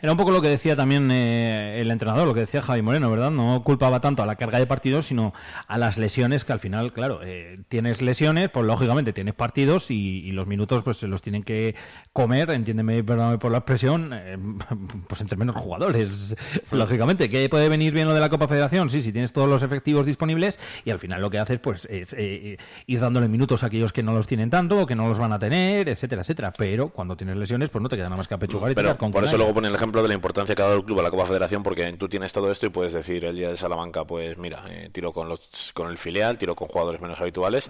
Era 0.00 0.12
un 0.12 0.18
poco 0.18 0.30
lo 0.30 0.40
que 0.40 0.48
decía 0.48 0.76
también 0.76 1.10
eh, 1.10 1.80
el 1.80 1.90
entrenador, 1.90 2.26
lo 2.26 2.34
que 2.34 2.40
decía 2.40 2.62
Javi 2.62 2.82
Moreno, 2.82 3.10
¿verdad? 3.10 3.32
No 3.32 3.62
culpaba 3.64 4.00
tanto 4.00 4.22
a 4.22 4.26
la 4.26 4.36
carga 4.36 4.58
de 4.60 4.66
partidos, 4.66 5.06
sino 5.06 5.32
a 5.66 5.76
las 5.76 5.98
lesiones, 5.98 6.44
que 6.44 6.52
al 6.52 6.60
final, 6.60 6.92
claro, 6.92 7.20
eh, 7.24 7.58
tienes 7.68 8.00
lesiones, 8.00 8.48
pues 8.48 8.64
lógicamente 8.64 9.12
tienes 9.12 9.34
partidos 9.34 9.90
y, 9.90 10.20
y 10.20 10.30
los 10.32 10.46
minutos 10.46 10.84
pues 10.84 10.98
se 10.98 11.08
los 11.08 11.20
tienen 11.20 11.42
que 11.42 11.74
comer, 12.12 12.50
entiéndeme, 12.50 13.02
perdóname 13.02 13.38
por 13.38 13.50
la 13.50 13.58
expresión, 13.58 14.12
eh, 14.12 14.38
pues 15.08 15.20
entre 15.20 15.36
menos 15.36 15.56
jugadores, 15.56 16.36
lógicamente. 16.70 17.28
¿Que 17.28 17.48
puede 17.48 17.68
venir 17.68 17.92
bien 17.92 18.06
lo 18.06 18.14
de 18.14 18.20
la 18.20 18.28
Copa 18.28 18.46
Federación? 18.46 18.90
Sí, 18.90 19.02
si 19.02 19.12
tienes 19.12 19.32
todos 19.32 19.48
los 19.48 19.62
efectivos 19.64 20.06
disponibles 20.06 20.60
y 20.84 20.90
al 20.90 21.00
final 21.00 21.20
lo 21.20 21.30
que 21.30 21.38
haces 21.38 21.58
pues 21.58 21.86
es 21.90 22.14
eh, 22.16 22.56
ir 22.86 23.00
dándole 23.00 23.26
minutos 23.26 23.64
a 23.64 23.66
aquellos 23.66 23.92
que 23.92 24.04
no 24.04 24.12
los 24.12 24.28
tienen 24.28 24.48
tanto 24.48 24.82
o 24.82 24.86
que 24.86 24.94
no 24.94 25.08
los 25.08 25.18
van 25.18 25.32
a 25.32 25.40
tener, 25.40 25.88
etcétera, 25.88 26.22
etcétera. 26.22 26.52
Pero 26.56 26.90
cuando 26.90 27.16
tienes 27.16 27.36
lesiones, 27.36 27.68
pues 27.70 27.82
no 27.82 27.88
te 27.88 27.96
queda 27.96 28.06
nada 28.06 28.16
más 28.16 28.28
que 28.28 28.34
apechugar 28.34 28.70
y 28.70 28.74
Pero 28.74 28.88
tirar 28.88 28.98
con 28.98 29.10
por 29.10 29.24
eso 29.24 29.36
luego 29.36 29.54
pone 29.54 29.66
el 29.66 29.74
ejemplo 29.74 29.87
de 29.92 30.08
la 30.08 30.14
importancia 30.14 30.54
que 30.54 30.62
ha 30.62 30.66
dado 30.66 30.76
el 30.78 30.84
club 30.84 31.00
a 31.00 31.02
la 31.02 31.10
Copa 31.10 31.26
Federación, 31.26 31.62
porque 31.62 31.92
tú 31.94 32.08
tienes 32.08 32.32
todo 32.32 32.50
esto 32.50 32.66
y 32.66 32.68
puedes 32.68 32.92
decir 32.92 33.24
el 33.24 33.34
día 33.34 33.48
de 33.48 33.56
Salamanca, 33.56 34.04
pues 34.04 34.36
mira, 34.38 34.64
eh, 34.68 34.90
tiro 34.92 35.12
con 35.12 35.28
los 35.28 35.72
con 35.74 35.88
el 35.88 35.98
filial, 35.98 36.38
tiro 36.38 36.54
con 36.54 36.68
jugadores 36.68 37.00
menos 37.00 37.20
habituales 37.20 37.68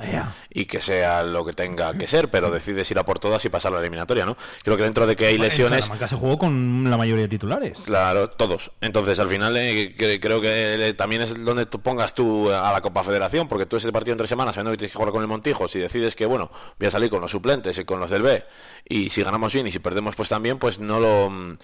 y 0.50 0.64
que 0.66 0.80
sea 0.80 1.22
lo 1.22 1.44
que 1.44 1.52
tenga 1.52 1.92
que 1.96 2.06
ser, 2.06 2.28
pero 2.30 2.50
decides 2.50 2.90
ir 2.90 2.98
a 2.98 3.04
por 3.04 3.18
todas 3.18 3.44
y 3.44 3.48
pasar 3.48 3.72
la 3.72 3.80
eliminatoria, 3.80 4.26
¿no? 4.26 4.36
Creo 4.62 4.76
que 4.76 4.82
dentro 4.82 5.06
de 5.06 5.16
que 5.16 5.26
hay 5.26 5.36
En 5.36 5.42
lesiones, 5.42 5.84
Salamanca 5.84 6.08
se 6.08 6.16
jugó 6.16 6.38
con 6.38 6.90
la 6.90 6.96
mayoría 6.96 7.22
de 7.22 7.28
titulares. 7.28 7.78
Claro, 7.84 8.28
todos. 8.30 8.70
Entonces, 8.80 9.18
al 9.20 9.28
final, 9.28 9.56
eh, 9.56 9.94
que- 9.96 10.20
creo 10.20 10.40
que 10.40 10.88
eh, 10.88 10.94
también 10.94 11.22
es 11.22 11.44
donde 11.44 11.66
tú 11.66 11.80
pongas 11.80 12.14
tú 12.14 12.50
a 12.50 12.72
la 12.72 12.80
Copa 12.80 13.02
Federación, 13.02 13.48
porque 13.48 13.66
tú 13.66 13.76
ese 13.76 13.92
partido 13.92 14.12
entre 14.12 14.26
semanas, 14.26 14.54
sabiendo 14.54 14.72
que 14.72 14.78
tienes 14.78 14.92
que 14.92 14.98
jugar 14.98 15.12
con 15.12 15.22
el 15.22 15.28
Montijo, 15.28 15.68
si 15.68 15.78
decides 15.78 16.14
que, 16.16 16.26
bueno, 16.26 16.50
voy 16.78 16.88
a 16.88 16.90
salir 16.90 17.10
con 17.10 17.20
los 17.20 17.30
suplentes 17.30 17.78
y 17.78 17.84
con 17.84 18.00
los 18.00 18.10
del 18.10 18.22
B, 18.22 18.44
y 18.88 19.08
si 19.10 19.22
ganamos 19.22 19.52
bien 19.52 19.66
y 19.66 19.70
si 19.70 19.78
perdemos, 19.78 20.16
pues 20.16 20.28
también, 20.28 20.58
pues 20.58 20.78
no 20.78 20.98
lo 21.00 21.30
mm, 21.30 21.56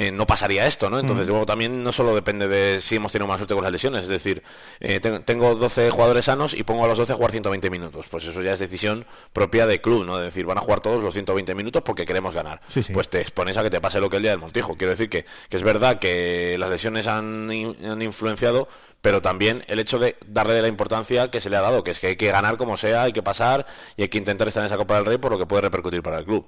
eh, 0.00 0.12
no 0.12 0.26
pasaría 0.26 0.66
esto, 0.66 0.88
¿no? 0.88 0.98
Entonces, 0.98 1.26
Mm. 1.26 1.30
luego 1.30 1.46
también 1.46 1.84
no 1.84 1.92
solo 1.92 2.14
depende 2.14 2.48
de 2.48 2.80
si 2.80 2.96
hemos 2.96 3.12
tenido 3.12 3.26
más 3.26 3.38
suerte 3.38 3.54
con 3.54 3.62
las 3.62 3.72
lesiones, 3.72 4.04
es 4.04 4.08
decir, 4.08 4.42
eh, 4.80 5.00
ten- 5.00 5.22
tengo 5.24 5.54
12 5.54 5.90
jugadores 5.90 6.24
sanos 6.24 6.54
y 6.54 6.62
pongo 6.62 6.84
a 6.84 6.88
los 6.88 6.96
12 6.98 7.12
a 7.12 7.16
jugar 7.16 7.30
120 7.32 7.68
minutos. 7.70 8.06
Pues 8.10 8.24
eso 8.24 8.40
ya 8.42 8.52
es 8.54 8.60
decisión 8.60 9.04
propia 9.32 9.66
del 9.66 9.80
club, 9.80 10.04
¿no? 10.06 10.18
Es 10.18 10.24
decir, 10.24 10.46
van 10.46 10.58
a 10.58 10.60
jugar 10.62 10.80
todos 10.80 11.02
los 11.02 11.12
120 11.12 11.54
minutos 11.54 11.82
porque 11.84 12.06
queremos 12.06 12.34
ganar. 12.34 12.60
Sí, 12.68 12.82
sí. 12.82 12.92
Pues 12.92 13.08
te 13.08 13.20
expones 13.20 13.56
a 13.56 13.62
que 13.62 13.70
te 13.70 13.80
pase 13.80 14.00
lo 14.00 14.08
que 14.08 14.16
el 14.16 14.22
día 14.22 14.30
del 14.30 14.40
Montijo. 14.40 14.76
Quiero 14.76 14.90
decir 14.90 15.10
que, 15.10 15.24
que 15.48 15.56
es 15.56 15.62
verdad 15.62 15.98
que 15.98 16.56
las 16.58 16.70
lesiones 16.70 17.06
han, 17.06 17.52
in- 17.52 17.76
han 17.84 18.00
influenciado, 18.00 18.68
pero 19.02 19.22
también 19.22 19.64
el 19.66 19.78
hecho 19.80 19.98
de 19.98 20.16
darle 20.26 20.60
la 20.62 20.68
importancia 20.68 21.30
que 21.30 21.40
se 21.40 21.50
le 21.50 21.56
ha 21.56 21.60
dado, 21.60 21.82
que 21.84 21.90
es 21.90 22.00
que 22.00 22.08
hay 22.08 22.16
que 22.16 22.28
ganar 22.30 22.56
como 22.56 22.76
sea, 22.76 23.02
hay 23.02 23.12
que 23.12 23.22
pasar 23.22 23.66
y 23.96 24.02
hay 24.02 24.08
que 24.08 24.18
intentar 24.18 24.46
estar 24.48 24.62
en 24.62 24.66
esa 24.66 24.76
Copa 24.76 24.96
del 24.96 25.06
Rey 25.06 25.18
por 25.18 25.32
lo 25.32 25.38
que 25.38 25.46
puede 25.46 25.62
repercutir 25.62 26.02
para 26.02 26.18
el 26.18 26.24
club. 26.24 26.46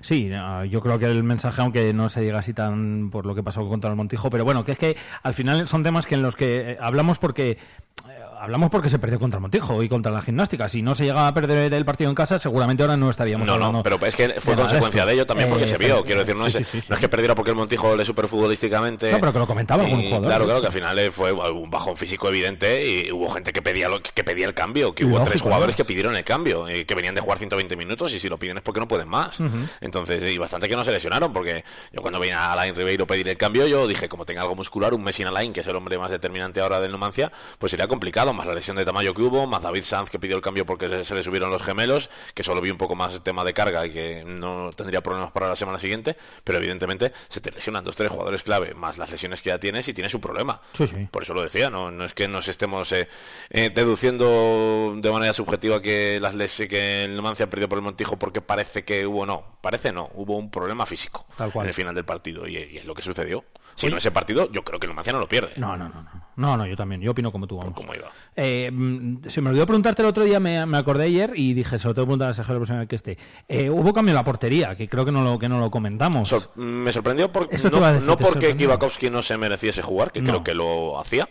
Sí, 0.00 0.30
ah, 0.34 0.64
yo 0.64 0.80
creo 0.80 0.98
que 0.98 1.06
el 1.06 1.22
mensaje, 1.22 1.60
aunque 1.62 1.92
no 1.92 2.08
se 2.08 2.22
llega 2.22 2.38
así 2.38 2.52
tan 2.52 3.10
por 3.10 3.26
lo 3.26 3.34
que 3.34 3.42
pasó 3.42 3.66
contra 3.68 3.90
el 3.90 3.96
Montijo, 3.96 4.30
pero 4.30 4.44
bueno, 4.44 4.64
que 4.64 4.72
es 4.72 4.78
que 4.78 4.96
al 5.22 5.34
final 5.34 5.66
son 5.66 5.82
temas 5.82 6.06
que 6.06 6.14
en 6.14 6.22
los 6.22 6.36
que 6.36 6.72
eh, 6.72 6.78
hablamos 6.80 7.18
porque 7.18 7.50
eh, 7.50 8.21
hablamos 8.42 8.70
porque 8.70 8.88
se 8.88 8.98
perdió 8.98 9.20
contra 9.20 9.38
el 9.38 9.42
Montijo 9.42 9.82
y 9.84 9.88
contra 9.88 10.10
la 10.10 10.20
gimnástica. 10.20 10.68
Si 10.68 10.82
no 10.82 10.96
se 10.96 11.04
llega 11.04 11.28
a 11.28 11.34
perder 11.34 11.72
el 11.72 11.84
partido 11.84 12.10
en 12.10 12.16
casa, 12.16 12.40
seguramente 12.40 12.82
ahora 12.82 12.96
no 12.96 13.08
estaríamos 13.08 13.46
No, 13.46 13.56
no, 13.56 13.82
pero 13.84 14.04
es 14.04 14.16
que 14.16 14.40
fue 14.40 14.56
de 14.56 14.62
consecuencia 14.62 15.06
de 15.06 15.14
ello 15.14 15.26
también 15.26 15.48
porque 15.48 15.64
Eh, 15.64 15.68
se 15.68 15.78
vio. 15.78 16.04
Quiero 16.04 16.20
decir, 16.20 16.34
no, 16.34 16.50
sí, 16.50 16.58
es, 16.58 16.66
sí, 16.66 16.80
sí, 16.80 16.86
no 16.88 16.96
es 16.96 17.00
que 17.00 17.08
perdiera 17.08 17.36
porque 17.36 17.52
el 17.52 17.56
Montijo 17.56 17.94
le 17.94 18.04
superfutbolísticamente. 18.04 19.12
No, 19.12 19.20
pero 19.20 19.32
que 19.32 19.38
lo 19.38 19.46
comentaba 19.46 19.84
algún 19.84 20.00
Y 20.00 20.04
jugador, 20.06 20.26
Claro, 20.26 20.44
claro, 20.44 20.60
que 20.60 20.66
al 20.66 20.72
final 20.72 20.98
eh, 20.98 21.12
fue 21.12 21.32
un 21.32 21.70
bajón 21.70 21.96
físico 21.96 22.28
evidente 22.28 22.84
y 22.84 23.12
hubo 23.12 23.28
gente 23.28 23.52
que 23.52 23.62
pedía 23.62 23.88
lo, 23.88 24.02
que 24.02 24.24
pedía 24.24 24.46
el 24.46 24.54
cambio, 24.54 24.92
que 24.92 25.04
hubo 25.04 25.12
Lógico, 25.12 25.30
tres 25.30 25.42
jugadores 25.42 25.76
que 25.76 25.84
pidieron 25.84 26.16
el 26.16 26.24
cambio, 26.24 26.68
eh, 26.68 26.84
que 26.84 26.94
venían 26.96 27.14
de 27.14 27.20
jugar 27.20 27.38
120 27.38 27.76
minutos 27.76 28.12
y 28.12 28.18
si 28.18 28.28
lo 28.28 28.38
piden 28.38 28.56
es 28.56 28.62
porque 28.64 28.80
no 28.80 28.88
pueden 28.88 29.08
más. 29.08 29.38
Entonces, 29.80 30.20
y 30.32 30.38
bastante 30.38 30.68
que 30.68 30.74
no 30.74 30.84
se 30.84 30.90
lesionaron, 30.90 31.32
porque 31.32 31.64
yo 31.92 32.02
cuando 32.02 32.18
veía 32.18 32.40
a 32.40 32.52
Alain 32.54 32.74
Ribeiro 32.74 33.06
pedir 33.06 33.28
el 33.28 33.36
cambio, 33.36 33.68
yo 33.68 33.86
dije, 33.86 34.08
como 34.08 34.24
tenga 34.24 34.42
algo 34.42 34.56
muscular, 34.56 34.94
un 34.94 35.04
Messi 35.04 35.22
Alain, 35.22 35.52
que 35.52 35.60
es 35.60 35.66
el 35.68 35.76
hombre 35.76 35.96
más 35.96 36.10
determinante 36.10 36.60
ahora 36.60 36.80
del 36.80 36.90
Numancia, 36.90 37.30
pues 37.58 37.70
sería 37.70 37.86
complicado, 37.86 38.31
más 38.34 38.46
la 38.46 38.54
lesión 38.54 38.76
de 38.76 38.84
Tamayo 38.84 39.14
que 39.14 39.22
hubo, 39.22 39.46
más 39.46 39.62
David 39.62 39.82
Sanz 39.82 40.10
que 40.10 40.18
pidió 40.18 40.36
el 40.36 40.42
cambio 40.42 40.66
porque 40.66 40.88
se, 40.88 41.04
se 41.04 41.14
le 41.14 41.22
subieron 41.22 41.50
los 41.50 41.62
gemelos, 41.62 42.10
que 42.34 42.42
solo 42.42 42.60
vi 42.60 42.70
un 42.70 42.78
poco 42.78 42.94
más 42.94 43.14
el 43.14 43.22
tema 43.22 43.44
de 43.44 43.54
carga 43.54 43.86
y 43.86 43.92
que 43.92 44.24
no 44.26 44.70
tendría 44.74 45.02
problemas 45.02 45.30
para 45.32 45.48
la 45.48 45.56
semana 45.56 45.78
siguiente, 45.78 46.16
pero 46.44 46.58
evidentemente 46.58 47.12
se 47.28 47.40
te 47.40 47.50
lesionan 47.50 47.84
dos, 47.84 47.96
tres 47.96 48.10
jugadores 48.10 48.42
clave, 48.42 48.74
más 48.74 48.98
las 48.98 49.10
lesiones 49.10 49.42
que 49.42 49.50
ya 49.50 49.58
tienes 49.58 49.88
y 49.88 49.94
tienes 49.94 50.14
un 50.14 50.20
problema. 50.20 50.60
Sí, 50.74 50.86
sí. 50.86 51.08
Por 51.10 51.22
eso 51.22 51.34
lo 51.34 51.42
decía, 51.42 51.70
no, 51.70 51.90
no 51.90 52.04
es 52.04 52.14
que 52.14 52.28
nos 52.28 52.48
estemos 52.48 52.90
eh, 52.92 53.08
eh, 53.50 53.70
deduciendo 53.74 54.94
de 54.96 55.10
manera 55.10 55.32
subjetiva 55.32 55.80
que 55.80 56.18
las 56.20 56.34
les 56.34 56.52
que 56.68 57.04
el 57.04 57.16
Numancia 57.16 57.48
perdió 57.48 57.68
por 57.68 57.78
el 57.78 57.82
Montijo 57.82 58.18
porque 58.18 58.40
parece 58.40 58.84
que 58.84 59.06
hubo 59.06 59.26
no, 59.26 59.44
parece 59.60 59.92
no, 59.92 60.10
hubo 60.14 60.36
un 60.36 60.50
problema 60.50 60.86
físico 60.86 61.26
Tal 61.36 61.50
cual. 61.52 61.64
en 61.66 61.68
el 61.68 61.74
final 61.74 61.94
del 61.94 62.04
partido 62.04 62.46
y, 62.46 62.56
y 62.56 62.78
es 62.78 62.84
lo 62.84 62.94
que 62.94 63.02
sucedió. 63.02 63.44
Si 63.74 63.86
Oye. 63.86 63.92
no 63.92 63.98
ese 63.98 64.10
partido, 64.10 64.50
yo 64.50 64.62
creo 64.64 64.78
que 64.78 64.86
el 64.86 64.90
Numancia 64.90 65.12
no 65.12 65.18
lo 65.18 65.28
pierde. 65.28 65.52
No, 65.56 65.76
no, 65.76 65.88
no, 65.88 66.02
no. 66.02 66.22
No, 66.36 66.56
no, 66.56 66.66
yo 66.66 66.76
también. 66.76 67.00
Yo 67.00 67.10
opino 67.12 67.30
como 67.32 67.46
tú, 67.46 67.56
vamos. 67.58 67.74
¿Cómo 67.74 67.92
iba? 67.94 68.08
Eh, 68.36 68.70
mm, 68.72 69.28
se 69.28 69.40
me 69.40 69.50
olvidó 69.50 69.66
preguntarte 69.66 70.02
el 70.02 70.08
otro 70.08 70.24
día, 70.24 70.40
me, 70.40 70.64
me 70.66 70.78
acordé 70.78 71.04
ayer 71.04 71.32
y 71.36 71.52
dije, 71.54 71.78
se 71.78 71.86
lo 71.88 71.94
tengo 71.94 72.06
que 72.06 72.08
preguntar 72.08 72.30
a 72.30 72.34
Sergio 72.34 72.54
la 72.54 72.58
próxima 72.60 72.78
vez 72.80 72.88
que 72.88 72.96
esté. 72.96 73.18
Eh, 73.48 73.68
hubo 73.70 73.92
cambio 73.92 74.12
en 74.12 74.16
la 74.16 74.24
portería, 74.24 74.74
que 74.76 74.88
creo 74.88 75.04
que 75.04 75.12
no 75.12 75.22
lo, 75.22 75.38
que 75.38 75.48
no 75.48 75.58
lo 75.60 75.70
comentamos. 75.70 76.28
Sor- 76.28 76.50
me 76.56 76.92
sorprendió 76.92 77.30
porque 77.30 77.56
no, 77.58 77.62
decir, 77.80 78.02
no 78.06 78.16
te 78.16 78.24
porque. 78.24 78.56
Kivakowski 78.56 79.10
no 79.10 79.20
se 79.22 79.36
mereciese 79.36 79.82
jugar, 79.82 80.10
que 80.12 80.20
No. 80.22 80.28
creo 80.30 80.44
que 80.44 80.54
lo 80.54 80.98
hacía, 80.98 81.28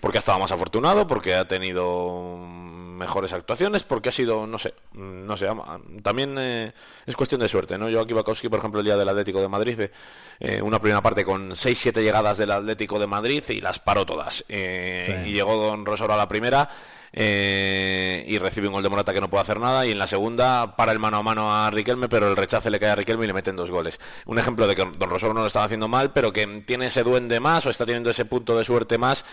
porque 0.00 0.18
ha 0.18 0.20
estado 0.20 0.38
más 0.38 0.52
afortunado, 0.52 1.06
porque 1.06 1.34
ha 1.34 1.46
tenido 1.46 2.38
mejores 2.92 3.32
actuaciones, 3.32 3.82
porque 3.82 4.08
ha 4.08 4.12
sido, 4.12 4.46
no 4.46 4.58
sé, 4.58 4.74
no 4.92 5.36
sé, 5.36 5.48
también 6.02 6.36
eh, 6.38 6.72
es 7.06 7.16
cuestión 7.16 7.40
de 7.40 7.48
suerte, 7.48 7.78
¿no? 7.78 7.88
Yo 7.88 8.00
a 8.00 8.06
Kivakowski, 8.06 8.48
por 8.48 8.58
ejemplo, 8.58 8.80
el 8.80 8.86
día 8.86 8.96
del 8.96 9.08
Atlético 9.08 9.40
de 9.40 9.48
Madrid, 9.48 9.80
eh, 9.80 9.90
eh, 10.40 10.62
una 10.62 10.80
primera 10.80 11.00
parte 11.00 11.24
con 11.24 11.50
6-7 11.50 12.02
llegadas 12.02 12.38
del 12.38 12.50
Atlético 12.50 12.98
de 12.98 13.06
Madrid 13.06 13.42
y 13.48 13.60
las 13.60 13.78
paró 13.78 14.06
todas. 14.06 14.44
Eh, 14.48 15.20
Sí. 15.24 15.30
Y 15.30 15.32
llegó 15.32 15.56
Don 15.56 15.84
Rosoro 15.84 16.14
a 16.14 16.16
la 16.16 16.28
primera 16.28 16.68
eh, 17.14 18.24
y 18.26 18.38
recibe 18.38 18.68
un 18.68 18.72
gol 18.72 18.82
de 18.82 18.88
Morata 18.88 19.12
que 19.12 19.20
no 19.20 19.28
puede 19.28 19.42
hacer 19.42 19.60
nada 19.60 19.84
y 19.84 19.92
en 19.92 19.98
la 19.98 20.06
segunda 20.06 20.76
para 20.76 20.92
el 20.92 20.98
mano 20.98 21.18
a 21.18 21.22
mano 21.22 21.54
a 21.54 21.70
Riquelme 21.70 22.08
pero 22.08 22.30
el 22.30 22.36
rechace 22.36 22.70
le 22.70 22.80
cae 22.80 22.90
a 22.90 22.94
Riquelme 22.94 23.24
y 23.24 23.26
le 23.26 23.34
meten 23.34 23.54
dos 23.54 23.70
goles. 23.70 24.00
Un 24.24 24.38
ejemplo 24.38 24.66
de 24.66 24.74
que 24.74 24.84
Don 24.84 25.10
Rosoro 25.10 25.34
no 25.34 25.40
lo 25.40 25.46
estaba 25.46 25.66
haciendo 25.66 25.88
mal 25.88 26.12
pero 26.12 26.32
que 26.32 26.46
tiene 26.66 26.86
ese 26.86 27.02
duende 27.02 27.38
más 27.38 27.66
o 27.66 27.70
está 27.70 27.84
teniendo 27.84 28.08
ese 28.10 28.24
punto 28.24 28.56
de 28.56 28.64
suerte 28.64 28.96
más 28.96 29.24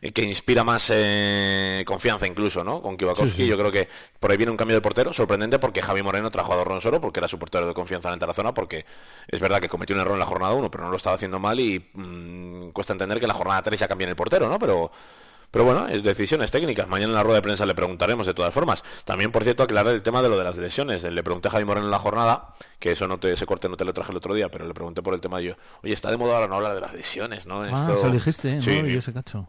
eh, 0.00 0.10
que 0.12 0.22
inspira 0.22 0.64
más 0.64 0.90
eh, 0.92 1.84
confianza 1.86 2.26
incluso, 2.26 2.64
¿no? 2.64 2.82
Con 2.82 2.96
Kibakowski 2.96 3.36
Sí, 3.36 3.42
sí. 3.42 3.46
yo 3.48 3.56
creo 3.56 3.70
que 3.70 3.88
por 4.18 4.30
ahí 4.30 4.36
viene 4.36 4.50
un 4.50 4.56
cambio 4.56 4.76
de 4.76 4.80
portero 4.80 5.12
sorprendente 5.12 5.58
porque 5.58 5.80
Javi 5.82 6.02
Moreno 6.02 6.30
trajo 6.30 6.52
a 6.52 6.56
Don 6.56 6.64
Rosoro 6.64 7.00
porque 7.00 7.20
era 7.20 7.28
su 7.28 7.38
portero 7.38 7.66
de 7.66 7.74
confianza 7.74 8.08
en 8.08 8.14
el 8.14 8.20
Tarazona 8.20 8.52
porque 8.52 8.84
es 9.28 9.38
verdad 9.38 9.60
que 9.60 9.68
cometió 9.68 9.94
un 9.94 10.02
error 10.02 10.14
en 10.14 10.20
la 10.20 10.26
jornada 10.26 10.54
1 10.54 10.70
pero 10.70 10.84
no 10.84 10.90
lo 10.90 10.96
estaba 10.96 11.14
haciendo 11.14 11.38
mal 11.38 11.60
y 11.60 11.88
mm, 11.92 12.70
cuesta 12.70 12.94
entender 12.94 13.18
que 13.18 13.26
en 13.26 13.28
la 13.28 13.34
jornada 13.34 13.62
3 13.62 13.78
ya 13.78 13.86
cambie 13.88 14.08
el 14.08 14.16
portero, 14.16 14.48
¿no? 14.48 14.58
Pero 14.58 14.90
pero 15.50 15.64
bueno, 15.64 15.88
es 15.88 16.02
decisiones 16.02 16.50
técnicas. 16.50 16.88
Mañana 16.88 17.10
en 17.10 17.14
la 17.14 17.22
rueda 17.22 17.36
de 17.38 17.42
prensa 17.42 17.64
le 17.66 17.74
preguntaremos 17.74 18.26
de 18.26 18.34
todas 18.34 18.52
formas. 18.52 18.82
También, 19.04 19.32
por 19.32 19.44
cierto, 19.44 19.62
aclarar 19.62 19.94
el 19.94 20.02
tema 20.02 20.22
de 20.22 20.28
lo 20.28 20.36
de 20.38 20.44
las 20.44 20.56
lesiones. 20.58 21.02
Le 21.04 21.22
pregunté 21.22 21.48
a 21.48 21.50
Javi 21.52 21.64
Moreno 21.64 21.86
en 21.86 21.90
la 21.90 21.98
jornada, 21.98 22.54
que 22.78 22.92
eso 22.92 23.08
no 23.08 23.18
te, 23.18 23.32
ese 23.32 23.46
corte 23.46 23.68
no 23.68 23.76
te 23.76 23.84
lo 23.84 23.92
traje 23.92 24.10
el 24.12 24.16
otro 24.18 24.34
día, 24.34 24.48
pero 24.50 24.66
le 24.66 24.74
pregunté 24.74 25.02
por 25.02 25.14
el 25.14 25.20
tema 25.20 25.38
de 25.38 25.44
yo, 25.44 25.54
oye, 25.82 25.92
está 25.94 26.10
de 26.10 26.16
moda 26.16 26.34
ahora 26.34 26.48
no 26.48 26.56
hablar 26.56 26.74
de 26.74 26.80
las 26.80 26.92
lesiones, 26.94 27.46
¿no? 27.46 27.62
Ah, 27.62 27.70
Esto- 27.70 27.94
eso 27.98 28.10
dijiste, 28.10 28.54
¿no? 28.56 28.60
Sí. 28.60 28.82
Yo 28.90 29.00
sé 29.00 29.12
cacho. 29.12 29.48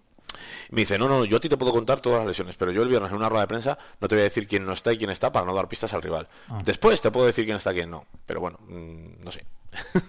Me 0.70 0.82
dice, 0.82 0.98
no, 0.98 1.10
no, 1.10 1.26
yo 1.26 1.36
a 1.38 1.40
ti 1.42 1.50
te 1.50 1.58
puedo 1.58 1.74
contar 1.74 2.00
todas 2.00 2.20
las 2.20 2.28
lesiones, 2.28 2.56
pero 2.56 2.72
yo 2.72 2.82
el 2.84 2.88
viernes 2.88 3.12
en 3.12 3.18
una 3.18 3.28
rueda 3.28 3.42
de 3.42 3.48
prensa 3.48 3.78
no 4.00 4.08
te 4.08 4.16
voy 4.16 4.22
a 4.22 4.24
decir 4.24 4.48
quién 4.48 4.66
no 4.66 4.72
está 4.72 4.94
y 4.94 4.98
quién 4.98 5.10
está 5.10 5.32
para 5.34 5.46
no 5.46 5.54
dar 5.54 5.68
pistas 5.68 5.94
al 5.94 6.02
rival. 6.02 6.30
Ah. 6.48 6.62
Después 6.64 7.02
te 7.02 7.12
puedo 7.12 7.26
decir 7.26 7.44
quién 7.44 7.58
está 7.58 7.72
y 7.74 7.76
quién 7.76 7.90
no, 7.90 8.06
pero 8.26 8.40
bueno, 8.40 8.58
mm, 8.70 9.24
no 9.24 9.32
sé. 9.32 9.44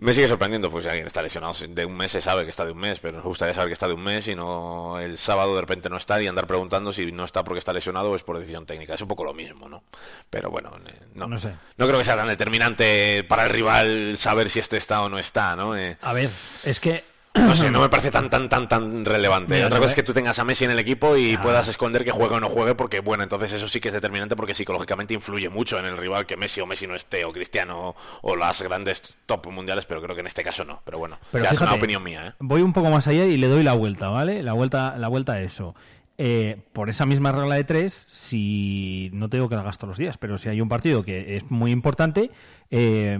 Me 0.00 0.14
sigue 0.14 0.28
sorprendiendo, 0.28 0.70
pues 0.70 0.84
si 0.84 0.88
alguien 0.90 1.08
está 1.08 1.22
lesionado 1.22 1.52
de 1.70 1.84
un 1.84 1.96
mes 1.96 2.12
se 2.12 2.20
sabe 2.20 2.44
que 2.44 2.50
está 2.50 2.64
de 2.64 2.70
un 2.70 2.78
mes, 2.78 3.00
pero 3.00 3.16
nos 3.16 3.24
gustaría 3.26 3.52
saber 3.52 3.68
que 3.68 3.72
está 3.72 3.88
de 3.88 3.94
un 3.94 4.02
mes 4.04 4.28
y 4.28 4.36
no 4.36 5.00
el 5.00 5.18
sábado 5.18 5.56
de 5.56 5.60
repente 5.60 5.90
no 5.90 5.96
está 5.96 6.22
y 6.22 6.28
andar 6.28 6.46
preguntando 6.46 6.92
si 6.92 7.10
no 7.10 7.24
está 7.24 7.42
porque 7.42 7.58
está 7.58 7.72
lesionado 7.72 8.12
o 8.12 8.14
es 8.14 8.22
por 8.22 8.38
decisión 8.38 8.64
técnica. 8.64 8.94
Es 8.94 9.00
un 9.00 9.08
poco 9.08 9.24
lo 9.24 9.34
mismo, 9.34 9.68
¿no? 9.68 9.82
Pero 10.30 10.50
bueno, 10.50 10.70
eh, 10.86 10.94
no, 11.14 11.26
No 11.26 11.36
sé. 11.40 11.52
no 11.76 11.86
creo 11.88 11.98
que 11.98 12.04
sea 12.04 12.16
tan 12.16 12.28
determinante 12.28 13.24
para 13.24 13.46
el 13.46 13.50
rival 13.50 14.16
saber 14.18 14.50
si 14.50 14.60
este 14.60 14.76
está 14.76 15.02
o 15.02 15.08
no 15.08 15.18
está, 15.18 15.56
¿no? 15.56 15.76
Eh, 15.76 15.96
A 16.02 16.12
ver, 16.12 16.30
es 16.62 16.78
que 16.78 17.02
no 17.46 17.54
sé, 17.54 17.70
no 17.70 17.80
me 17.80 17.88
parece 17.88 18.10
tan 18.10 18.28
tan 18.30 18.48
tan 18.48 18.68
tan 18.68 19.04
relevante. 19.04 19.54
Mira, 19.54 19.66
Otra 19.66 19.78
cosa 19.78 19.90
es 19.90 19.94
que 19.94 20.02
tú 20.02 20.12
tengas 20.12 20.38
a 20.38 20.44
Messi 20.44 20.64
en 20.64 20.70
el 20.70 20.78
equipo 20.78 21.16
y 21.16 21.34
Ah. 21.34 21.40
puedas 21.42 21.68
esconder 21.68 22.04
que 22.04 22.10
juegue 22.10 22.34
o 22.34 22.40
no 22.40 22.48
juegue, 22.48 22.74
porque 22.74 23.00
bueno, 23.00 23.22
entonces 23.22 23.52
eso 23.52 23.68
sí 23.68 23.80
que 23.80 23.88
es 23.88 23.94
determinante 23.94 24.36
porque 24.36 24.54
psicológicamente 24.54 25.14
influye 25.14 25.48
mucho 25.48 25.78
en 25.78 25.84
el 25.86 25.96
rival 25.96 26.26
que 26.26 26.36
Messi 26.36 26.60
o 26.60 26.66
Messi 26.66 26.86
no 26.86 26.94
esté, 26.94 27.24
o 27.24 27.32
Cristiano 27.32 27.94
o 28.22 28.36
las 28.36 28.62
grandes 28.62 29.16
top 29.26 29.46
mundiales, 29.50 29.84
pero 29.86 30.02
creo 30.02 30.14
que 30.14 30.20
en 30.20 30.26
este 30.26 30.42
caso 30.42 30.64
no. 30.64 30.82
Pero 30.84 30.98
bueno, 30.98 31.18
Pero 31.32 31.44
ya 31.44 31.50
es 31.50 31.60
una 31.60 31.74
opinión 31.74 32.02
mía, 32.02 32.26
¿eh? 32.28 32.32
Voy 32.40 32.62
un 32.62 32.72
poco 32.72 32.90
más 32.90 33.06
allá 33.06 33.24
y 33.24 33.36
le 33.36 33.48
doy 33.48 33.62
la 33.62 33.72
vuelta, 33.74 34.08
¿vale? 34.08 34.42
La 34.42 34.52
vuelta, 34.52 34.96
la 34.98 35.08
vuelta 35.08 35.34
a 35.34 35.40
eso. 35.40 35.74
Eh, 36.20 36.56
por 36.72 36.90
esa 36.90 37.06
misma 37.06 37.30
regla 37.30 37.54
de 37.54 37.62
tres, 37.62 37.94
si 38.08 39.08
no 39.12 39.28
te 39.28 39.36
digo 39.36 39.48
que 39.48 39.54
la 39.54 39.60
hagas 39.60 39.78
todos 39.78 39.90
los 39.90 39.98
días, 39.98 40.18
pero 40.18 40.36
si 40.36 40.48
hay 40.48 40.60
un 40.60 40.68
partido 40.68 41.04
que 41.04 41.36
es 41.36 41.48
muy 41.48 41.70
importante, 41.70 42.32
eh, 42.72 43.16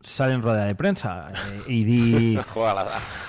sale 0.00 0.32
en 0.32 0.40
rueda 0.40 0.64
de 0.64 0.74
prensa 0.74 1.28
eh, 1.30 1.60
y 1.68 1.84
di 1.84 2.38
Juega 2.54 2.86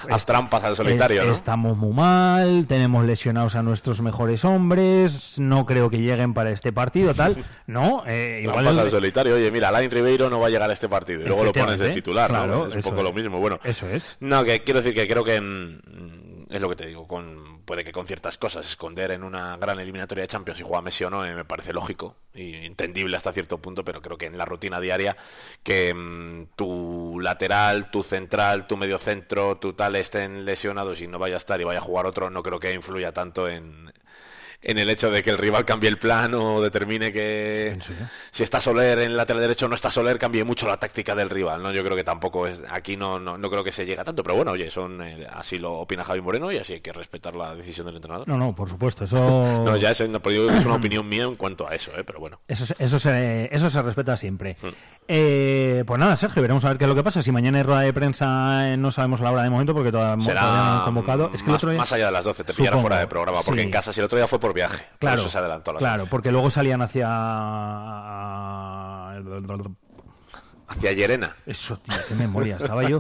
las, 0.08 0.26
trampas 0.26 0.64
al 0.64 0.78
solitario, 0.78 1.22
es- 1.22 1.28
¿no? 1.28 1.34
estamos 1.34 1.78
muy 1.78 1.94
mal, 1.94 2.66
tenemos 2.66 3.04
lesionados 3.06 3.56
a 3.56 3.62
nuestros 3.62 4.02
mejores 4.02 4.46
hombres, 4.46 5.38
no 5.38 5.66
creo 5.66 5.90
que 5.90 5.98
lleguen 5.98 6.34
para 6.34 6.52
este 6.52 6.72
partido, 6.72 7.14
tal. 7.14 7.36
No, 7.68 8.04
eh, 8.08 8.40
igual 8.44 8.64
Trampas 8.64 8.78
el- 8.78 8.84
al 8.84 8.90
solitario. 8.92 9.36
Oye, 9.36 9.52
mira, 9.52 9.68
Alain 9.68 9.92
Ribeiro 9.92 10.30
no 10.30 10.40
va 10.40 10.48
a 10.48 10.50
llegar 10.50 10.70
a 10.70 10.74
este 10.74 10.88
partido 10.88 11.22
y 11.24 11.26
luego 11.26 11.44
lo 11.44 11.52
pones 11.52 11.78
de 11.78 11.90
titular, 11.90 12.32
¿no? 12.32 12.68
Es 12.68 12.76
un 12.78 12.82
poco 12.84 13.04
lo 13.04 13.12
mismo. 13.12 13.38
Bueno, 13.40 13.60
Eso 13.66 13.86
es. 13.90 14.16
No, 14.22 14.46
que 14.46 14.64
quiero 14.64 14.82
decir 14.82 14.96
que 14.96 15.08
creo 15.10 15.26
que 15.26 15.42
mm, 15.42 16.46
es 16.50 16.62
lo 16.62 16.70
que 16.70 16.76
te 16.78 16.88
digo, 16.88 17.06
con 17.06 17.49
puede 17.70 17.84
que 17.84 17.92
con 17.92 18.08
ciertas 18.08 18.40
cosas 18.40 18.66
esconder 18.66 19.12
en 19.12 19.24
una 19.24 19.56
gran 19.58 19.80
eliminatoria 19.80 20.24
de 20.24 20.28
Champions 20.28 20.58
si 20.58 20.64
juega 20.64 20.82
Messi 20.82 21.04
o 21.04 21.12
no, 21.12 21.24
eh, 21.24 21.36
me 21.36 21.46
parece 21.46 21.72
lógico 21.72 22.16
y 22.34 22.66
entendible 22.66 23.16
hasta 23.16 23.32
cierto 23.32 23.60
punto, 23.60 23.86
pero 23.86 24.02
creo 24.02 24.18
que 24.18 24.26
en 24.26 24.40
la 24.40 24.46
rutina 24.46 24.80
diaria 24.80 25.16
que 25.62 25.94
mm, 25.94 26.56
tu 26.56 27.20
lateral, 27.20 27.92
tu 27.92 28.02
central, 28.02 28.66
tu 28.66 28.76
medio 28.76 28.98
centro, 28.98 29.58
tu 29.58 29.74
tal 29.74 29.96
estén 29.98 30.46
lesionados 30.46 31.00
y 31.02 31.08
no 31.08 31.20
vaya 31.20 31.36
a 31.36 31.38
estar 31.38 31.62
y 31.62 31.64
vaya 31.64 31.78
a 31.78 31.84
jugar 31.84 32.08
otro, 32.08 32.32
no 32.32 32.42
creo 32.42 32.60
que 32.60 32.74
influya 32.74 33.12
tanto 33.12 33.48
en 33.48 33.94
en 34.62 34.78
el 34.78 34.90
hecho 34.90 35.10
de 35.10 35.24
que 35.24 35.30
el 35.30 35.38
rival 35.38 35.64
cambie 35.64 35.90
el 35.90 35.98
plan 35.98 36.34
o 36.34 36.62
determine 36.62 37.14
que 37.14 37.78
si 38.32 38.44
está 38.44 38.60
Soler 38.60 39.00
en 39.00 39.12
el 39.12 39.18
lateral 39.18 39.42
derecho 39.42 39.68
o 39.68 39.70
no 39.70 39.76
está 39.76 39.90
Soler 39.90 40.20
cambie 40.20 40.44
mucho 40.44 40.68
la 40.68 40.78
táctica 40.78 41.16
del 41.16 41.30
rival 41.30 41.64
no 41.64 41.72
yo 41.72 41.82
creo 41.84 41.96
que 41.96 42.04
tampoco 42.04 42.46
es 42.46 42.62
aquí 42.70 42.98
no 42.98 43.20
no, 43.20 43.38
no 43.38 43.50
creo 43.50 43.64
que 43.64 43.72
se 43.72 43.86
llega 43.86 44.04
tanto 44.04 44.22
pero 44.22 44.36
bueno 44.36 44.52
oye 44.52 44.70
son 44.70 45.02
eh, 45.02 45.26
así 45.34 45.60
lo 45.60 45.74
opina 45.76 46.04
Javi 46.04 46.20
Moreno 46.22 46.52
y 46.52 46.58
así 46.58 46.74
hay 46.74 46.82
que 46.82 46.92
respetar 46.92 47.36
la 47.36 47.56
decisión 47.56 47.86
del 47.86 47.96
entrenador 47.96 48.28
No, 48.28 48.36
no, 48.38 48.54
por 48.54 48.68
supuesto, 48.70 49.06
eso... 49.06 49.16
no 49.66 49.78
ya 49.78 49.92
es, 49.92 50.02
es 50.02 50.10
una 50.66 50.76
opinión 50.76 51.08
mía 51.08 51.24
en 51.24 51.36
cuanto 51.36 51.66
a 51.68 51.74
eso 51.74 51.92
eh, 51.98 52.04
pero 52.04 52.20
bueno 52.20 52.40
Eso, 52.48 52.66
se- 52.66 52.76
eso, 52.84 53.00
se, 53.00 53.48
eso 53.56 53.70
se 53.70 53.82
respeta 53.82 54.18
siempre. 54.18 54.58
Hmm. 54.62 54.70
Eh, 55.12 55.84
pues 55.88 56.00
nada, 56.00 56.16
Sergio, 56.18 56.40
veremos 56.42 56.64
a 56.66 56.70
ver 56.70 56.78
qué 56.78 56.84
es 56.84 56.88
lo 56.88 56.94
que 56.96 57.02
pasa. 57.04 57.24
Si 57.24 57.32
mañana 57.32 57.58
hay 57.58 57.64
rueda 57.64 57.82
de 57.82 57.92
prensa, 57.94 58.72
eh, 58.72 58.78
no 58.78 58.92
sabemos 58.92 59.22
la 59.22 59.32
hora 59.32 59.42
de 59.42 59.50
momento 59.50 59.74
porque 59.74 59.92
todavía, 59.92 60.24
será 60.24 60.42
todavía 60.42 60.64
no 60.64 60.74
han 60.80 60.86
convocado. 60.86 61.32
Es 61.34 61.42
que 61.42 61.48
el 61.48 61.52
más, 61.54 61.56
otro 61.58 61.70
día- 61.72 61.80
más 61.80 61.94
allá 61.94 62.06
de 62.06 62.12
las 62.12 62.26
12 62.26 62.44
te 62.44 62.54
pillará 62.54 62.78
fuera 62.78 63.00
de 63.00 63.08
programa 63.08 63.40
porque 63.44 63.62
sí. 63.62 63.66
en 63.66 63.72
casa 63.72 63.92
si 63.92 64.00
el 64.02 64.06
otro 64.06 64.18
día 64.20 64.28
fue 64.28 64.40
por 64.40 64.49
viaje 64.54 64.86
por 64.92 65.00
Claro, 65.00 65.22
eso 65.22 65.30
se 65.30 65.38
adelantó 65.38 65.72
a 65.72 65.74
las 65.76 65.80
claro 65.82 66.02
11. 66.04 66.12
porque 66.12 66.32
luego 66.32 66.50
salían 66.50 66.82
hacia... 66.82 67.08
hacia 70.68 70.94
Llerena 70.94 71.36
Eso, 71.46 71.78
tío, 71.80 71.98
qué 72.08 72.16
memoria. 72.16 72.58
Estaba 72.58 72.84
yo... 72.84 73.00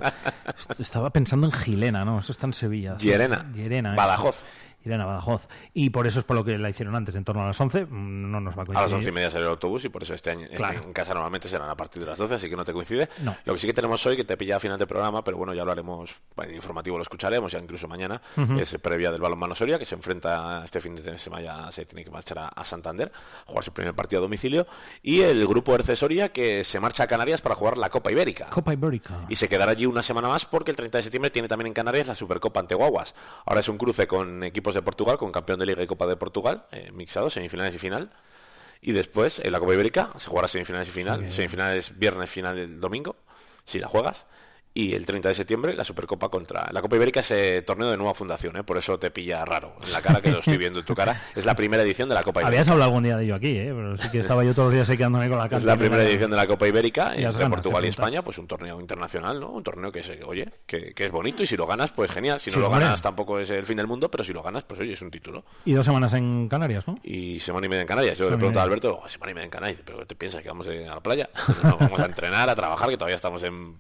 Estaba 0.78 1.12
pensando 1.12 1.48
en 1.48 1.54
Gilena, 1.54 2.04
¿no? 2.06 2.20
Eso 2.20 2.32
está 2.32 2.48
en 2.48 2.54
Sevilla. 2.54 2.98
Llerena. 2.98 3.52
Llerena. 3.54 3.96
eso. 3.96 4.46
Badajoz. 4.80 4.86
Llerena, 4.86 5.06
Badajoz. 5.06 5.48
Y 5.74 5.90
por 5.90 6.08
eso 6.08 6.20
es 6.20 6.26
por 6.26 6.36
lo 6.36 6.44
que 6.44 6.58
la 6.58 6.70
hicieron 6.70 6.96
antes, 6.96 7.16
en 7.16 7.24
torno 7.24 7.44
a 7.44 7.48
las 7.48 7.60
11. 7.60 7.86
Mm, 7.86 8.32
No 8.32 8.40
nos 8.40 8.56
va 8.58 8.62
a 8.62 8.64
A 8.64 8.66
coincidir. 8.66 8.84
las 8.84 8.94
once 8.94 9.10
y 9.10 9.12
media 9.12 9.32
sale 9.32 9.44
el 9.44 9.50
autobús 9.50 9.86
y 9.86 9.90
por 9.90 10.04
eso 10.04 10.14
este 10.14 10.32
año 10.32 10.48
este 10.50 10.64
en 10.76 10.94
casa 10.94 11.14
normalmente 11.14 11.48
serán 11.48 11.70
a 11.70 11.76
partir 11.76 12.02
de 12.02 12.08
las 12.10 12.18
12, 12.18 12.36
así 12.36 12.50
que 12.50 12.56
no 12.56 12.66
te 12.66 12.74
coincide. 12.74 13.10
No. 13.24 13.36
Lo 13.46 13.54
que 13.54 13.60
sí 13.60 13.68
que 13.68 13.74
tenemos 13.74 14.06
hoy, 14.06 14.16
que 14.16 14.24
te 14.24 14.38
pilla 14.38 14.56
a 14.58 14.60
final 14.60 14.78
de 14.78 14.88
programa, 14.88 15.24
pero 15.24 15.38
bueno, 15.38 15.54
ya 15.54 15.62
hablaremos, 15.62 16.16
en 16.42 16.54
informativo 16.56 16.98
lo 16.98 17.04
escucharemos, 17.04 17.52
ya 17.52 17.60
incluso 17.60 17.88
mañana, 17.88 18.22
es 18.60 18.78
previa 18.82 19.12
del 19.12 19.22
balonmano 19.22 19.56
Soria, 19.56 19.78
que 19.80 19.86
se 19.86 19.96
enfrenta 19.96 20.64
este 20.66 20.80
fin 20.80 20.96
de 20.96 21.18
semana, 21.18 21.42
ya 21.44 21.72
se 21.72 21.86
tiene 21.86 22.04
que 22.04 22.12
marchar 22.12 22.40
a, 22.40 22.48
a 22.48 22.64
Santander, 22.64 23.12
a 23.46 23.50
jugar 23.50 23.64
su 23.64 23.72
primer 23.74 23.94
partido 23.96 24.20
a 24.20 24.24
domicilio, 24.24 24.68
y 25.02 25.22
el 25.22 25.46
grupo 25.48 25.76
Erce 25.76 25.96
Soria, 25.96 26.30
que 26.30 26.64
se 26.64 26.80
marcha 26.80 27.04
a 27.04 27.08
Canarias 27.08 27.42
para 27.42 27.56
jugar 27.56 27.78
la 27.78 27.90
Copa 27.90 28.12
Ibérica. 28.12 28.48
Copa 28.50 28.74
Ibérica. 28.74 29.26
Y 29.30 29.36
se 29.36 29.48
quedará 29.50 29.72
allí 29.72 29.86
una 29.86 30.04
semana 30.04 30.28
más 30.28 30.46
porque 30.46 30.72
el 30.72 30.78
30 30.78 30.98
de 31.00 31.04
septiembre 31.04 31.32
tiene 31.32 31.48
también 31.48 31.68
en 31.68 31.74
Canarias 31.74 32.08
la 32.08 32.16
Supercopa 32.16 32.60
ante 32.60 32.76
Guaguas. 32.76 33.16
Ahora 33.46 33.60
es 33.60 33.70
un 33.70 33.78
cruce 33.78 34.08
con 34.08 34.44
equipos 34.44 34.69
de 34.74 34.82
Portugal, 34.82 35.18
con 35.18 35.32
campeón 35.32 35.60
de 35.60 35.66
Liga 35.66 35.84
y 35.84 35.88
Copa 35.88 36.08
de 36.08 36.16
Portugal, 36.16 36.66
eh, 36.72 36.92
mixados, 36.94 37.34
semifinales 37.34 37.74
y 37.76 37.78
final. 37.78 38.12
Y 38.82 38.94
después, 38.94 39.40
en 39.40 39.52
la 39.52 39.60
Copa 39.60 39.74
Ibérica, 39.74 40.12
se 40.18 40.30
jugará 40.30 40.48
semifinales 40.48 40.88
y 40.88 40.92
final. 40.92 41.32
Semifinales 41.32 41.98
viernes, 41.98 42.30
final 42.30 42.58
el 42.58 42.80
domingo, 42.80 43.18
si 43.66 43.80
la 43.80 43.88
juegas. 43.88 44.26
Y 44.74 44.94
el 44.94 45.06
30 45.06 45.30
de 45.30 45.34
septiembre, 45.36 45.74
la 45.74 45.84
Supercopa 45.84 46.30
contra... 46.30 46.70
La 46.72 46.82
Copa 46.82 46.96
Ibérica 46.96 47.20
es 47.22 47.32
eh, 47.32 47.64
torneo 47.66 47.90
de 47.90 47.98
nueva 47.98 48.14
fundación, 48.14 48.56
¿eh? 48.56 48.64
por 48.64 48.78
eso 48.78 48.98
te 49.00 49.10
pilla 49.12 49.44
raro 49.44 49.74
en 49.84 49.92
la 49.92 50.02
cara, 50.02 50.22
que 50.22 50.30
lo 50.32 50.40
estoy 50.40 50.58
viendo 50.58 50.80
en 50.80 50.86
tu 50.86 50.94
cara. 50.96 51.22
Es 51.36 51.44
la 51.46 51.56
primera 51.56 51.82
edición 51.84 52.08
de 52.08 52.16
la 52.16 52.22
Copa 52.24 52.42
Ibérica. 52.42 52.60
Habías 52.62 52.68
hablado 52.70 52.90
algún 52.90 53.04
día 53.04 53.18
de 53.18 53.26
ello 53.26 53.36
aquí, 53.36 53.58
¿eh? 53.58 53.72
Pero 53.76 53.98
sí 53.98 54.10
que 54.12 54.20
estaba 54.20 54.44
yo 54.46 54.54
todos 54.54 54.68
los 54.68 54.76
días 54.76 54.90
ahí 54.90 54.96
quedándome 54.96 55.28
con 55.28 55.38
la 55.40 55.46
cara. 55.50 55.58
Es 55.58 55.64
la 55.64 55.76
primera 55.76 56.04
edición 56.04 56.30
de 56.32 56.38
la 56.38 56.46
Copa 56.48 56.68
Ibérica 56.68 57.14
Y 57.18 57.24
entre 57.24 57.42
ganas, 57.44 57.50
Portugal 57.50 57.84
y. 57.84 57.88
España, 57.88 58.22
pues 58.22 58.38
un 58.38 58.48
torneo 58.48 58.80
internacional, 58.80 59.40
¿no? 59.40 59.50
Un 59.50 59.64
torneo 59.64 59.92
que, 59.92 60.04
se, 60.04 60.24
oye, 60.24 60.48
que, 60.68 60.94
que 60.94 61.06
es 61.08 61.12
bonito 61.12 61.42
y 61.44 61.48
si 61.48 61.58
lo 61.58 61.66
ganas, 61.66 61.92
pues 61.92 62.12
genial. 62.12 62.40
Si 62.40 62.52
no 62.52 62.54
Sí, 62.56 62.60
lo 62.62 62.68
hombre. 62.68 62.84
ganas 62.86 63.02
tampoco 63.02 63.40
es 63.40 63.50
el 63.50 63.66
fin 63.66 63.76
del 63.78 63.88
mundo, 63.88 64.10
pero 64.12 64.24
si 64.24 64.34
lo 64.34 64.44
ganas, 64.44 64.64
pues 64.64 64.80
oye, 64.80 64.94
es 64.94 65.02
un 65.02 65.10
título. 65.12 65.44
Y 65.66 65.74
dos 65.74 65.86
semanas 65.86 66.14
en 66.14 66.48
Canarias, 66.48 66.88
¿no? 66.88 66.98
Y 67.04 67.40
semana 67.40 67.66
y 67.66 67.70
media 67.70 67.82
en 67.82 67.88
Canarias. 67.88 68.18
Yo 68.20 68.26
le 68.26 68.30
Semana 68.30 68.36
y 68.36 68.40
pregunto 68.40 68.60
a. 68.60 68.64
Alberto, 68.64 69.02
"Oh, 69.04 69.10
semana 69.10 69.32
y 69.32 69.34
media 69.34 69.46
en 69.46 69.52
Canarias, 69.52 69.82
pero 69.84 70.06
¿te 70.06 70.16
piensas 70.16 70.44
que 70.44 70.48
vamos 70.50 70.68
a 70.68 70.74
ir 70.74 70.88
a 70.88 70.94
la 70.96 71.02
playa? 71.02 71.28
No, 71.64 71.76
vamos 71.78 72.00
a 72.00 72.06
entrenar, 72.06 72.50
a 72.50 72.56
trabajar, 72.56 72.88
que 72.90 72.98
todavía 72.98 73.16
estamos 73.16 73.44
en, 73.44 73.78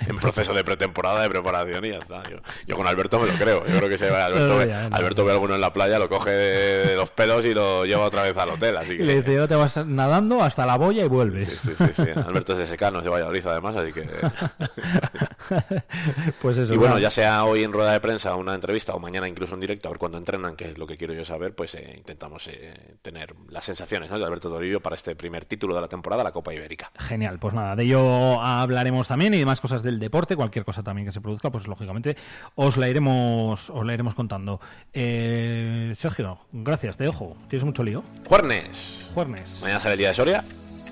en 0.06 0.16
proceso 0.18 0.52
de 0.54 0.64
pretemporada, 0.64 1.22
de 1.22 1.30
preparación 1.30 1.84
y 1.84 1.90
ya 1.90 1.98
está. 1.98 2.22
Yo, 2.28 2.38
yo 2.66 2.76
con 2.76 2.86
Alberto 2.86 3.18
me 3.20 3.28
lo 3.30 3.38
creo. 3.38 3.66
Yo 3.66 3.76
creo 3.78 3.88
que 3.88 3.98
se 3.98 4.10
va, 4.10 4.26
Alberto, 4.26 4.58
ve. 4.58 4.72
Alberto 4.72 5.24
ve 5.24 5.30
a 5.30 5.34
alguno 5.34 5.54
en 5.54 5.60
la 5.60 5.72
playa, 5.72 5.98
lo 5.98 6.08
coge 6.08 6.30
de, 6.30 6.86
de 6.88 6.96
los 6.96 7.10
pelos 7.10 7.44
y 7.44 7.54
lo 7.54 7.84
lleva 7.84 8.04
otra 8.04 8.22
vez 8.22 8.36
al 8.36 8.50
hotel. 8.50 8.76
Así 8.76 8.94
Y 8.94 8.98
que... 8.98 9.04
le 9.04 9.14
dice, 9.16 9.34
yo 9.34 9.48
te 9.48 9.54
vas 9.54 9.76
nadando 9.86 10.42
hasta 10.42 10.66
la 10.66 10.76
boya 10.76 11.04
y 11.04 11.08
vuelves. 11.08 11.46
Sí, 11.62 11.72
sí, 11.76 11.84
sí. 11.92 12.02
Alberto 12.16 12.52
es 12.52 12.58
de 12.60 12.66
secano, 12.66 12.98
es 12.98 13.04
de 13.04 13.10
Valladolid 13.10 13.46
además, 13.46 13.76
así 13.76 13.92
que... 13.92 14.08
pues 16.42 16.58
eso. 16.58 16.74
y 16.74 16.76
bueno, 16.76 16.98
ya 16.98 17.10
sea 17.10 17.44
hoy 17.44 17.62
en 17.64 17.72
rueda 17.72 17.92
de 17.92 18.00
prensa, 18.00 18.34
una 18.36 18.54
entrevista 18.54 18.94
o 18.94 18.98
mañana 18.98 19.28
incluso 19.28 19.54
en 19.54 19.60
directo, 19.60 19.88
a 19.88 19.92
ver 19.92 19.98
cuándo 19.98 20.18
entrenan, 20.18 20.56
que 20.56 20.70
es 20.70 20.78
lo 20.78 20.86
que 20.86 20.96
quiero 20.96 21.14
yo 21.14 21.24
saber, 21.24 21.54
pues 21.54 21.74
eh, 21.74 21.94
intentamos 21.96 22.48
eh, 22.48 22.96
tener 23.02 23.34
las 23.48 23.64
sensaciones 23.64 24.10
¿no? 24.10 24.18
de 24.18 24.24
Alberto 24.24 24.48
Toribio 24.48 24.80
para 24.80 24.96
este 24.96 25.14
primer 25.14 25.44
título 25.44 25.74
de 25.74 25.80
la 25.80 25.88
temporada, 25.88 26.22
la 26.22 26.32
Copa 26.32 26.54
Ibérica. 26.54 26.90
Genial, 26.98 27.38
pues 27.38 27.54
nada, 27.54 27.76
de 27.76 27.84
ello 27.84 28.40
hablaremos 28.40 29.08
también 29.08 29.34
y 29.34 29.38
demás 29.38 29.60
cosas 29.60 29.82
del 29.82 29.98
deporte, 29.98 30.36
cualquier 30.36 30.64
cosa 30.64 30.82
también 30.82 31.06
que 31.06 31.12
se 31.12 31.20
produzca, 31.20 31.50
pues 31.50 31.66
lógicamente 31.66 32.16
os 32.54 32.76
la 32.76 32.88
iremos, 32.88 33.70
os 33.70 33.84
la 33.84 33.94
iremos 33.94 34.14
contando. 34.14 34.60
Eh, 34.92 35.94
Sergio, 35.98 36.38
gracias, 36.52 36.96
te 36.96 37.04
dejo. 37.04 37.36
Tienes 37.48 37.64
mucho 37.64 37.82
lío. 37.82 38.02
Juernes. 38.26 39.08
Juernes. 39.14 39.58
Mañana 39.62 39.80
sale 39.80 39.94
el 39.94 39.98
día 39.98 40.08
de 40.08 40.14
Soria, 40.14 40.44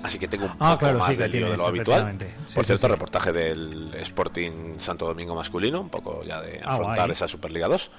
así 0.03 0.17
que 0.19 0.27
tengo 0.27 0.45
un 0.45 0.51
Ah, 0.59 0.71
poco 0.73 0.79
claro, 0.79 0.99
más 0.99 1.09
sí, 1.09 1.15
que 1.17 1.23
de 1.23 1.29
lío 1.29 1.51
de 1.51 1.57
lo 1.57 1.67
habitual. 1.67 2.17
Sí, 2.47 2.55
Por 2.55 2.65
cierto, 2.65 2.87
sí. 2.87 2.91
reportaje 2.91 3.31
del 3.31 3.93
Sporting 3.95 4.77
Santo 4.79 5.05
Domingo 5.07 5.35
masculino, 5.35 5.81
un 5.81 5.89
poco 5.89 6.23
ya 6.23 6.41
de 6.41 6.59
Ah, 6.63 6.73
afrontar 6.73 7.05
guay. 7.05 7.11
esa 7.11 7.27
Superliga 7.27 7.67
2. 7.67 7.91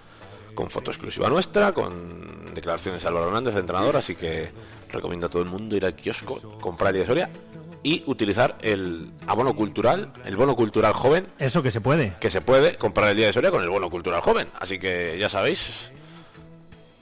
con 0.55 0.68
foto 0.68 0.90
exclusiva 0.90 1.30
nuestra, 1.30 1.72
con 1.72 2.55
declaraciones 2.55 3.00
de 3.03 3.09
Álvaro 3.09 3.28
Hernández, 3.28 3.57
entrenador, 3.57 3.96
así 3.96 4.14
que 4.14 4.50
recomiendo 4.90 5.26
a 5.26 5.30
todo 5.30 5.40
el 5.42 5.48
mundo 5.48 5.74
ir 5.76 5.86
al 5.86 5.94
kiosco, 5.94 6.59
comprar 6.61 6.88
el 6.90 6.94
día 6.96 7.03
de 7.05 7.07
Soria 7.07 7.30
y 7.82 8.03
utilizar 8.07 8.59
el 8.61 9.11
abono 9.26 9.55
cultural, 9.57 10.12
el 10.26 10.36
bono 10.36 10.55
cultural 10.55 10.92
joven. 10.92 11.26
Eso 11.38 11.62
que 11.62 11.70
se 11.70 11.80
puede. 11.80 12.16
Que 12.20 12.28
se 12.28 12.42
puede 12.42 12.76
comprar 12.76 13.09
el 13.09 13.16
día 13.16 13.26
de 13.28 13.32
Soria 13.32 13.50
con 13.50 13.62
el 13.62 13.70
bono 13.70 13.88
cultural 13.88 14.20
joven. 14.20 14.46
Así 14.61 14.78
que 14.78 15.16
ya 15.18 15.30
sabéis. 15.30 15.90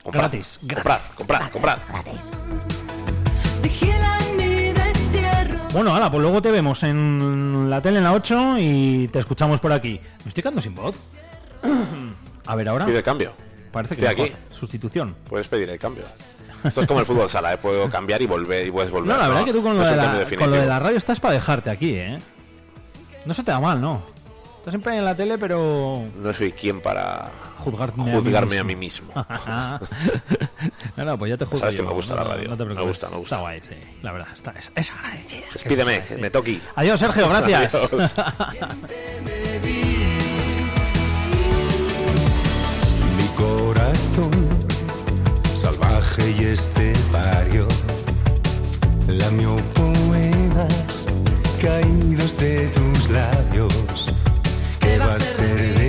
Comprad, 0.04 0.22
Gratis, 0.30 0.60
comprad, 0.62 1.00
comprad, 1.16 1.50
comprad. 1.52 1.78
Bueno, 5.72 5.94
hala, 5.94 6.10
pues 6.10 6.20
luego 6.20 6.42
te 6.42 6.50
vemos 6.50 6.82
en 6.82 7.70
la 7.70 7.80
tele 7.80 7.98
en 7.98 8.04
la 8.04 8.12
8 8.12 8.56
y 8.58 9.08
te 9.08 9.20
escuchamos 9.20 9.60
por 9.60 9.72
aquí. 9.72 10.00
Me 10.24 10.28
estoy 10.28 10.42
quedando 10.42 10.60
sin 10.60 10.74
voz. 10.74 10.96
A 12.46 12.56
ver 12.56 12.68
ahora. 12.68 12.86
Pide 12.86 13.02
cambio. 13.04 13.32
Parece 13.70 13.94
que 13.94 14.04
Estoy 14.04 14.26
aquí. 14.26 14.34
Sustitución. 14.50 15.14
Puedes 15.28 15.46
pedir 15.46 15.70
el 15.70 15.78
cambio. 15.78 16.04
Esto 16.64 16.80
es 16.80 16.86
como 16.88 17.00
el 17.00 17.06
fútbol 17.06 17.30
sala, 17.30 17.54
¿eh? 17.54 17.58
puedo 17.58 17.88
cambiar 17.88 18.20
y 18.20 18.26
volver 18.26 18.66
y 18.66 18.70
puedes 18.72 18.90
volver. 18.90 19.12
No, 19.12 19.16
la 19.16 19.28
verdad 19.28 19.44
que 19.44 19.52
tú 19.52 19.62
con 19.62 19.76
no 19.76 19.78
lo, 19.78 19.84
es 19.84 19.90
de 19.90 19.96
la, 19.96 20.24
con 20.38 20.50
lo 20.50 20.56
de 20.56 20.66
la 20.66 20.78
radio 20.80 20.98
estás 20.98 21.20
para 21.20 21.34
dejarte 21.34 21.70
aquí, 21.70 21.94
¿eh? 21.94 22.18
No 23.24 23.32
se 23.32 23.44
te 23.44 23.52
da 23.52 23.60
mal, 23.60 23.80
¿no? 23.80 24.02
Estás 24.60 24.72
siempre 24.72 24.96
en 24.96 25.04
la 25.06 25.14
tele, 25.14 25.38
pero... 25.38 26.04
No 26.16 26.34
soy 26.34 26.52
quien 26.52 26.82
para 26.82 27.30
Juzgarme, 27.64 28.12
juzgarme 28.12 28.58
a 28.58 28.60
a 28.60 28.64
mí 28.64 28.74
mí 28.74 28.80
mismo. 28.80 29.10
no, 30.96 31.04
no, 31.04 31.18
pues 31.18 31.30
ya 31.30 31.36
te 31.38 31.44
juzgo 31.46 31.58
Sabes 31.60 31.74
que 31.76 31.82
yo, 31.82 31.88
me 31.88 31.94
gusta 31.94 32.14
la 32.14 32.24
no- 32.24 32.30
radio. 32.30 32.48
No 32.50 32.56
te 32.56 32.64
Me 32.64 32.74
preocupes. 32.74 32.88
gusta, 32.88 33.08
me 33.10 33.16
gusta. 33.16 33.36
Está 33.36 33.40
guay, 33.40 33.60
sí. 33.66 33.74
La 34.02 34.12
verdad, 34.12 34.28
está, 34.34 34.50
es, 34.52 34.70
es 34.76 34.90
agradecida. 34.90 35.46
Despídeme, 35.52 36.00
que 36.04 36.16
me 36.18 36.30
toqui. 36.30 36.60
Adiós, 36.76 37.00
Sergio, 37.00 37.28
gracias. 37.28 37.74
Adiós. 38.38 38.76
Mi 43.16 43.26
corazón 43.36 44.30
salvaje 45.54 46.30
y 46.38 46.44
estepario 46.44 47.66
lamió 49.06 49.56
poemas 49.74 51.06
caídos 51.60 52.38
de 52.38 52.68
tus 52.68 53.08
labios. 53.10 54.06
¿Qué 54.90 55.20
ser 55.20 55.79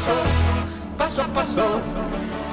paso 0.00 0.12
a 0.12 0.24
paso, 0.96 0.96
paso 0.96 1.20
a 1.20 1.24
paso. 1.28 2.49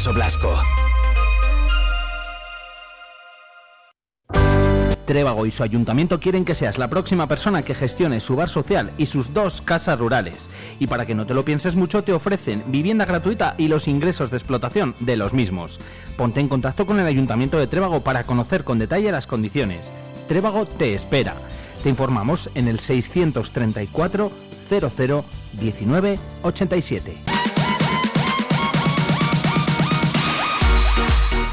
Alfonso 0.00 0.14
Blasco. 0.14 0.54
Trébago 5.04 5.44
y 5.44 5.50
su 5.50 5.62
ayuntamiento 5.62 6.20
quieren 6.20 6.46
que 6.46 6.54
seas 6.54 6.78
la 6.78 6.88
próxima 6.88 7.26
persona 7.26 7.60
que 7.60 7.74
gestione 7.74 8.20
su 8.20 8.34
bar 8.34 8.48
social 8.48 8.92
y 8.96 9.04
sus 9.04 9.34
dos 9.34 9.60
casas 9.60 9.98
rurales. 9.98 10.48
Y 10.78 10.86
para 10.86 11.04
que 11.04 11.14
no 11.14 11.26
te 11.26 11.34
lo 11.34 11.44
pienses 11.44 11.76
mucho, 11.76 12.02
te 12.02 12.14
ofrecen 12.14 12.62
vivienda 12.68 13.04
gratuita 13.04 13.54
y 13.58 13.68
los 13.68 13.88
ingresos 13.88 14.30
de 14.30 14.38
explotación 14.38 14.94
de 15.00 15.18
los 15.18 15.34
mismos. 15.34 15.78
Ponte 16.16 16.40
en 16.40 16.48
contacto 16.48 16.86
con 16.86 16.98
el 16.98 17.06
ayuntamiento 17.06 17.58
de 17.58 17.66
Trébago 17.66 18.02
para 18.02 18.24
conocer 18.24 18.64
con 18.64 18.78
detalle 18.78 19.12
las 19.12 19.26
condiciones. 19.26 19.90
Trébago 20.28 20.64
te 20.64 20.94
espera. 20.94 21.34
Te 21.82 21.90
informamos 21.90 22.48
en 22.54 22.68
el 22.68 22.80
634 22.80 24.32
00 24.70 25.24
19 25.60 26.18
87. 26.42 27.29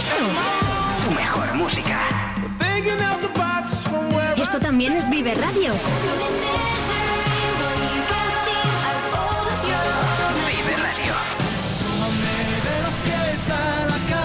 Esto? 0.00 0.16
Tu 1.04 1.10
mejor 1.14 1.54
música. 1.54 1.98
Esto 4.36 4.58
también 4.58 4.94
es 4.94 5.10
Vive 5.10 5.34
Radio. 5.34 5.72
Vive 10.48 10.76
Radio. 10.86 11.14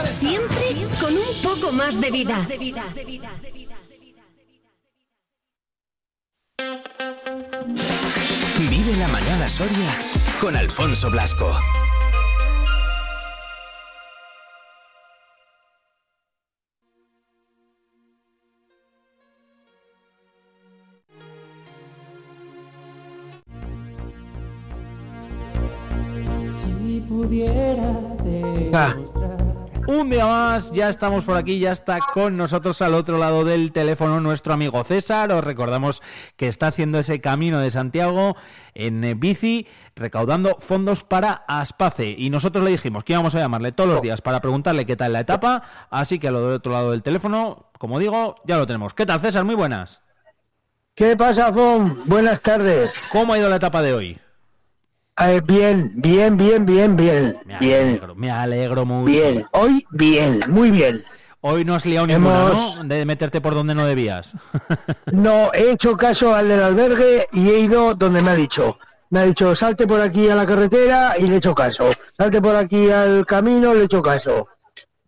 Siempre 0.06 0.88
con 1.02 1.14
un 1.14 1.34
poco 1.44 1.72
más 1.74 2.00
de 2.00 2.10
vida. 2.12 2.48
Vive 8.70 8.96
la 8.98 9.08
mañana 9.10 9.50
Soria 9.50 10.00
con 10.40 10.56
Alfonso 10.56 11.12
Blasco. 11.12 11.52
Pudiera 27.16 27.94
demostrar. 28.24 29.56
Un 29.88 30.10
día 30.10 30.26
más, 30.26 30.72
ya 30.72 30.90
estamos 30.90 31.26
por 31.26 31.38
aquí, 31.38 31.60
ya 31.60 31.72
está 31.72 32.00
con 32.14 32.36
nosotros 32.36 32.82
al 32.82 32.96
otro 32.96 33.20
lado 33.20 33.46
del 33.46 33.72
teléfono 33.72 34.20
nuestro 34.20 34.54
amigo 34.54 34.84
César. 34.84 35.32
Os 35.32 35.44
recordamos 35.44 36.02
que 36.38 36.48
está 36.48 36.68
haciendo 36.68 36.98
ese 36.98 37.22
camino 37.22 37.60
de 37.60 37.70
Santiago 37.70 38.36
en 38.74 39.04
eh, 39.04 39.14
bici, 39.14 39.68
recaudando 39.96 40.58
fondos 40.60 41.04
para 41.04 41.46
Aspace. 41.48 42.16
Y 42.18 42.32
nosotros 42.32 42.66
le 42.66 42.72
dijimos 42.72 43.04
que 43.04 43.14
íbamos 43.14 43.36
a 43.36 43.40
llamarle 43.40 43.72
todos 43.72 43.92
los 43.92 44.02
días 44.02 44.22
para 44.22 44.42
preguntarle 44.42 44.88
qué 44.88 44.96
tal 44.96 45.14
la 45.14 45.20
etapa. 45.20 45.64
Así 45.92 46.18
que 46.18 46.30
al 46.30 46.36
otro 46.36 46.72
lado 46.72 46.92
del 46.92 47.04
teléfono, 47.04 47.70
como 47.78 48.00
digo, 48.00 48.38
ya 48.46 48.58
lo 48.58 48.66
tenemos. 48.66 48.96
¿Qué 48.96 49.06
tal, 49.06 49.22
César? 49.22 49.46
Muy 49.46 49.56
buenas. 49.56 50.02
¿Qué 50.96 51.16
pasa, 51.16 51.54
Fon? 51.54 52.02
Buenas 52.06 52.42
tardes. 52.42 53.08
¿Cómo 53.12 53.34
ha 53.34 53.38
ido 53.38 53.50
la 53.50 53.58
etapa 53.58 53.84
de 53.84 53.94
hoy? 53.94 54.20
Eh, 55.18 55.42
bien, 55.46 55.94
bien, 55.96 56.36
bien, 56.36 56.66
bien, 56.66 56.96
bien. 56.98 57.38
Me 57.46 57.58
bien. 57.60 57.88
alegro, 57.88 58.16
me 58.16 58.32
alegro 58.32 58.86
muy 58.86 59.10
Bien, 59.12 59.46
hoy 59.54 59.86
bien, 59.92 60.42
muy 60.50 60.72
bien. 60.72 61.04
Hoy 61.40 61.64
no 61.64 61.76
has 61.76 61.86
liado 61.86 62.08
ninguna, 62.08 62.48
Hemos- 62.52 62.78
¿no? 62.80 62.84
De 62.84 63.06
meterte 63.06 63.40
por 63.40 63.54
donde 63.54 63.76
no 63.76 63.86
debías. 63.86 64.34
No, 65.12 65.52
he 65.54 65.72
hecho 65.72 65.96
caso 65.96 66.36
al 66.36 66.50
del 66.50 66.60
albergue 66.62 67.28
y 67.32 67.50
he 67.50 67.60
ido 67.60 67.94
donde 67.96 68.22
me 68.22 68.32
ha 68.32 68.36
dicho. 68.36 68.78
Me 69.12 69.20
ha 69.20 69.24
dicho, 69.24 69.56
salte 69.56 69.88
por 69.88 70.02
aquí 70.02 70.28
a 70.30 70.36
la 70.36 70.46
carretera 70.46 71.14
y 71.18 71.28
le 71.28 71.36
he 71.36 71.38
hecho 71.38 71.56
caso. 71.56 71.90
Salte 72.18 72.42
por 72.42 72.56
aquí 72.56 72.90
al 72.90 73.26
camino, 73.26 73.74
le 73.74 73.82
he 73.82 73.86
hecho 73.86 74.02
caso. 74.02 74.48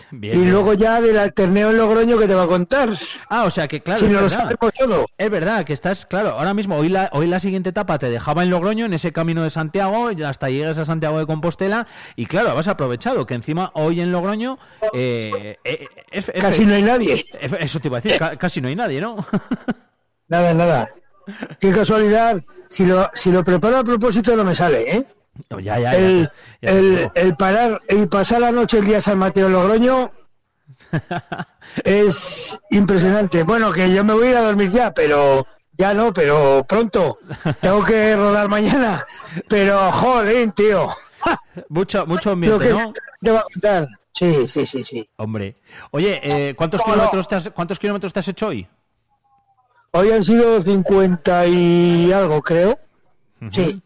Bien, 0.11 0.41
y 0.41 0.45
luego 0.47 0.73
ya 0.73 1.01
del 1.01 1.17
alterneo 1.17 1.69
en 1.71 1.77
Logroño 1.77 2.17
que 2.17 2.27
te 2.27 2.33
va 2.35 2.43
a 2.43 2.47
contar. 2.47 2.89
Ah, 3.29 3.43
o 3.43 3.51
sea 3.51 3.67
que 3.67 3.81
claro, 3.81 3.99
Si 3.99 4.07
no 4.07 4.21
lo 4.21 4.29
sabemos 4.29 4.71
todo. 4.77 5.05
Es 5.17 5.29
verdad 5.29 5.65
que 5.65 5.73
estás, 5.73 6.05
claro, 6.05 6.29
ahora 6.29 6.53
mismo, 6.53 6.77
hoy 6.77 6.89
la, 6.89 7.09
hoy 7.13 7.27
la 7.27 7.39
siguiente 7.39 7.69
etapa 7.69 7.99
te 7.99 8.09
dejaba 8.09 8.43
en 8.43 8.49
Logroño, 8.49 8.85
en 8.85 8.93
ese 8.93 9.11
camino 9.11 9.43
de 9.43 9.49
Santiago, 9.49 10.09
hasta 10.25 10.49
llegas 10.49 10.77
a 10.77 10.85
Santiago 10.85 11.19
de 11.19 11.25
Compostela, 11.25 11.87
y 12.15 12.25
claro, 12.25 12.57
has 12.57 12.67
aprovechado 12.67 13.25
que 13.25 13.33
encima 13.33 13.71
hoy 13.73 13.99
en 14.01 14.11
Logroño 14.11 14.57
eh, 14.93 15.57
eh, 15.63 15.87
es- 16.11 16.29
es- 16.33 16.41
Casi 16.41 16.65
no 16.65 16.73
hay 16.75 16.83
nadie. 16.83 17.13
es- 17.13 17.25
Eso 17.59 17.79
te 17.79 17.87
iba 17.89 17.97
a 17.97 18.01
decir, 18.01 18.17
ca- 18.17 18.37
casi 18.37 18.61
no 18.61 18.67
hay 18.69 18.75
nadie, 18.75 19.01
¿no? 19.01 19.25
Nada, 20.29 20.53
nada. 20.53 20.89
Qué 21.59 21.71
casualidad. 21.71 22.41
Si 22.69 22.85
lo, 22.85 23.09
si 23.13 23.31
lo 23.31 23.43
preparo 23.43 23.77
a 23.77 23.83
propósito 23.83 24.35
no 24.35 24.43
me 24.43 24.55
sale, 24.55 24.95
¿eh? 24.95 25.05
No, 25.49 25.59
ya, 25.59 25.75
el, 25.95 26.29
ya 26.61 26.71
el, 26.71 27.35
parar 27.37 27.81
y 27.89 28.05
pasar 28.05 28.41
la 28.41 28.51
noche 28.51 28.79
el 28.79 28.85
día 28.85 29.01
San 29.01 29.17
Mateo 29.17 29.49
Logroño 29.49 30.11
es 31.83 32.59
impresionante. 32.69 33.43
Bueno, 33.43 33.71
que 33.71 33.93
yo 33.93 34.03
me 34.03 34.13
voy 34.13 34.27
a 34.27 34.31
ir 34.31 34.37
a 34.37 34.41
dormir 34.41 34.69
ya, 34.71 34.93
pero 34.93 35.45
ya 35.77 35.93
no, 35.93 36.13
pero 36.13 36.65
pronto. 36.67 37.19
Tengo 37.61 37.83
que 37.83 38.15
rodar 38.15 38.49
mañana. 38.49 39.05
Pero, 39.47 39.91
joder, 39.91 40.51
tío. 40.51 40.89
Mucho, 41.69 42.05
mucho 42.05 42.31
ambiente, 42.31 42.69
¿no? 42.69 42.93
te 43.21 43.31
va 43.31 43.39
a 43.39 43.43
contar. 43.51 43.87
Sí, 44.13 44.47
sí, 44.47 44.65
sí, 44.65 44.83
sí. 44.83 45.09
Hombre. 45.17 45.55
Oye, 45.91 46.19
eh, 46.23 46.55
¿cuántos, 46.55 46.81
kilómetros 46.81 47.27
te 47.27 47.35
has, 47.35 47.49
¿cuántos 47.49 47.79
kilómetros 47.79 48.13
te 48.13 48.19
has 48.19 48.27
hecho 48.27 48.47
hoy? 48.47 48.67
Hoy 49.91 50.11
han 50.11 50.23
sido 50.23 50.61
50 50.61 51.47
y 51.47 52.11
algo, 52.11 52.41
creo. 52.41 52.79
Sí. 53.51 53.81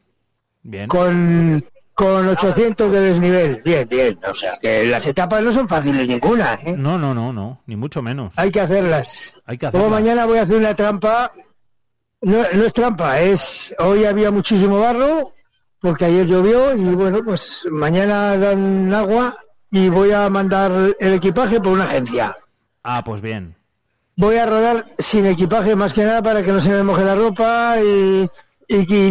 Bien. 0.64 0.88
con, 0.88 1.66
con 1.93 2.28
800 2.28 2.91
de 2.91 2.99
desnivel. 3.01 3.62
Bien, 3.64 3.88
bien. 3.88 4.18
O 4.30 4.34
sea, 4.34 4.57
que 4.62 4.86
las 4.86 5.05
etapas 5.07 5.41
no 5.41 5.51
son 5.51 5.68
fáciles 5.68 6.07
ninguna. 6.07 6.55
¿eh? 6.66 6.76
No, 6.78 6.97
no, 6.97 7.14
no, 7.14 7.34
no, 7.34 7.62
ni 7.66 7.76
mucho 7.76 8.01
menos. 8.01 8.34
Hay 8.36 8.51
que 8.51 8.62
hacerlas. 8.62 9.36
Hay 9.45 9.57
que 9.57 9.70
Luego 9.72 9.89
mañana 9.89 10.26
voy 10.26 10.38
a 10.38 10.43
hacer 10.43 10.57
una 10.57 10.76
trampa. 10.76 11.32
No, 12.22 12.38
no 12.53 12.66
es 12.66 12.74
trampa, 12.74 13.20
es 13.20 13.74
hoy 13.80 14.05
había 14.05 14.30
muchísimo 14.30 14.80
barro 14.80 15.34
porque 15.80 16.05
ayer 16.05 16.28
llovió 16.28 16.76
y 16.76 16.84
bueno, 16.93 17.24
pues 17.24 17.68
mañana 17.72 18.38
dan 18.38 18.93
agua 18.93 19.36
y 19.72 19.89
voy 19.89 20.12
a 20.12 20.30
mandar 20.30 20.72
el 20.99 21.14
equipaje 21.14 21.59
por 21.59 21.74
una 21.74 21.86
agencia. 21.86 22.38
Ah, 22.84 23.03
pues 23.03 23.22
bien. 23.22 23.55
Voy 24.16 24.36
a 24.36 24.45
rodar 24.45 24.86
sin 24.99 25.26
equipaje 25.26 25.76
más 25.76 25.93
que 25.93 26.03
nada 26.03 26.22
para 26.22 26.43
que 26.43 26.51
no 26.51 26.59
se 26.59 26.70
me 26.70 26.84
moje 26.84 27.03
la 27.03 27.16
ropa 27.16 27.78
y, 27.84 28.30
y 28.68 28.86
que 28.86 29.07